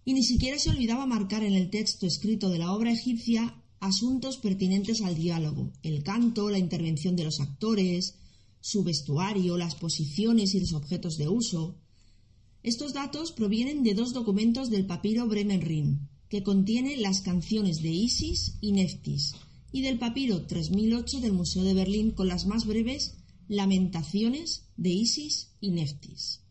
Y 0.05 0.13
ni 0.13 0.23
siquiera 0.23 0.59
se 0.59 0.69
olvidaba 0.69 1.05
marcar 1.05 1.43
en 1.43 1.53
el 1.53 1.69
texto 1.69 2.05
escrito 2.05 2.49
de 2.49 2.57
la 2.57 2.73
obra 2.73 2.91
egipcia 2.91 3.61
asuntos 3.79 4.37
pertinentes 4.37 5.01
al 5.01 5.15
diálogo, 5.15 5.71
el 5.81 6.03
canto, 6.03 6.49
la 6.49 6.57
intervención 6.57 7.15
de 7.15 7.25
los 7.25 7.39
actores, 7.39 8.15
su 8.61 8.83
vestuario, 8.83 9.57
las 9.57 9.75
posiciones 9.75 10.55
y 10.55 10.61
los 10.61 10.73
objetos 10.73 11.17
de 11.17 11.27
uso, 11.27 11.77
estos 12.63 12.93
datos 12.93 13.33
provienen 13.33 13.83
de 13.83 13.93
dos 13.93 14.13
documentos 14.13 14.69
del 14.69 14.85
papiro 14.85 15.27
Bremen 15.27 16.07
que 16.29 16.43
contiene 16.43 16.95
las 16.95 17.19
canciones 17.19 17.81
de 17.81 17.89
Isis 17.89 18.55
y 18.61 18.71
Neftis, 18.71 19.33
y 19.73 19.81
del 19.81 19.99
papiro 19.99 20.45
3008 20.45 21.19
del 21.19 21.33
Museo 21.33 21.63
de 21.65 21.73
Berlín 21.73 22.11
con 22.11 22.29
las 22.29 22.45
más 22.45 22.65
breves 22.65 23.15
Lamentaciones 23.49 24.63
de 24.77 24.91
Isis 24.91 25.49
y 25.59 25.71
Neftis. 25.71 26.42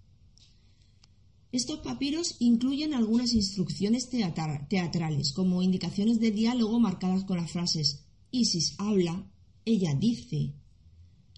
Estos 1.53 1.81
papiros 1.81 2.37
incluyen 2.39 2.95
algunas 2.95 3.35
instrucciones 3.35 4.09
teatrales, 4.09 5.33
como 5.35 5.63
indicaciones 5.63 6.19
de 6.19 6.31
diálogo 6.31 6.81
marcadas 6.81 7.25
con 7.25 7.37
las 7.37 7.53
frases 7.53 8.07
Isis 8.31 8.75
habla, 8.79 9.31
ella 9.67 9.95
dice, 9.95 10.55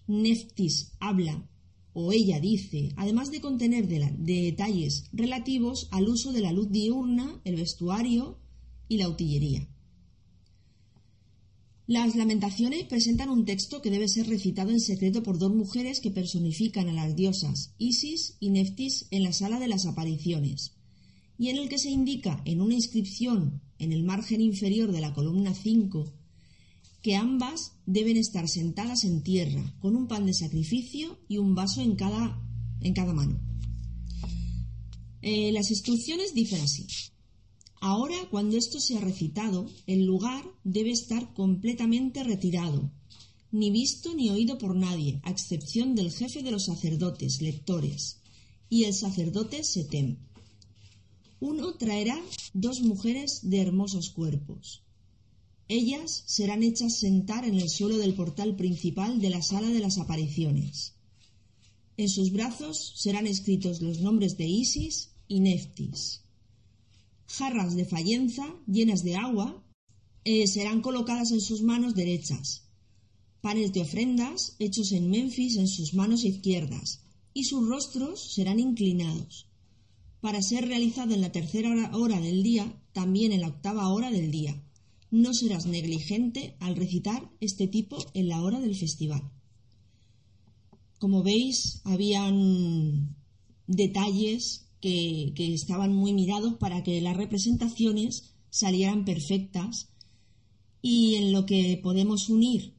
Neftis 0.07 0.93
habla, 1.01 1.49
o 1.91 2.13
ella 2.13 2.39
dice, 2.39 2.93
además 2.95 3.29
de 3.29 3.41
contener 3.41 3.87
detalles 3.87 5.09
relativos 5.11 5.89
al 5.91 6.07
uso 6.07 6.31
de 6.31 6.39
la 6.41 6.53
luz 6.53 6.71
diurna, 6.71 7.41
el 7.43 7.57
vestuario 7.57 8.39
y 8.87 8.97
la 8.97 9.09
utillería. 9.09 9.67
Las 11.87 12.15
lamentaciones 12.15 12.83
presentan 12.85 13.29
un 13.29 13.45
texto 13.45 13.81
que 13.81 13.91
debe 13.91 14.07
ser 14.07 14.27
recitado 14.27 14.71
en 14.71 14.79
secreto 14.79 15.21
por 15.21 15.37
dos 15.37 15.53
mujeres 15.53 15.99
que 15.99 16.09
personifican 16.09 16.89
a 16.89 16.93
las 16.93 17.15
diosas 17.15 17.75
Isis 17.77 18.37
y 18.39 18.49
Neftis 18.49 19.07
en 19.11 19.23
la 19.23 19.33
sala 19.33 19.59
de 19.59 19.67
las 19.67 19.85
apariciones, 19.85 20.73
y 21.37 21.49
en 21.49 21.57
el 21.57 21.69
que 21.69 21.77
se 21.77 21.91
indica 21.91 22.41
en 22.45 22.61
una 22.61 22.73
inscripción 22.73 23.61
en 23.77 23.91
el 23.91 24.03
margen 24.03 24.41
inferior 24.41 24.91
de 24.91 25.01
la 25.01 25.13
columna 25.13 25.53
5 25.53 26.11
que 27.03 27.15
ambas 27.15 27.73
deben 27.85 28.17
estar 28.17 28.49
sentadas 28.49 29.03
en 29.03 29.21
tierra, 29.21 29.75
con 29.79 29.95
un 29.95 30.07
pan 30.07 30.25
de 30.25 30.33
sacrificio 30.33 31.19
y 31.27 31.37
un 31.37 31.53
vaso 31.53 31.81
en 31.81 31.95
cada, 31.95 32.41
en 32.81 32.93
cada 32.95 33.13
mano. 33.13 33.39
Eh, 35.21 35.51
las 35.51 35.69
instrucciones 35.69 36.33
dicen 36.33 36.61
así. 36.61 36.87
Ahora, 37.87 38.15
cuando 38.31 38.57
esto 38.57 38.79
sea 38.79 38.99
recitado, 38.99 39.69
el 39.85 40.05
lugar 40.05 40.43
debe 40.63 40.89
estar 40.89 41.35
completamente 41.35 42.23
retirado, 42.23 42.91
ni 43.51 43.69
visto 43.69 44.15
ni 44.15 44.31
oído 44.31 44.57
por 44.57 44.75
nadie, 44.75 45.21
a 45.23 45.29
excepción 45.29 45.93
del 45.93 46.11
jefe 46.11 46.41
de 46.41 46.49
los 46.49 46.65
sacerdotes, 46.65 47.43
lectores, 47.43 48.21
y 48.71 48.85
el 48.85 48.95
sacerdote 48.95 49.63
Setem. 49.63 50.17
Uno 51.39 51.75
traerá 51.75 52.19
dos 52.55 52.81
mujeres 52.81 53.41
de 53.43 53.61
hermosos 53.61 54.09
cuerpos, 54.09 54.81
ellas 55.67 56.23
serán 56.25 56.63
hechas 56.63 56.97
sentar 56.97 57.45
en 57.45 57.53
el 57.53 57.69
suelo 57.69 57.99
del 57.99 58.15
portal 58.15 58.55
principal 58.55 59.21
de 59.21 59.29
la 59.29 59.43
sala 59.43 59.69
de 59.69 59.79
las 59.79 59.99
apariciones. 59.99 60.95
En 61.97 62.09
sus 62.09 62.31
brazos 62.31 62.93
serán 62.95 63.27
escritos 63.27 63.79
los 63.83 63.99
nombres 63.99 64.37
de 64.37 64.47
Isis 64.47 65.11
y 65.27 65.39
Neftis. 65.39 66.24
Jarras 67.27 67.75
de 67.75 67.85
fallenza 67.85 68.55
llenas 68.67 69.03
de 69.03 69.15
agua 69.15 69.63
eh, 70.23 70.47
serán 70.47 70.81
colocadas 70.81 71.31
en 71.31 71.41
sus 71.41 71.61
manos 71.61 71.95
derechas. 71.95 72.69
Panes 73.41 73.73
de 73.73 73.81
ofrendas 73.81 74.55
hechos 74.59 74.91
en 74.91 75.09
Memphis 75.09 75.57
en 75.57 75.67
sus 75.67 75.93
manos 75.93 76.23
izquierdas 76.23 77.01
y 77.33 77.43
sus 77.43 77.67
rostros 77.67 78.33
serán 78.33 78.59
inclinados. 78.59 79.47
Para 80.21 80.41
ser 80.41 80.67
realizado 80.67 81.13
en 81.13 81.21
la 81.21 81.31
tercera 81.31 81.91
hora 81.95 82.19
del 82.19 82.41
día, 82.41 82.81
también 82.93 83.31
en 83.31 83.41
la 83.41 83.49
octava 83.49 83.89
hora 83.89 84.09
del 84.09 84.31
día 84.31 84.61
no 85.11 85.33
serás 85.33 85.65
negligente 85.65 86.55
al 86.59 86.75
recitar 86.75 87.29
este 87.39 87.67
tipo 87.67 87.97
en 88.13 88.27
la 88.27 88.41
hora 88.41 88.59
del 88.59 88.75
festival. 88.75 89.31
Como 90.99 91.23
veis, 91.23 91.81
habían 91.85 93.15
detalles 93.67 94.64
que, 94.81 95.33
estaban 95.37 95.93
muy 95.93 96.13
mirados 96.13 96.55
para 96.55 96.83
que 96.83 97.01
las 97.01 97.17
representaciones 97.17 98.35
salieran 98.49 99.05
perfectas 99.05 99.89
y 100.81 101.15
en 101.15 101.31
lo 101.31 101.45
que 101.45 101.79
podemos 101.81 102.29
unir 102.29 102.73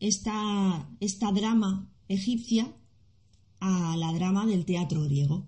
esta, 0.00 0.88
esta 1.00 1.32
drama 1.32 1.90
egipcia 2.08 2.72
a 3.60 3.96
la 3.96 4.12
drama 4.12 4.46
del 4.46 4.64
teatro 4.64 5.02
griego. 5.04 5.46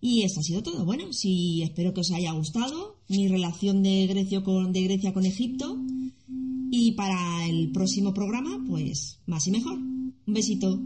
Y 0.00 0.22
eso 0.22 0.40
ha 0.40 0.42
sido 0.42 0.62
todo. 0.62 0.84
Bueno, 0.84 1.12
sí, 1.12 1.62
espero 1.62 1.92
que 1.92 2.00
os 2.00 2.12
haya 2.12 2.32
gustado 2.32 2.98
mi 3.08 3.26
relación 3.28 3.82
de 3.82 4.06
de 4.06 4.82
Grecia 4.84 5.12
con 5.12 5.26
Egipto. 5.26 5.76
Y 6.70 6.92
para 6.92 7.46
el 7.46 7.72
próximo 7.72 8.14
programa, 8.14 8.62
pues 8.68 9.18
más 9.26 9.46
y 9.46 9.50
mejor. 9.50 9.74
Un 9.78 10.14
besito. 10.26 10.80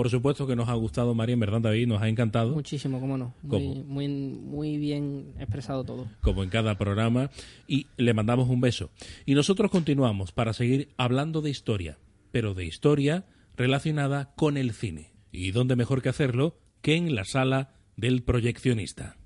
Por 0.00 0.08
supuesto 0.08 0.46
que 0.46 0.56
nos 0.56 0.70
ha 0.70 0.72
gustado, 0.72 1.14
María, 1.14 1.34
en 1.34 1.40
verdad, 1.40 1.60
David, 1.60 1.86
nos 1.86 2.00
ha 2.00 2.08
encantado. 2.08 2.54
Muchísimo, 2.54 3.00
cómo 3.00 3.18
no. 3.18 3.34
Muy, 3.42 3.84
muy, 3.86 4.08
muy, 4.08 4.78
bien 4.78 5.34
expresado 5.38 5.84
todo. 5.84 6.08
Como 6.22 6.42
en 6.42 6.48
cada 6.48 6.78
programa. 6.78 7.28
Y 7.68 7.86
le 7.98 8.14
mandamos 8.14 8.48
un 8.48 8.62
beso. 8.62 8.88
Y 9.26 9.34
nosotros 9.34 9.70
continuamos 9.70 10.32
para 10.32 10.54
seguir 10.54 10.88
hablando 10.96 11.42
de 11.42 11.50
historia, 11.50 11.98
pero 12.32 12.54
de 12.54 12.64
historia 12.64 13.26
relacionada 13.58 14.32
con 14.36 14.56
el 14.56 14.72
cine. 14.72 15.12
¿Y 15.32 15.50
dónde 15.50 15.76
mejor 15.76 16.00
que 16.00 16.08
hacerlo 16.08 16.56
que 16.80 16.96
en 16.96 17.14
la 17.14 17.26
sala 17.26 17.74
del 17.98 18.22
proyeccionista. 18.22 19.19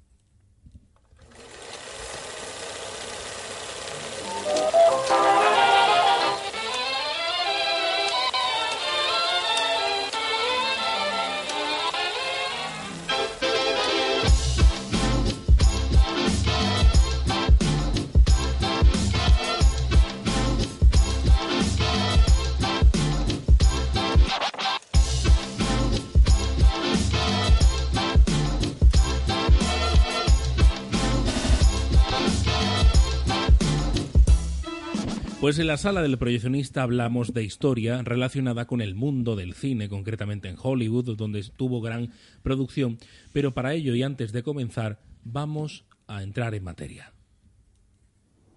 Pues 35.44 35.58
en 35.58 35.66
la 35.66 35.76
sala 35.76 36.00
del 36.00 36.16
proyeccionista 36.16 36.82
hablamos 36.82 37.34
de 37.34 37.44
historia 37.44 38.00
relacionada 38.00 38.66
con 38.66 38.80
el 38.80 38.94
mundo 38.94 39.36
del 39.36 39.52
cine, 39.52 39.90
concretamente 39.90 40.48
en 40.48 40.56
Hollywood, 40.58 41.18
donde 41.18 41.44
tuvo 41.54 41.82
gran 41.82 42.14
producción, 42.42 42.98
pero 43.34 43.52
para 43.52 43.74
ello 43.74 43.94
y 43.94 44.02
antes 44.02 44.32
de 44.32 44.42
comenzar, 44.42 45.02
vamos 45.22 45.84
a 46.06 46.22
entrar 46.22 46.54
en 46.54 46.64
materia. 46.64 47.12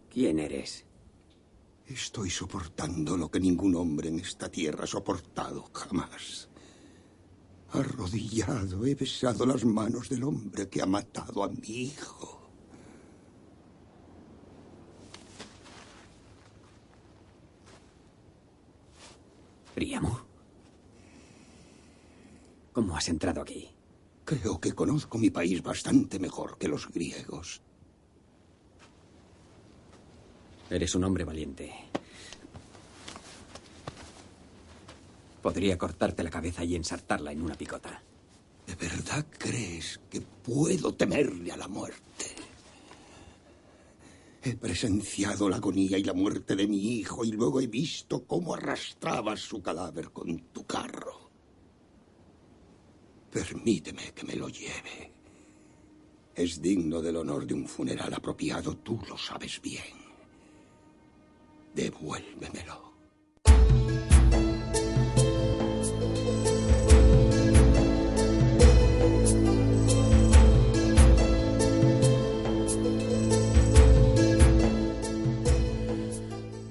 ¿Quién 0.09 0.39
eres? 0.39 0.85
Estoy 1.87 2.29
soportando 2.29 3.17
lo 3.17 3.29
que 3.29 3.41
ningún 3.41 3.75
hombre 3.75 4.07
en 4.07 4.21
esta 4.21 4.49
tierra 4.49 4.85
ha 4.85 4.87
soportado 4.87 5.69
jamás. 5.73 6.47
Arrodillado 7.71 8.85
he 8.85 8.95
besado 8.95 9.45
las 9.45 9.65
manos 9.65 10.07
del 10.07 10.23
hombre 10.23 10.69
que 10.69 10.81
ha 10.81 10.85
matado 10.85 11.43
a 11.43 11.49
mi 11.49 11.67
hijo. 11.67 12.36
Príamo. 19.77 20.19
¿Cómo 22.73 22.97
has 22.97 23.09
entrado 23.09 23.43
aquí? 23.43 23.69
Creo 24.25 24.59
que 24.59 24.73
conozco 24.73 25.19
mi 25.19 25.29
país 25.29 25.61
bastante 25.61 26.17
mejor 26.17 26.57
que 26.57 26.67
los 26.67 26.89
griegos. 26.89 27.61
Eres 30.71 30.95
un 30.95 31.03
hombre 31.03 31.25
valiente. 31.25 31.71
Podría 35.43 35.77
cortarte 35.77 36.23
la 36.23 36.31
cabeza 36.31 36.63
y 36.63 36.75
ensartarla 36.75 37.31
en 37.31 37.43
una 37.43 37.53
picota. 37.53 38.01
¿De 38.65 38.73
verdad 38.73 39.27
crees 39.37 39.99
que 40.09 40.21
puedo 40.21 40.95
temerle 40.95 41.51
a 41.51 41.57
la 41.57 41.67
muerte? 41.67 42.25
He 44.43 44.55
presenciado 44.55 45.49
la 45.49 45.57
agonía 45.57 45.97
y 45.97 46.03
la 46.03 46.13
muerte 46.13 46.55
de 46.55 46.67
mi 46.67 46.99
hijo 46.99 47.25
y 47.25 47.31
luego 47.31 47.59
he 47.59 47.67
visto 47.67 48.25
cómo 48.25 48.53
arrastrabas 48.53 49.39
su 49.39 49.61
cadáver 49.61 50.11
con 50.11 50.37
tu 50.53 50.65
carro. 50.65 51.29
Permíteme 53.31 54.13
que 54.13 54.25
me 54.25 54.35
lo 54.35 54.47
lleve. 54.47 55.11
Es 56.35 56.61
digno 56.61 57.01
del 57.01 57.17
honor 57.17 57.45
de 57.45 57.55
un 57.55 57.67
funeral 57.67 58.13
apropiado, 58.13 58.77
tú 58.77 58.99
lo 59.09 59.17
sabes 59.17 59.59
bien. 59.61 59.83
Devuélvemelo. 61.73 62.86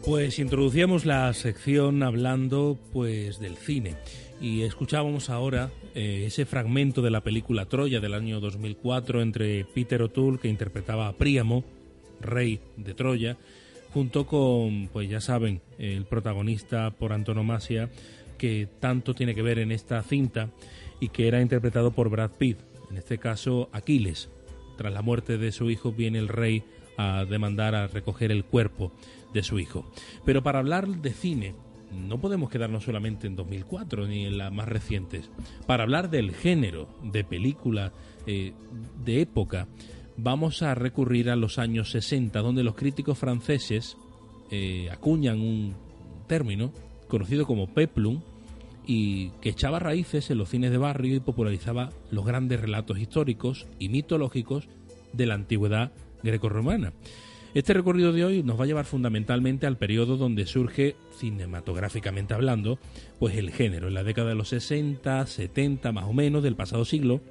Pues 0.07 0.38
introducíamos 0.38 1.04
la 1.04 1.34
sección 1.34 2.04
hablando 2.04 2.78
pues 2.92 3.40
del 3.40 3.57
cine 3.57 3.96
y 4.40 4.62
escuchábamos 4.62 5.30
ahora 5.30 5.72
eh, 5.96 6.22
ese 6.28 6.46
fragmento 6.46 7.02
de 7.02 7.11
la 7.11 7.22
película 7.22 7.66
Troya 7.66 7.98
del 7.98 8.14
año 8.14 8.38
2004 8.38 9.20
entre 9.20 9.64
Peter 9.64 10.00
O'Toole 10.02 10.38
que 10.38 10.46
interpretaba 10.46 11.09
a 11.09 11.14
Príamo, 11.14 11.64
rey 12.20 12.61
de 12.76 12.94
Troya, 12.94 13.36
junto 13.92 14.28
con 14.28 14.88
pues 14.92 15.11
ya 15.11 15.20
saben 15.20 15.61
el 15.76 16.04
protagonista 16.04 16.92
por 16.92 17.12
antonomasia 17.12 17.90
que 18.38 18.68
tanto 18.78 19.12
tiene 19.12 19.34
que 19.34 19.42
ver 19.42 19.59
en 19.59 19.72
esta 19.72 20.00
cinta 20.04 20.50
y 21.00 21.09
que 21.09 21.26
era 21.26 21.42
interpretado 21.42 21.90
por 21.90 22.11
Brad 22.11 22.30
Pitt, 22.30 22.59
en 22.92 22.96
este 22.96 23.18
caso 23.18 23.70
Aquiles. 23.72 24.28
Tras 24.78 24.92
la 24.92 25.02
muerte 25.02 25.36
de 25.36 25.50
su 25.50 25.68
hijo 25.68 25.90
viene 25.90 26.20
el 26.20 26.28
rey 26.28 26.62
a 26.97 27.24
demandar 27.24 27.74
a 27.74 27.86
recoger 27.86 28.30
el 28.32 28.44
cuerpo 28.44 28.92
de 29.32 29.42
su 29.42 29.59
hijo. 29.59 29.84
Pero 30.24 30.42
para 30.42 30.59
hablar 30.59 30.88
de 30.88 31.12
cine, 31.12 31.55
no 31.92 32.20
podemos 32.20 32.51
quedarnos 32.51 32.84
solamente 32.84 33.26
en 33.26 33.36
2004 33.36 34.07
ni 34.07 34.26
en 34.26 34.38
las 34.38 34.53
más 34.53 34.68
recientes. 34.68 35.30
Para 35.66 35.84
hablar 35.84 36.11
del 36.11 36.34
género 36.34 36.88
de 37.03 37.24
película 37.24 37.92
eh, 38.26 38.53
de 39.05 39.20
época, 39.20 39.68
vamos 40.16 40.62
a 40.62 40.74
recurrir 40.74 41.30
a 41.30 41.36
los 41.36 41.59
años 41.59 41.90
60, 41.90 42.40
donde 42.40 42.64
los 42.64 42.74
críticos 42.74 43.18
franceses 43.18 43.97
eh, 44.51 44.88
acuñan 44.90 45.40
un 45.40 45.74
término 46.26 46.72
conocido 47.09 47.47
como 47.47 47.72
peplum 47.72 48.20
y 48.86 49.30
que 49.40 49.51
echaba 49.51 49.78
raíces 49.78 50.30
en 50.30 50.38
los 50.38 50.49
cines 50.49 50.70
de 50.70 50.78
barrio 50.78 51.16
y 51.16 51.20
popularizaba 51.20 51.90
los 52.11 52.24
grandes 52.24 52.61
relatos 52.61 52.99
históricos 52.99 53.66
y 53.78 53.88
mitológicos 53.88 54.68
de 55.12 55.26
la 55.26 55.34
antigüedad 55.34 55.92
grecorromana. 56.27 56.93
Este 57.55 57.72
recorrido 57.72 58.12
de 58.12 58.24
hoy 58.24 58.43
nos 58.43 58.61
va 58.61 58.64
a 58.64 58.66
llevar 58.66 58.85
fundamentalmente 58.85 59.66
al 59.66 59.79
periodo 59.79 60.18
donde 60.18 60.45
surge, 60.45 60.95
cinematográficamente 61.16 62.35
hablando, 62.35 62.79
pues 63.18 63.37
el 63.37 63.51
género, 63.51 63.89
en 63.89 63.95
la 63.95 64.05
década 64.05 64.29
de 64.29 64.35
los 64.35 64.51
60, 64.51 65.27
70 65.27 65.91
más 65.93 66.05
o 66.05 66.12
menos 66.12 66.43
del 66.43 66.55
pasado 66.55 66.85
siglo, 66.85 67.22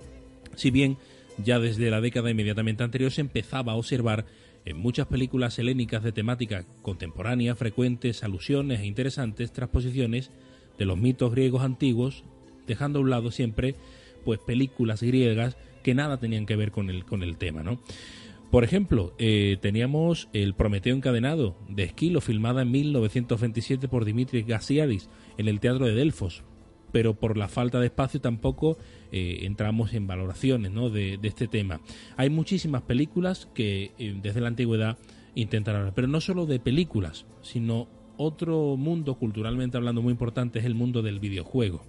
si 0.56 0.72
bien 0.72 0.98
ya 1.38 1.60
desde 1.60 1.92
la 1.92 2.02
década 2.02 2.32
inmediatamente 2.32 2.84
anterior 2.84 3.12
se 3.12 3.22
empezaba 3.22 3.74
a 3.74 3.76
observar 3.76 4.26
en 4.66 4.78
muchas 4.78 5.06
películas 5.06 5.60
helénicas 5.60 6.02
de 6.02 6.12
temática 6.12 6.66
contemporánea 6.82 7.56
frecuentes 7.56 8.24
alusiones 8.24 8.80
e 8.80 8.88
interesantes 8.88 9.54
transposiciones 9.54 10.32
de 10.80 10.86
los 10.86 10.98
mitos 10.98 11.32
griegos 11.32 11.62
antiguos, 11.62 12.24
dejando 12.66 13.00
a 13.00 13.02
un 13.04 13.12
lado 13.12 13.30
siempre 13.30 13.76
pues 14.24 14.40
películas 14.40 15.04
griegas 15.04 15.56
que 15.84 15.94
nada 15.94 16.18
tenían 16.18 16.48
que 16.48 16.56
ver 16.56 16.72
con 16.72 16.90
el, 16.90 17.06
con 17.06 17.22
el 17.22 17.38
tema, 17.38 17.62
¿no? 17.62 17.80
Por 18.56 18.64
ejemplo, 18.64 19.14
eh, 19.18 19.58
teníamos 19.60 20.30
el 20.32 20.54
Prometeo 20.54 20.96
encadenado 20.96 21.58
de 21.68 21.84
Esquilo, 21.84 22.22
filmada 22.22 22.62
en 22.62 22.72
1927 22.72 23.90
por 23.90 24.06
Dimitris 24.06 24.48
Gasiadis 24.48 25.10
en 25.38 25.50
el 25.50 25.60
Teatro 25.60 25.86
de 25.86 25.94
Delfos, 25.94 26.46
pero 26.94 27.16
por 27.16 27.36
la 27.36 27.50
falta 27.50 27.82
de 27.82 27.88
espacio 27.88 28.22
tampoco 28.22 28.78
eh, 29.12 29.40
entramos 29.42 29.94
en 29.94 30.08
valoraciones 30.08 30.74
de, 30.94 31.20
este 31.22 31.50
tema. 31.50 31.82
Hay 32.16 32.30
muchísimas 32.30 32.84
películas 32.84 33.50
que 33.54 33.92
eh, 34.00 34.18
desde 34.24 34.40
la 34.40 34.48
antigüedad 34.48 34.98
intentan 35.36 35.76
hablar, 35.76 35.94
pero 35.94 36.08
no 36.08 36.22
solo 36.22 36.46
de 36.46 36.62
películas, 36.62 37.26
sino 37.42 37.90
otro 38.16 38.78
mundo 38.78 39.16
culturalmente 39.16 39.76
hablando 39.76 40.02
muy 40.02 40.12
importante 40.12 40.60
es 40.60 40.66
el 40.66 40.76
mundo 40.76 41.02
del 41.02 41.20
videojuego. 41.20 41.84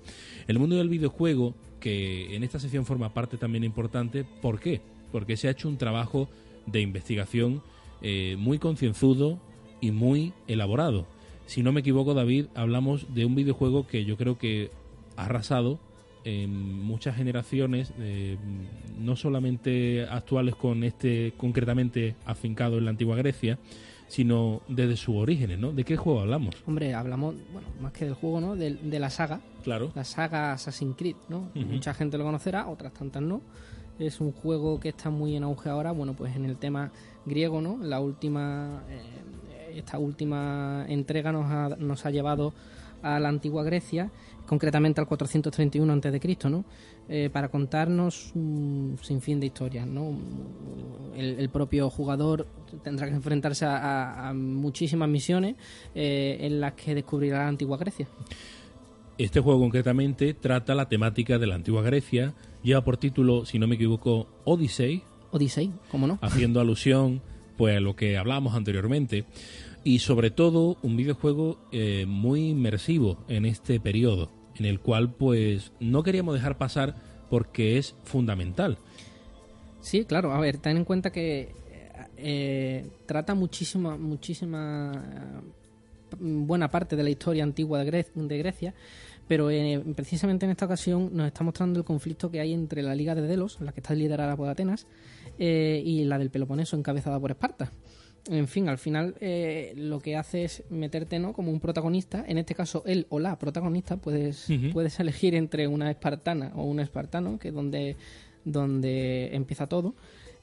El 0.49 0.59
mundo 0.59 0.75
del 0.75 0.89
videojuego, 0.89 1.55
que 1.79 2.35
en 2.35 2.43
esta 2.43 2.59
sección 2.59 2.85
forma 2.85 3.15
parte 3.15 3.37
también 3.37 3.63
importante, 3.63 4.25
¿por 4.25 4.59
qué? 4.59 4.81
Porque 5.13 5.37
se 5.37 5.47
ha 5.47 5.53
hecho 5.53 5.69
un 5.69 5.79
trabajo 5.79 6.29
de 6.67 6.81
investigación 6.81 7.63
eh, 8.03 8.37
muy 8.39 8.59
concienzudo 8.59 9.39
y 9.81 9.91
muy 9.91 10.33
elaborado. 10.47 11.07
Si 11.47 11.63
no 11.63 11.73
me 11.73 11.81
equivoco, 11.81 12.15
David, 12.15 12.47
hablamos 12.55 13.15
de 13.15 13.25
un 13.25 13.35
videojuego 13.35 13.87
que 13.87 14.05
yo 14.05 14.17
creo 14.17 14.37
que 14.37 14.71
ha 15.17 15.25
arrasado 15.27 15.79
en 16.25 16.83
muchas 16.83 17.17
generaciones, 17.17 17.93
eh, 18.01 18.37
no 18.99 19.15
solamente 19.15 20.07
actuales 20.11 20.57
con 20.57 20.83
este 20.83 21.35
concretamente 21.37 22.17
afincado 22.25 22.79
en 22.79 22.85
la 22.85 22.91
antigua 22.91 23.17
Grecia, 23.17 23.61
sino 24.09 24.61
desde 24.67 24.97
sus 24.97 25.15
orígenes, 25.15 25.59
¿no? 25.59 25.73
¿De 25.73 25.85
qué 25.85 25.97
juego 25.97 26.21
hablamos? 26.21 26.57
Hombre, 26.67 26.95
hablamos, 26.95 27.37
bueno, 27.53 27.69
más 27.81 27.93
que 27.93 28.07
del 28.07 28.15
juego, 28.15 28.41
¿no? 28.41 28.57
De, 28.57 28.99
la 28.99 29.11
saga. 29.11 29.41
Claro. 29.63 29.93
La 29.95 30.05
saga 30.05 30.53
Assassin's 30.53 30.97
Creed, 30.97 31.17
¿no? 31.29 31.51
Mucha 31.55 31.95
gente 31.95 32.19
lo 32.19 32.25
conocerá, 32.25 32.69
otras 32.69 32.93
tantas 32.93 33.23
no 33.23 33.41
es 33.99 34.21
un 34.21 34.33
juego 34.33 34.81
que 34.81 34.91
está 34.91 35.11
muy 35.11 35.37
en 35.37 35.45
auge 35.45 35.69
ahora, 35.69 35.93
bueno, 35.93 36.15
pues 36.15 36.37
en 36.37 36.45
el 36.45 36.57
tema 36.57 36.93
griego, 37.25 37.61
¿no? 37.61 37.79
La 37.83 38.01
última, 38.01 38.83
eh, 38.89 39.79
esta 39.79 39.99
última 39.99 40.85
entrega 40.89 41.33
nos 41.33 41.47
ha, 41.51 41.77
nos 41.77 42.07
ha 42.07 42.11
llevado 42.11 42.53
a 43.03 43.21
la 43.21 43.29
antigua 43.29 43.63
Grecia, 43.63 44.11
concretamente 44.47 45.01
al 45.01 45.07
431 45.07 45.93
a.C., 45.93 46.49
¿no? 46.49 46.65
Eh, 47.09 47.31
para 47.33 47.49
contarnos 47.49 48.33
un 48.35 48.99
sinfín 49.01 49.39
de 49.39 49.47
historias, 49.47 49.87
¿no? 49.87 50.19
El, 51.17 51.49
propio 51.51 51.89
jugador 51.89 52.47
tendrá 52.83 53.07
que 53.07 53.15
enfrentarse 53.15 53.65
a, 53.67 54.33
muchísimas 54.35 55.09
misiones 55.09 55.55
eh, 55.95 56.39
en 56.41 56.61
las 56.61 56.73
que 56.73 56.95
descubrirá 56.95 57.39
la 57.39 57.49
antigua 57.49 57.77
Grecia. 57.79 58.09
Este 59.19 59.41
juego 59.41 59.61
concretamente 59.61 60.35
trata 60.35 60.75
la 60.75 60.89
temática 60.89 61.39
de 61.39 61.47
la 61.47 61.55
antigua 61.55 61.83
Grecia, 61.83 62.35
lleva 62.67 62.83
por 62.83 62.97
título, 62.97 63.47
si 63.47 63.59
no 63.59 63.69
me 63.69 63.77
equivoco, 63.77 64.27
Odyssey. 64.45 65.03
Odyssey, 65.31 65.73
¿cómo 65.91 66.07
no? 66.07 66.19
Haciendo 66.21 66.61
alusión 66.61 67.23
pues 67.57 67.77
a 67.77 67.81
lo 67.81 67.97
que 67.97 68.19
hablábamos 68.19 68.55
anteriormente 68.55 69.25
y 69.85 70.01
sobre 70.01 70.31
todo 70.31 70.77
un 70.83 70.97
videojuego 70.97 71.59
eh, 71.71 72.05
muy 72.07 72.49
inmersivo 72.49 73.25
en 73.29 73.47
este 73.47 73.79
periodo, 73.81 74.31
en 74.57 74.67
el 74.67 74.81
cual 74.81 75.15
pues 75.15 75.73
no 75.79 76.03
queríamos 76.03 76.35
dejar 76.35 76.59
pasar 76.59 76.97
porque 77.31 77.79
es 77.79 77.95
fundamental. 78.03 78.79
Sí, 79.81 80.05
claro, 80.05 80.33
a 80.33 80.41
ver, 80.41 80.59
ten 80.59 80.77
en 80.77 80.85
cuenta 80.85 81.13
que 81.13 81.55
eh, 82.17 82.91
trata 83.07 83.35
muchísima, 83.35 83.97
muchísima 83.97 85.43
buena 86.19 86.71
parte 86.71 86.97
de 86.97 87.03
la 87.03 87.11
historia 87.11 87.45
antigua 87.45 87.85
de, 87.85 88.39
Grecia, 88.39 88.75
pero 89.29 89.51
eh, 89.51 89.83
precisamente 89.95 90.47
en 90.47 90.53
esta 90.53 90.67
ocasión 90.67 91.11
nos 91.13 91.27
está 91.27 91.45
mostrando 91.45 91.79
el 91.79 91.85
conflicto 91.85 92.31
que 92.31 92.41
hay 92.41 92.53
entre 92.53 92.83
la 92.83 92.95
Liga 92.95 93.15
de 93.15 93.23
Delos, 93.23 93.59
la 93.61 93.73
que 93.73 93.81
está 93.81 93.95
liderada 93.95 94.37
por 94.37 94.49
Atenas, 94.49 94.87
eh, 95.39 95.83
y 95.85 96.05
la 96.05 96.19
del 96.19 96.31
Peloponeso, 96.31 96.77
encabezada 96.77 97.19
por 97.19 97.31
Esparta. 97.31 97.71
en 98.31 98.49
fin, 98.49 98.69
al 98.69 98.79
final 98.79 99.15
eh, 99.21 99.73
lo 99.77 100.01
que 100.01 100.17
hace 100.17 100.45
es 100.45 100.65
meterte 100.71 101.19
¿no? 101.19 101.33
como 101.33 101.51
un 101.51 101.61
protagonista. 101.61 102.25
En 102.27 102.39
este 102.39 102.55
caso, 102.55 102.83
él 102.87 103.07
o 103.09 103.19
la 103.19 103.39
protagonista, 103.39 103.97
puedes, 103.97 104.47
puedes 104.73 104.99
elegir 105.01 105.35
entre 105.35 105.67
una 105.69 105.91
espartana 105.91 106.53
o 106.55 106.65
un 106.65 106.81
espartano, 106.81 107.39
que 107.39 107.49
es 107.49 107.55
donde, 107.55 107.97
donde 108.45 109.35
empieza 109.35 109.67
todo. 109.67 109.95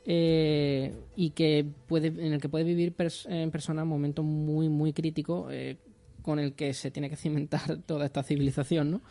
Eh, 0.05 0.93
y 1.15 1.29
que 1.29 1.65
puede, 1.87 2.07
en 2.07 2.33
el 2.33 2.41
que 2.41 2.49
puede 2.49 2.65
vivir 2.65 2.93
en 3.29 3.51
persona 3.51 3.85
momentos 3.85 4.25
muy, 4.25 4.67
muy 4.67 4.91
críticos 4.91 5.47
eh, 5.53 5.77
con 6.23 6.39
el 6.39 6.53
que 6.53 6.73
se 6.73 6.89
tiene 6.89 7.09
que 7.09 7.15
cimentar 7.15 7.77
toda 7.85 8.05
esta 8.05 8.23
civilización, 8.23 8.89
¿no? 8.89 9.01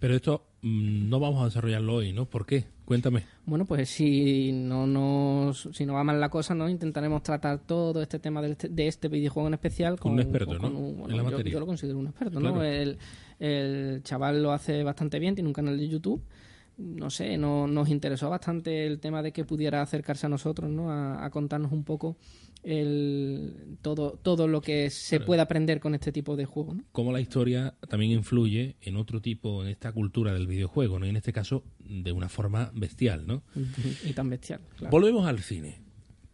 Pero 0.00 0.14
esto 0.16 0.46
mm, 0.62 1.08
no 1.08 1.20
vamos 1.20 1.42
a 1.42 1.44
desarrollarlo 1.46 1.94
hoy, 1.94 2.12
¿no? 2.12 2.26
¿Por 2.26 2.46
qué? 2.46 2.64
Cuéntame. 2.84 3.24
Bueno, 3.44 3.66
pues 3.66 3.90
si 3.90 4.50
no 4.52 4.86
nos, 4.86 5.68
si 5.72 5.84
no 5.86 5.94
va 5.94 6.04
mal 6.04 6.20
la 6.20 6.30
cosa, 6.30 6.54
¿no? 6.54 6.68
Intentaremos 6.68 7.22
tratar 7.22 7.58
todo 7.58 8.00
este 8.00 8.18
tema 8.18 8.40
de 8.42 8.52
este, 8.52 8.68
de 8.68 8.88
este 8.88 9.08
videojuego 9.08 9.46
en 9.48 9.54
especial 9.54 9.98
con, 10.00 10.12
un 10.12 10.20
experto, 10.20 10.58
¿no? 10.58 11.08
yo, 11.08 11.60
lo 11.60 11.66
considero 11.66 11.98
un 11.98 12.06
experto, 12.06 12.40
¿no? 12.40 12.62
El, 12.62 12.98
el 13.38 14.02
chaval 14.02 14.42
lo 14.42 14.52
hace 14.52 14.82
bastante 14.82 15.18
bien, 15.18 15.34
tiene 15.34 15.48
un 15.48 15.54
canal 15.54 15.76
de 15.76 15.88
YouTube 15.88 16.22
no 16.78 17.10
sé, 17.10 17.36
no, 17.36 17.66
nos 17.66 17.88
interesó 17.88 18.30
bastante 18.30 18.86
el 18.86 19.00
tema 19.00 19.22
de 19.22 19.32
que 19.32 19.44
pudiera 19.44 19.82
acercarse 19.82 20.26
a 20.26 20.28
nosotros, 20.28 20.70
¿no? 20.70 20.90
A, 20.92 21.28
contarnos 21.30 21.72
un 21.72 21.84
poco 21.84 22.16
el, 22.62 23.78
todo, 23.82 24.18
todo 24.22 24.46
lo 24.46 24.60
que 24.60 24.88
se 24.90 25.20
puede 25.20 25.42
aprender 25.42 25.80
con 25.80 25.94
este 25.94 26.12
tipo 26.12 26.36
de 26.36 26.44
juego. 26.44 26.74
¿no? 26.74 26.84
Cómo 26.92 27.12
la 27.12 27.20
historia 27.20 27.74
también 27.88 28.12
influye 28.12 28.76
en 28.80 28.96
otro 28.96 29.20
tipo, 29.20 29.62
en 29.62 29.68
esta 29.68 29.92
cultura 29.92 30.32
del 30.32 30.46
videojuego, 30.46 30.98
¿no? 30.98 31.06
en 31.06 31.16
este 31.16 31.32
caso 31.32 31.64
de 31.80 32.12
una 32.12 32.28
forma 32.28 32.70
bestial, 32.74 33.26
¿no? 33.26 33.42
Y 34.04 34.12
tan 34.12 34.30
bestial. 34.30 34.60
Volvemos 34.90 35.26
al 35.26 35.40
cine 35.40 35.87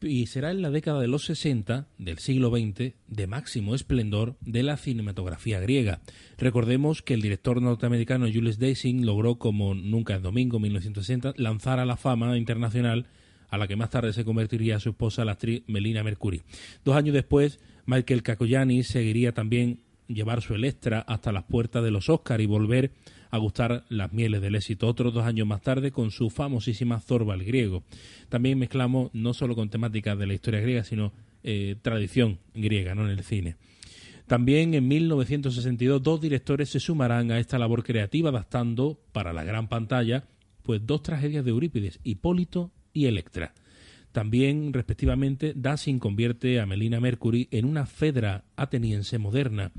y 0.04 0.26
será 0.26 0.50
en 0.50 0.62
la 0.62 0.70
década 0.70 1.00
de 1.00 1.08
los 1.08 1.24
60 1.24 1.88
del 1.98 2.18
siglo 2.18 2.50
XX 2.50 2.94
de 3.06 3.26
máximo 3.26 3.74
esplendor 3.74 4.36
de 4.40 4.62
la 4.62 4.76
cinematografía 4.76 5.60
griega. 5.60 6.00
Recordemos 6.38 7.02
que 7.02 7.14
el 7.14 7.22
director 7.22 7.60
norteamericano 7.60 8.26
Julius 8.26 8.58
Deising 8.58 9.06
logró, 9.06 9.38
como 9.38 9.74
nunca 9.74 10.14
en 10.14 10.22
domingo 10.22 10.58
1960, 10.58 11.34
lanzar 11.36 11.78
a 11.78 11.86
la 11.86 11.96
fama 11.96 12.36
internacional 12.36 13.06
a 13.48 13.58
la 13.58 13.68
que 13.68 13.76
más 13.76 13.90
tarde 13.90 14.12
se 14.12 14.24
convertiría 14.24 14.80
su 14.80 14.90
esposa, 14.90 15.24
la 15.24 15.32
actriz 15.32 15.62
Melina 15.66 16.02
Mercury. 16.02 16.42
Dos 16.84 16.96
años 16.96 17.14
después, 17.14 17.60
Michael 17.86 18.22
Kakoyani 18.22 18.82
seguiría 18.82 19.32
también 19.32 19.80
llevar 20.08 20.42
su 20.42 20.54
Electra 20.54 21.00
hasta 21.00 21.32
las 21.32 21.44
puertas 21.44 21.82
de 21.82 21.90
los 21.90 22.08
Oscars 22.08 22.42
y 22.42 22.46
volver 22.46 22.92
a 23.34 23.38
gustar 23.38 23.84
las 23.88 24.12
mieles 24.12 24.40
del 24.40 24.54
éxito. 24.54 24.86
Otros 24.86 25.12
dos 25.12 25.24
años 25.24 25.44
más 25.44 25.60
tarde 25.60 25.90
con 25.90 26.12
su 26.12 26.30
famosísima 26.30 27.00
Zorba 27.00 27.34
el 27.34 27.44
griego. 27.44 27.82
También 28.28 28.60
mezclamos 28.60 29.10
no 29.12 29.34
solo 29.34 29.56
con 29.56 29.70
temáticas 29.70 30.16
de 30.16 30.26
la 30.28 30.34
historia 30.34 30.60
griega, 30.60 30.84
sino 30.84 31.12
eh, 31.42 31.74
tradición 31.82 32.38
griega 32.54 32.94
¿no? 32.94 33.04
en 33.04 33.10
el 33.10 33.24
cine. 33.24 33.56
También 34.28 34.74
en 34.74 34.86
1962 34.86 36.00
dos 36.00 36.20
directores 36.20 36.70
se 36.70 36.78
sumarán 36.78 37.32
a 37.32 37.40
esta 37.40 37.58
labor 37.58 37.82
creativa 37.82 38.30
adaptando 38.30 39.00
para 39.10 39.32
la 39.32 39.42
gran 39.42 39.66
pantalla 39.68 40.24
pues 40.62 40.86
dos 40.86 41.02
tragedias 41.02 41.44
de 41.44 41.50
Eurípides, 41.50 41.98
Hipólito 42.04 42.70
y 42.92 43.06
Electra. 43.06 43.52
También, 44.12 44.72
respectivamente, 44.72 45.54
Dassin 45.56 45.98
convierte 45.98 46.60
a 46.60 46.66
Melina 46.66 47.00
Mercury 47.00 47.48
en 47.50 47.64
una 47.64 47.84
Fedra 47.84 48.44
ateniense 48.54 49.18
moderna, 49.18 49.72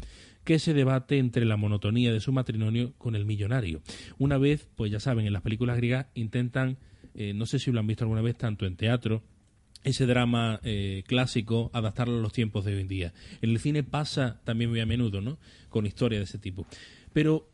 que 0.46 0.60
se 0.60 0.74
debate 0.74 1.18
entre 1.18 1.44
la 1.44 1.58
monotonía 1.58 2.14
de 2.14 2.22
su 2.22 2.32
matrimonio 2.32 2.94
con 2.98 3.16
el 3.16 3.26
millonario. 3.26 3.82
Una 4.20 4.38
vez, 4.38 4.70
pues 4.76 4.92
ya 4.92 5.00
saben, 5.00 5.26
en 5.26 5.34
las 5.34 5.42
películas 5.42 5.76
griegas 5.76 6.06
intentan, 6.14 6.78
eh, 7.16 7.34
no 7.34 7.48
sé 7.48 7.60
si 7.60 7.72
lo 7.72 7.80
han 7.80 7.88
visto 7.88 8.04
alguna 8.06 8.22
vez, 8.22 8.38
tanto 8.38 8.66
en 8.66 8.78
teatro, 8.78 9.24
ese 9.84 10.06
drama 10.06 10.60
eh, 10.64 11.04
clásico, 11.08 11.72
adaptarlo 11.74 12.20
a 12.20 12.22
los 12.22 12.32
tiempos 12.32 12.64
de 12.64 12.76
hoy 12.76 12.82
en 12.82 12.88
día. 12.88 13.14
En 13.42 13.50
el 13.50 13.60
cine 13.60 13.84
pasa 13.84 14.40
también 14.44 14.70
muy 14.70 14.80
a 14.80 14.86
menudo, 14.86 15.20
¿no? 15.20 15.40
Con 15.70 15.86
historias 15.88 16.20
de 16.20 16.24
ese 16.26 16.38
tipo. 16.38 16.68
Pero, 17.12 17.50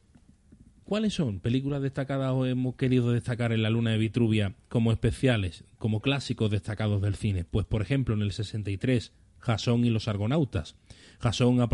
¿cuáles 0.84 1.14
son 1.14 1.40
películas 1.40 1.82
destacadas 1.82 2.32
o 2.34 2.46
hemos 2.46 2.76
querido 2.76 3.12
destacar 3.12 3.54
en 3.54 3.62
La 3.62 3.70
Luna 3.70 3.92
de 3.92 3.98
Vitruvia 3.98 4.54
como 4.68 4.92
especiales, 4.92 5.64
como 5.78 6.02
clásicos 6.02 6.52
destacados 6.52 7.02
del 7.02 7.16
cine? 7.16 7.46
Pues, 7.46 7.66
por 7.66 7.82
ejemplo, 7.82 8.16
en 8.16 8.22
el 8.22 8.32
63, 8.34 9.14
Jasón 9.40 9.86
y 9.86 9.90
los 9.90 10.08
Argonautas. 10.08 10.76
Jasón 11.22 11.62
ha 11.62 11.70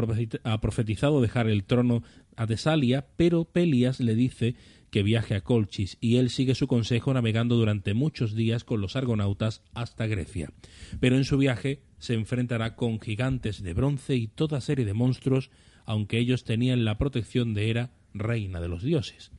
profetizado 0.61 1.21
dejar 1.21 1.47
el 1.49 1.63
trono 1.63 2.03
a 2.35 2.45
Tesalia, 2.45 3.07
pero 3.15 3.45
Pelias 3.45 3.99
le 3.99 4.13
dice 4.13 4.55
que 4.91 5.03
viaje 5.03 5.35
a 5.35 5.41
Colchis 5.41 5.97
y 6.01 6.17
él 6.17 6.29
sigue 6.29 6.53
su 6.53 6.67
consejo 6.67 7.13
navegando 7.13 7.55
durante 7.55 7.93
muchos 7.93 8.35
días 8.35 8.63
con 8.63 8.81
los 8.81 8.95
argonautas 8.95 9.63
hasta 9.73 10.05
Grecia. 10.05 10.51
Pero 10.99 11.15
en 11.15 11.23
su 11.23 11.37
viaje 11.37 11.81
se 11.97 12.13
enfrentará 12.13 12.75
con 12.75 12.99
gigantes 12.99 13.63
de 13.63 13.73
bronce 13.73 14.15
y 14.15 14.27
toda 14.27 14.61
serie 14.61 14.85
de 14.85 14.93
monstruos, 14.93 15.49
aunque 15.85 16.19
ellos 16.19 16.43
tenían 16.43 16.85
la 16.85 16.97
protección 16.97 17.53
de 17.53 17.69
Hera, 17.69 17.91
reina 18.13 18.59
de 18.59 18.67
los 18.67 18.83
dioses. 18.83 19.31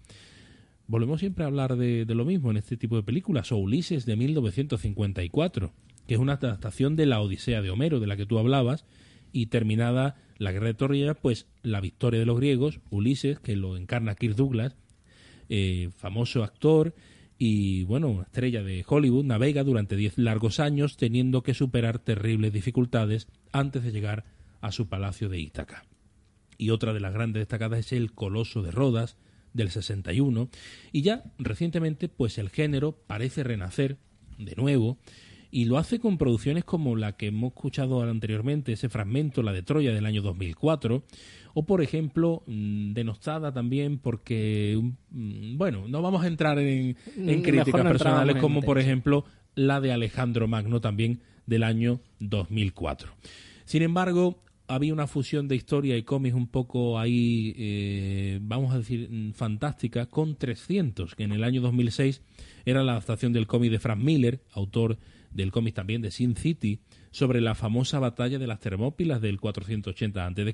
Volvemos 0.86 1.20
siempre 1.20 1.44
a 1.44 1.48
hablar 1.48 1.76
de, 1.76 2.06
de 2.06 2.14
lo 2.14 2.24
mismo 2.24 2.50
en 2.50 2.56
este 2.56 2.78
tipo 2.78 2.96
de 2.96 3.02
películas, 3.02 3.52
o 3.52 3.58
Ulises 3.58 4.06
de 4.06 4.16
1954, 4.16 5.72
que 6.06 6.14
es 6.14 6.20
una 6.20 6.34
adaptación 6.34 6.96
de 6.96 7.04
la 7.04 7.20
Odisea 7.20 7.60
de 7.60 7.68
Homero, 7.68 8.00
de 8.00 8.06
la 8.06 8.16
que 8.16 8.24
tú 8.24 8.38
hablabas, 8.38 8.86
y 9.32 9.46
terminada 9.46 10.16
la 10.38 10.52
guerra 10.52 10.68
de 10.68 10.74
Troya, 10.74 11.14
pues 11.14 11.46
la 11.62 11.80
victoria 11.80 12.20
de 12.20 12.26
los 12.26 12.38
griegos, 12.38 12.80
Ulises, 12.90 13.40
que 13.40 13.56
lo 13.56 13.76
encarna 13.76 14.14
Kirk 14.14 14.36
Douglas, 14.36 14.76
eh, 15.48 15.90
famoso 15.96 16.44
actor 16.44 16.94
y 17.38 17.84
bueno, 17.84 18.22
estrella 18.22 18.62
de 18.62 18.84
Hollywood, 18.86 19.24
navega 19.24 19.62
durante 19.64 19.96
diez 19.96 20.18
largos 20.18 20.60
años 20.60 20.96
teniendo 20.96 21.42
que 21.42 21.54
superar 21.54 21.98
terribles 21.98 22.52
dificultades 22.52 23.28
antes 23.52 23.82
de 23.82 23.92
llegar 23.92 24.24
a 24.60 24.72
su 24.72 24.88
palacio 24.88 25.28
de 25.28 25.38
Ítaca. 25.38 25.84
Y 26.56 26.70
otra 26.70 26.92
de 26.92 27.00
las 27.00 27.14
grandes 27.14 27.40
destacadas 27.40 27.78
es 27.78 27.92
el 27.92 28.12
Coloso 28.12 28.62
de 28.62 28.72
Rodas 28.72 29.16
del 29.52 29.70
61 29.70 30.50
y 30.92 31.02
ya 31.02 31.24
recientemente 31.38 32.08
pues 32.08 32.38
el 32.38 32.50
género 32.50 32.92
parece 33.06 33.44
renacer 33.44 33.98
de 34.38 34.54
nuevo 34.56 34.98
y 35.50 35.64
lo 35.64 35.78
hace 35.78 35.98
con 35.98 36.18
producciones 36.18 36.64
como 36.64 36.96
la 36.96 37.16
que 37.16 37.28
hemos 37.28 37.52
escuchado 37.52 38.02
anteriormente, 38.02 38.72
ese 38.72 38.88
fragmento, 38.88 39.42
la 39.42 39.52
de 39.52 39.62
Troya 39.62 39.92
del 39.92 40.06
año 40.06 40.22
2004, 40.22 41.02
o 41.54 41.66
por 41.66 41.82
ejemplo, 41.82 42.42
mm, 42.46 42.92
denostada 42.92 43.52
también 43.52 43.98
porque, 43.98 44.80
mm, 45.10 45.56
bueno, 45.56 45.88
no 45.88 46.02
vamos 46.02 46.22
a 46.22 46.26
entrar 46.26 46.58
en, 46.58 46.96
en 47.16 47.42
críticas 47.42 47.82
personales 47.82 48.36
como 48.36 48.62
por 48.62 48.78
ejemplo 48.78 49.24
la 49.54 49.80
de 49.80 49.92
Alejandro 49.92 50.46
Magno 50.46 50.80
también 50.80 51.20
del 51.46 51.62
año 51.62 52.00
2004. 52.20 53.10
Sin 53.64 53.82
embargo, 53.82 54.42
había 54.68 54.92
una 54.92 55.06
fusión 55.06 55.48
de 55.48 55.56
historia 55.56 55.96
y 55.96 56.02
cómics 56.02 56.34
un 56.34 56.46
poco 56.46 56.98
ahí, 56.98 57.54
eh, 57.56 58.38
vamos 58.42 58.72
a 58.74 58.78
decir, 58.78 59.08
mm, 59.10 59.32
fantástica, 59.32 60.06
con 60.06 60.36
300, 60.36 61.14
que 61.14 61.24
en 61.24 61.32
el 61.32 61.42
año 61.42 61.62
2006 61.62 62.22
era 62.66 62.84
la 62.84 62.92
adaptación 62.92 63.32
del 63.32 63.46
cómic 63.46 63.70
de 63.70 63.78
Frank 63.78 63.98
Miller, 63.98 64.42
autor 64.52 64.98
del 65.30 65.52
cómic 65.52 65.74
también 65.74 66.02
de 66.02 66.10
Sin 66.10 66.36
City, 66.36 66.80
sobre 67.10 67.40
la 67.40 67.54
famosa 67.54 67.98
batalla 67.98 68.38
de 68.38 68.46
las 68.46 68.60
Termópilas 68.60 69.20
del 69.20 69.40
480 69.40 70.26
a.C., 70.26 70.52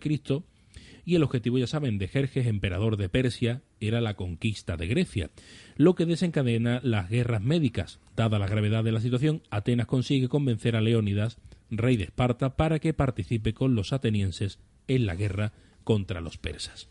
y 1.07 1.17
el 1.17 1.23
objetivo, 1.23 1.59
ya 1.59 1.67
saben, 1.67 1.99
de 1.99 2.09
Jerjes, 2.09 2.47
emperador 2.47 2.97
de 2.97 3.09
Persia, 3.09 3.63
era 3.79 4.01
la 4.01 4.15
conquista 4.15 4.77
de 4.77 4.87
Grecia, 4.87 5.31
lo 5.77 5.95
que 5.95 6.07
desencadena 6.07 6.81
las 6.83 7.11
guerras 7.11 7.43
médicas. 7.43 8.01
Dada 8.17 8.39
la 8.39 8.49
gravedad 8.49 8.83
de 8.83 8.93
la 8.93 9.01
situación, 9.01 9.43
Atenas 9.51 9.87
consigue 9.87 10.29
convencer 10.29 10.77
a 10.77 10.81
Leónidas, 10.81 11.39
rey 11.71 11.97
de 11.97 12.05
Esparta, 12.05 12.57
para 12.57 12.79
que 12.79 12.95
participe 12.95 13.53
con 13.53 13.75
los 13.75 13.93
atenienses 13.93 14.59
en 14.89 15.05
la 15.05 15.15
guerra 15.15 15.53
contra 15.85 16.23
los 16.23 16.39
persas. 16.39 16.89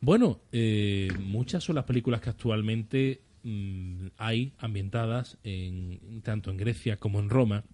Bueno, 0.00 0.40
eh, 0.52 1.08
muchas 1.20 1.64
son 1.64 1.74
las 1.74 1.84
películas 1.84 2.20
que 2.20 2.30
actualmente 2.30 3.22
Mm, 3.42 4.08
hay 4.16 4.54
ambientadas 4.58 5.38
en, 5.42 6.22
tanto 6.22 6.50
en 6.50 6.56
Grecia 6.56 6.96
como 6.96 7.20
en 7.20 7.30
Roma. 7.30 7.64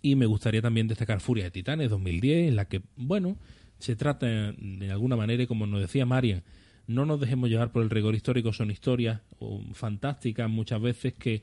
Y 0.00 0.16
me 0.16 0.26
gustaría 0.26 0.62
también 0.62 0.88
destacar 0.88 1.20
Furia 1.20 1.44
de 1.44 1.50
Titanes 1.50 1.90
2010, 1.90 2.48
en 2.48 2.56
la 2.56 2.64
que, 2.66 2.82
bueno, 2.96 3.36
se 3.78 3.94
trata 3.96 4.26
de 4.26 4.90
alguna 4.90 5.16
manera, 5.16 5.46
como 5.46 5.66
nos 5.66 5.80
decía 5.80 6.06
Marian, 6.06 6.42
no 6.86 7.06
nos 7.06 7.20
dejemos 7.20 7.48
llevar 7.48 7.72
por 7.72 7.82
el 7.82 7.90
rigor 7.90 8.14
histórico, 8.14 8.52
son 8.52 8.70
historias 8.70 9.20
fantásticas 9.72 10.50
muchas 10.50 10.80
veces 10.80 11.14
que 11.14 11.42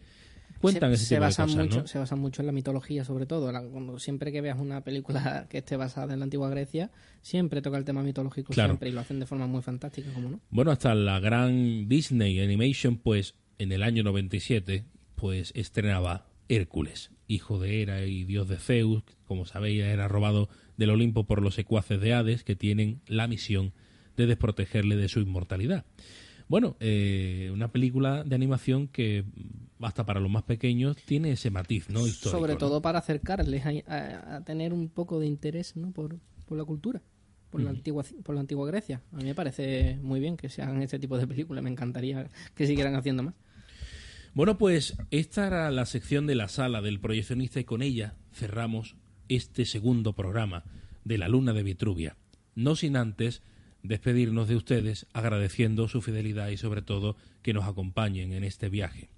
cuentan 0.60 0.90
se, 0.92 1.04
ese 1.04 1.16
tipo 1.16 1.22
basan 1.22 1.48
de 1.48 1.54
cosas, 1.54 1.76
mucho, 1.76 1.88
Se 1.88 2.00
basan 2.00 2.20
mucho 2.20 2.42
en 2.42 2.48
la 2.48 2.52
mitología, 2.52 3.04
sobre 3.04 3.26
todo. 3.26 3.52
cuando 3.72 4.00
siempre 4.00 4.32
que 4.32 4.42
veas 4.42 4.60
una 4.60 4.84
película 4.84 5.48
que 5.50 5.60
esté 5.60 5.78
basada 5.78 6.14
en 6.14 6.20
la 6.20 6.26
antigua 6.26 6.50
Grecia, 6.50 6.92
siempre 7.22 7.62
toca 7.62 7.78
el 7.78 7.86
tema 7.86 8.04
mitológico 8.04 8.54
siempre 8.54 8.90
y 8.90 8.92
lo 8.92 9.02
hacen 9.02 9.20
de 9.20 9.26
forma 9.26 9.48
muy 9.48 9.62
fantástica, 9.62 10.12
como 10.14 10.30
no. 10.30 10.40
Bueno, 10.50 10.72
hasta 10.72 10.94
la 10.96 11.20
gran 11.20 11.88
Disney 11.88 12.40
Animation, 12.40 12.98
pues 12.98 13.36
en 13.60 13.72
el 13.72 13.84
año 13.84 14.02
97, 14.04 14.86
pues 15.16 15.52
estrenaba 15.56 16.26
Hércules, 16.48 17.12
hijo 17.28 17.60
de 17.60 17.82
Hera 17.82 18.06
y 18.06 18.24
dios 18.24 18.48
de 18.48 18.58
Zeus, 18.58 19.04
como 19.26 19.46
sabéis, 19.46 19.84
era 19.84 20.08
robado 20.08 20.50
del 20.78 20.90
Olimpo 20.90 21.26
por 21.26 21.42
los 21.44 21.54
secuaces 21.56 22.02
de 22.02 22.14
Hades 22.14 22.44
que 22.44 22.56
tienen 22.56 23.02
la 23.08 23.28
misión 23.28 23.74
de 24.18 24.26
desprotegerle 24.26 24.96
de 24.96 25.08
su 25.10 25.20
inmortalidad. 25.20 25.86
Bueno, 26.48 26.76
eh, 26.80 27.52
una 27.54 27.72
película 27.72 28.24
de 28.24 28.34
animación 28.34 28.88
que 28.88 29.24
hasta 29.80 30.06
para 30.06 30.20
los 30.20 30.32
más 30.32 30.44
pequeños, 30.44 30.98
tiene 31.06 31.32
ese 31.34 31.52
matiz, 31.52 31.90
¿no? 31.90 32.08
Histórico, 32.08 32.40
Sobre 32.40 32.54
¿no? 32.54 32.58
todo 32.58 32.82
para 32.82 32.98
acercarles 33.00 33.64
a, 33.66 33.70
a- 33.94 34.36
a 34.38 34.44
tener 34.44 34.74
un 34.74 34.90
poco 34.90 35.20
de 35.20 35.28
interés 35.28 35.76
¿no? 35.78 35.92
por, 35.92 36.18
por 36.48 36.58
la 36.58 36.66
cultura, 36.66 37.04
por, 37.52 37.62
la 37.62 37.70
antigua, 37.70 38.04
por 38.24 38.34
la 38.34 38.42
antigua 38.42 38.66
Grecia. 38.68 39.02
A 39.14 39.18
mí 39.18 39.26
me 39.26 39.36
parece 39.36 40.00
muy 40.02 40.20
bien 40.20 40.36
que 40.38 40.50
se 40.50 40.64
hagan 40.64 40.82
este 40.82 40.98
tipo 40.98 41.18
de 41.20 41.28
películas. 41.28 41.64
Me 41.64 41.70
encantaría 41.70 42.28
que 42.56 42.66
siguieran 42.66 42.96
haciendo 42.96 43.22
más. 43.24 43.36
Bueno, 44.34 44.58
pues 44.58 44.98
esta 45.12 45.48
era 45.48 45.72
la 45.72 45.86
sección 45.86 46.28
de 46.28 46.36
la 46.36 46.48
sala 46.48 46.82
del 46.82 47.00
proyeccionista 47.00 47.60
y 47.60 47.64
con 47.64 47.82
ella 47.82 48.16
cerramos 48.32 48.96
este 49.28 49.66
segundo 49.66 50.14
programa 50.14 50.64
de 51.04 51.18
la 51.18 51.28
Luna 51.28 51.54
de 51.54 51.64
Vitruvia. 51.64 52.18
No 52.56 52.76
sin 52.76 52.96
antes 52.96 53.42
despedirnos 53.84 54.48
de 54.48 54.56
ustedes 54.56 55.08
agradeciendo 55.14 55.88
su 55.88 56.02
fidelidad 56.02 56.50
y 56.50 56.58
sobre 56.58 56.82
todo 56.82 57.16
que 57.42 57.54
nos 57.54 57.66
acompañen 57.66 58.34
en 58.34 58.44
este 58.44 58.70
viaje. 58.70 59.10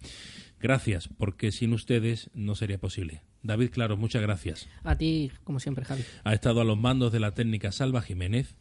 Gracias, 0.59 1.09
porque 1.17 1.51
sin 1.51 1.73
ustedes 1.73 2.29
no 2.33 2.55
sería 2.55 2.77
posible. 2.77 3.23
David 3.41 3.71
Claro, 3.71 3.97
muchas 3.97 4.21
gracias. 4.21 4.69
A 4.83 4.95
ti, 4.95 5.31
como 5.43 5.59
siempre, 5.59 5.85
Javi. 5.85 6.03
Ha 6.23 6.33
estado 6.33 6.61
a 6.61 6.65
los 6.65 6.77
mandos 6.77 7.11
de 7.11 7.19
la 7.19 7.33
técnica 7.33 7.71
Salva 7.71 8.01
Jiménez 8.01 8.55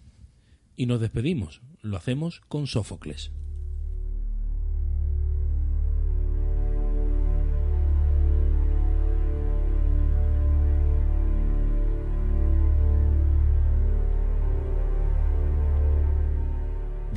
y 0.77 0.87
nos 0.87 1.01
despedimos. 1.01 1.61
Lo 1.83 1.99
hacemos 1.99 2.41
con 2.49 2.67
Sófocles. 2.67 3.33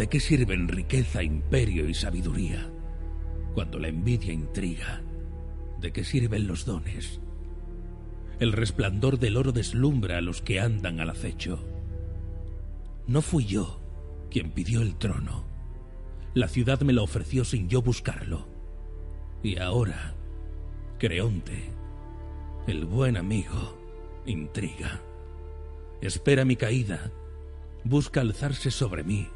¿De 0.04 0.10
qué 0.10 0.20
sirven 0.20 0.68
riqueza, 0.68 1.24
imperio 1.24 1.88
y 1.88 1.94
sabiduría 1.94 2.70
cuando 3.54 3.80
la 3.80 3.88
envidia 3.88 4.34
intriga? 4.34 5.02
¿De 5.80 5.94
qué 5.94 6.04
sirven 6.04 6.46
los 6.46 6.66
dones? 6.66 7.22
El 8.42 8.52
resplandor 8.52 9.18
del 9.18 9.38
oro 9.38 9.54
deslumbra 9.54 10.18
a 10.18 10.22
los 10.22 10.42
que 10.42 10.60
andan 10.60 11.00
al 11.00 11.10
acecho. 11.10 11.66
No 13.08 13.22
fui 13.22 13.46
yo 13.46 13.80
quien 14.30 14.52
pidió 14.52 14.82
el 14.82 14.98
trono. 14.98 15.46
La 16.34 16.50
ciudad 16.50 16.82
me 16.82 16.92
lo 16.92 17.04
ofreció 17.04 17.46
sin 17.46 17.70
yo 17.70 17.82
buscarlo. 17.82 18.50
Y 19.42 19.58
ahora, 19.58 20.16
Creonte, 21.00 21.70
el 22.68 22.84
buen 22.84 23.16
amigo, 23.16 23.80
intriga. 24.26 25.00
Espera 26.02 26.44
mi 26.44 26.58
caída, 26.58 27.10
busca 27.86 28.20
alzarse 28.20 28.70
sobre 28.70 29.06
mí 29.06 29.30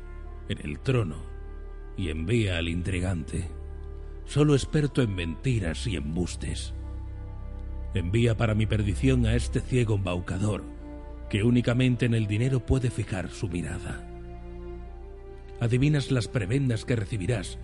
en 0.49 0.59
el 0.63 0.79
trono 0.79 1.17
y 1.97 2.09
envía 2.09 2.57
al 2.57 2.69
intrigante, 2.69 3.47
solo 4.25 4.53
experto 4.53 5.01
en 5.01 5.15
mentiras 5.15 5.87
y 5.87 5.95
embustes. 5.95 6.73
Envía 7.93 8.37
para 8.37 8.53
mi 8.53 8.65
perdición 8.65 9.25
a 9.25 9.35
este 9.35 9.59
ciego 9.59 9.95
embaucador 9.95 10.63
que 11.29 11.43
únicamente 11.43 12.05
en 12.05 12.13
el 12.13 12.27
dinero 12.27 12.65
puede 12.65 12.89
fijar 12.89 13.29
su 13.29 13.49
mirada. 13.49 14.07
Adivinas 15.59 16.11
las 16.11 16.27
prebendas 16.27 16.85
que 16.85 16.95
recibirás 16.95 17.57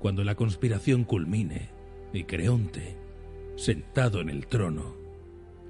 cuando 0.00 0.24
la 0.24 0.34
conspiración 0.34 1.04
culmine 1.04 1.70
y 2.12 2.24
Creonte, 2.24 2.96
sentado 3.56 4.20
en 4.20 4.30
el 4.30 4.46
trono, 4.46 4.96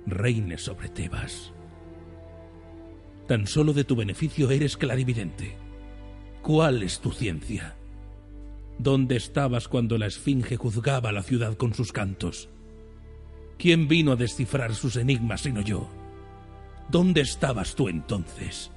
reine 0.06 0.56
sobre 0.56 0.88
Tebas. 0.88 1.52
Tan 3.26 3.46
solo 3.46 3.72
de 3.72 3.84
tu 3.84 3.94
beneficio 3.94 4.50
eres 4.50 4.76
clarividente. 4.76 5.56
¿Cuál 6.42 6.82
es 6.82 7.00
tu 7.00 7.12
ciencia? 7.12 7.76
¿Dónde 8.78 9.16
estabas 9.16 9.68
cuando 9.68 9.98
la 9.98 10.06
esfinge 10.06 10.56
juzgaba 10.56 11.12
la 11.12 11.22
ciudad 11.22 11.54
con 11.56 11.74
sus 11.74 11.92
cantos? 11.92 12.48
¿Quién 13.58 13.88
vino 13.88 14.12
a 14.12 14.16
descifrar 14.16 14.74
sus 14.74 14.96
enigmas 14.96 15.42
sino 15.42 15.60
yo? 15.60 15.86
¿Dónde 16.88 17.20
estabas 17.20 17.74
tú 17.74 17.88
entonces? 17.88 18.70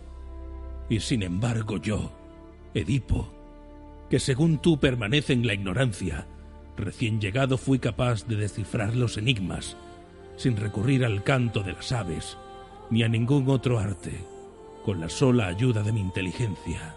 Y 0.89 0.99
sin 0.99 1.23
embargo 1.23 1.77
yo, 1.77 2.11
Edipo, 2.73 3.31
que 4.09 4.19
según 4.19 4.57
tú 4.57 4.77
permanece 4.77 5.31
en 5.31 5.47
la 5.47 5.53
ignorancia, 5.53 6.27
recién 6.75 7.21
llegado 7.21 7.57
fui 7.57 7.79
capaz 7.79 8.27
de 8.27 8.35
descifrar 8.35 8.93
los 8.93 9.17
enigmas, 9.17 9.77
sin 10.35 10.57
recurrir 10.57 11.05
al 11.05 11.23
canto 11.23 11.63
de 11.63 11.71
las 11.71 11.93
aves, 11.93 12.37
ni 12.89 13.03
a 13.03 13.07
ningún 13.07 13.49
otro 13.49 13.79
arte, 13.79 14.19
con 14.83 14.99
la 14.99 15.07
sola 15.07 15.47
ayuda 15.47 15.81
de 15.81 15.93
mi 15.93 16.01
inteligencia. 16.01 16.95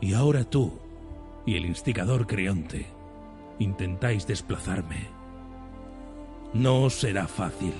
Y 0.00 0.14
ahora 0.14 0.44
tú 0.44 0.72
y 1.46 1.56
el 1.56 1.66
instigador 1.66 2.26
Creonte 2.26 2.86
intentáis 3.58 4.26
desplazarme. 4.26 5.08
No 6.52 6.90
será 6.90 7.26
fácil. 7.26 7.74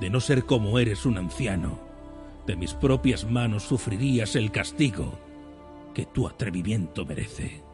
De 0.00 0.10
no 0.10 0.20
ser 0.20 0.44
como 0.44 0.78
eres 0.78 1.06
un 1.06 1.18
anciano, 1.18 1.78
de 2.46 2.56
mis 2.56 2.72
propias 2.74 3.28
manos 3.28 3.64
sufrirías 3.64 4.36
el 4.36 4.50
castigo 4.50 5.18
que 5.92 6.06
tu 6.06 6.28
atrevimiento 6.28 7.04
merece. 7.04 7.67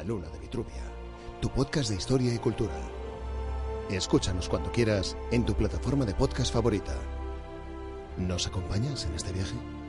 La 0.00 0.06
Luna 0.06 0.30
de 0.30 0.38
Vitruvia, 0.38 0.82
tu 1.42 1.50
podcast 1.50 1.90
de 1.90 1.96
historia 1.96 2.32
y 2.32 2.38
cultura. 2.38 2.72
Escúchanos 3.90 4.48
cuando 4.48 4.72
quieras 4.72 5.14
en 5.30 5.44
tu 5.44 5.52
plataforma 5.52 6.06
de 6.06 6.14
podcast 6.14 6.54
favorita. 6.54 6.94
¿Nos 8.16 8.46
acompañas 8.46 9.04
en 9.04 9.14
este 9.14 9.30
viaje? 9.30 9.79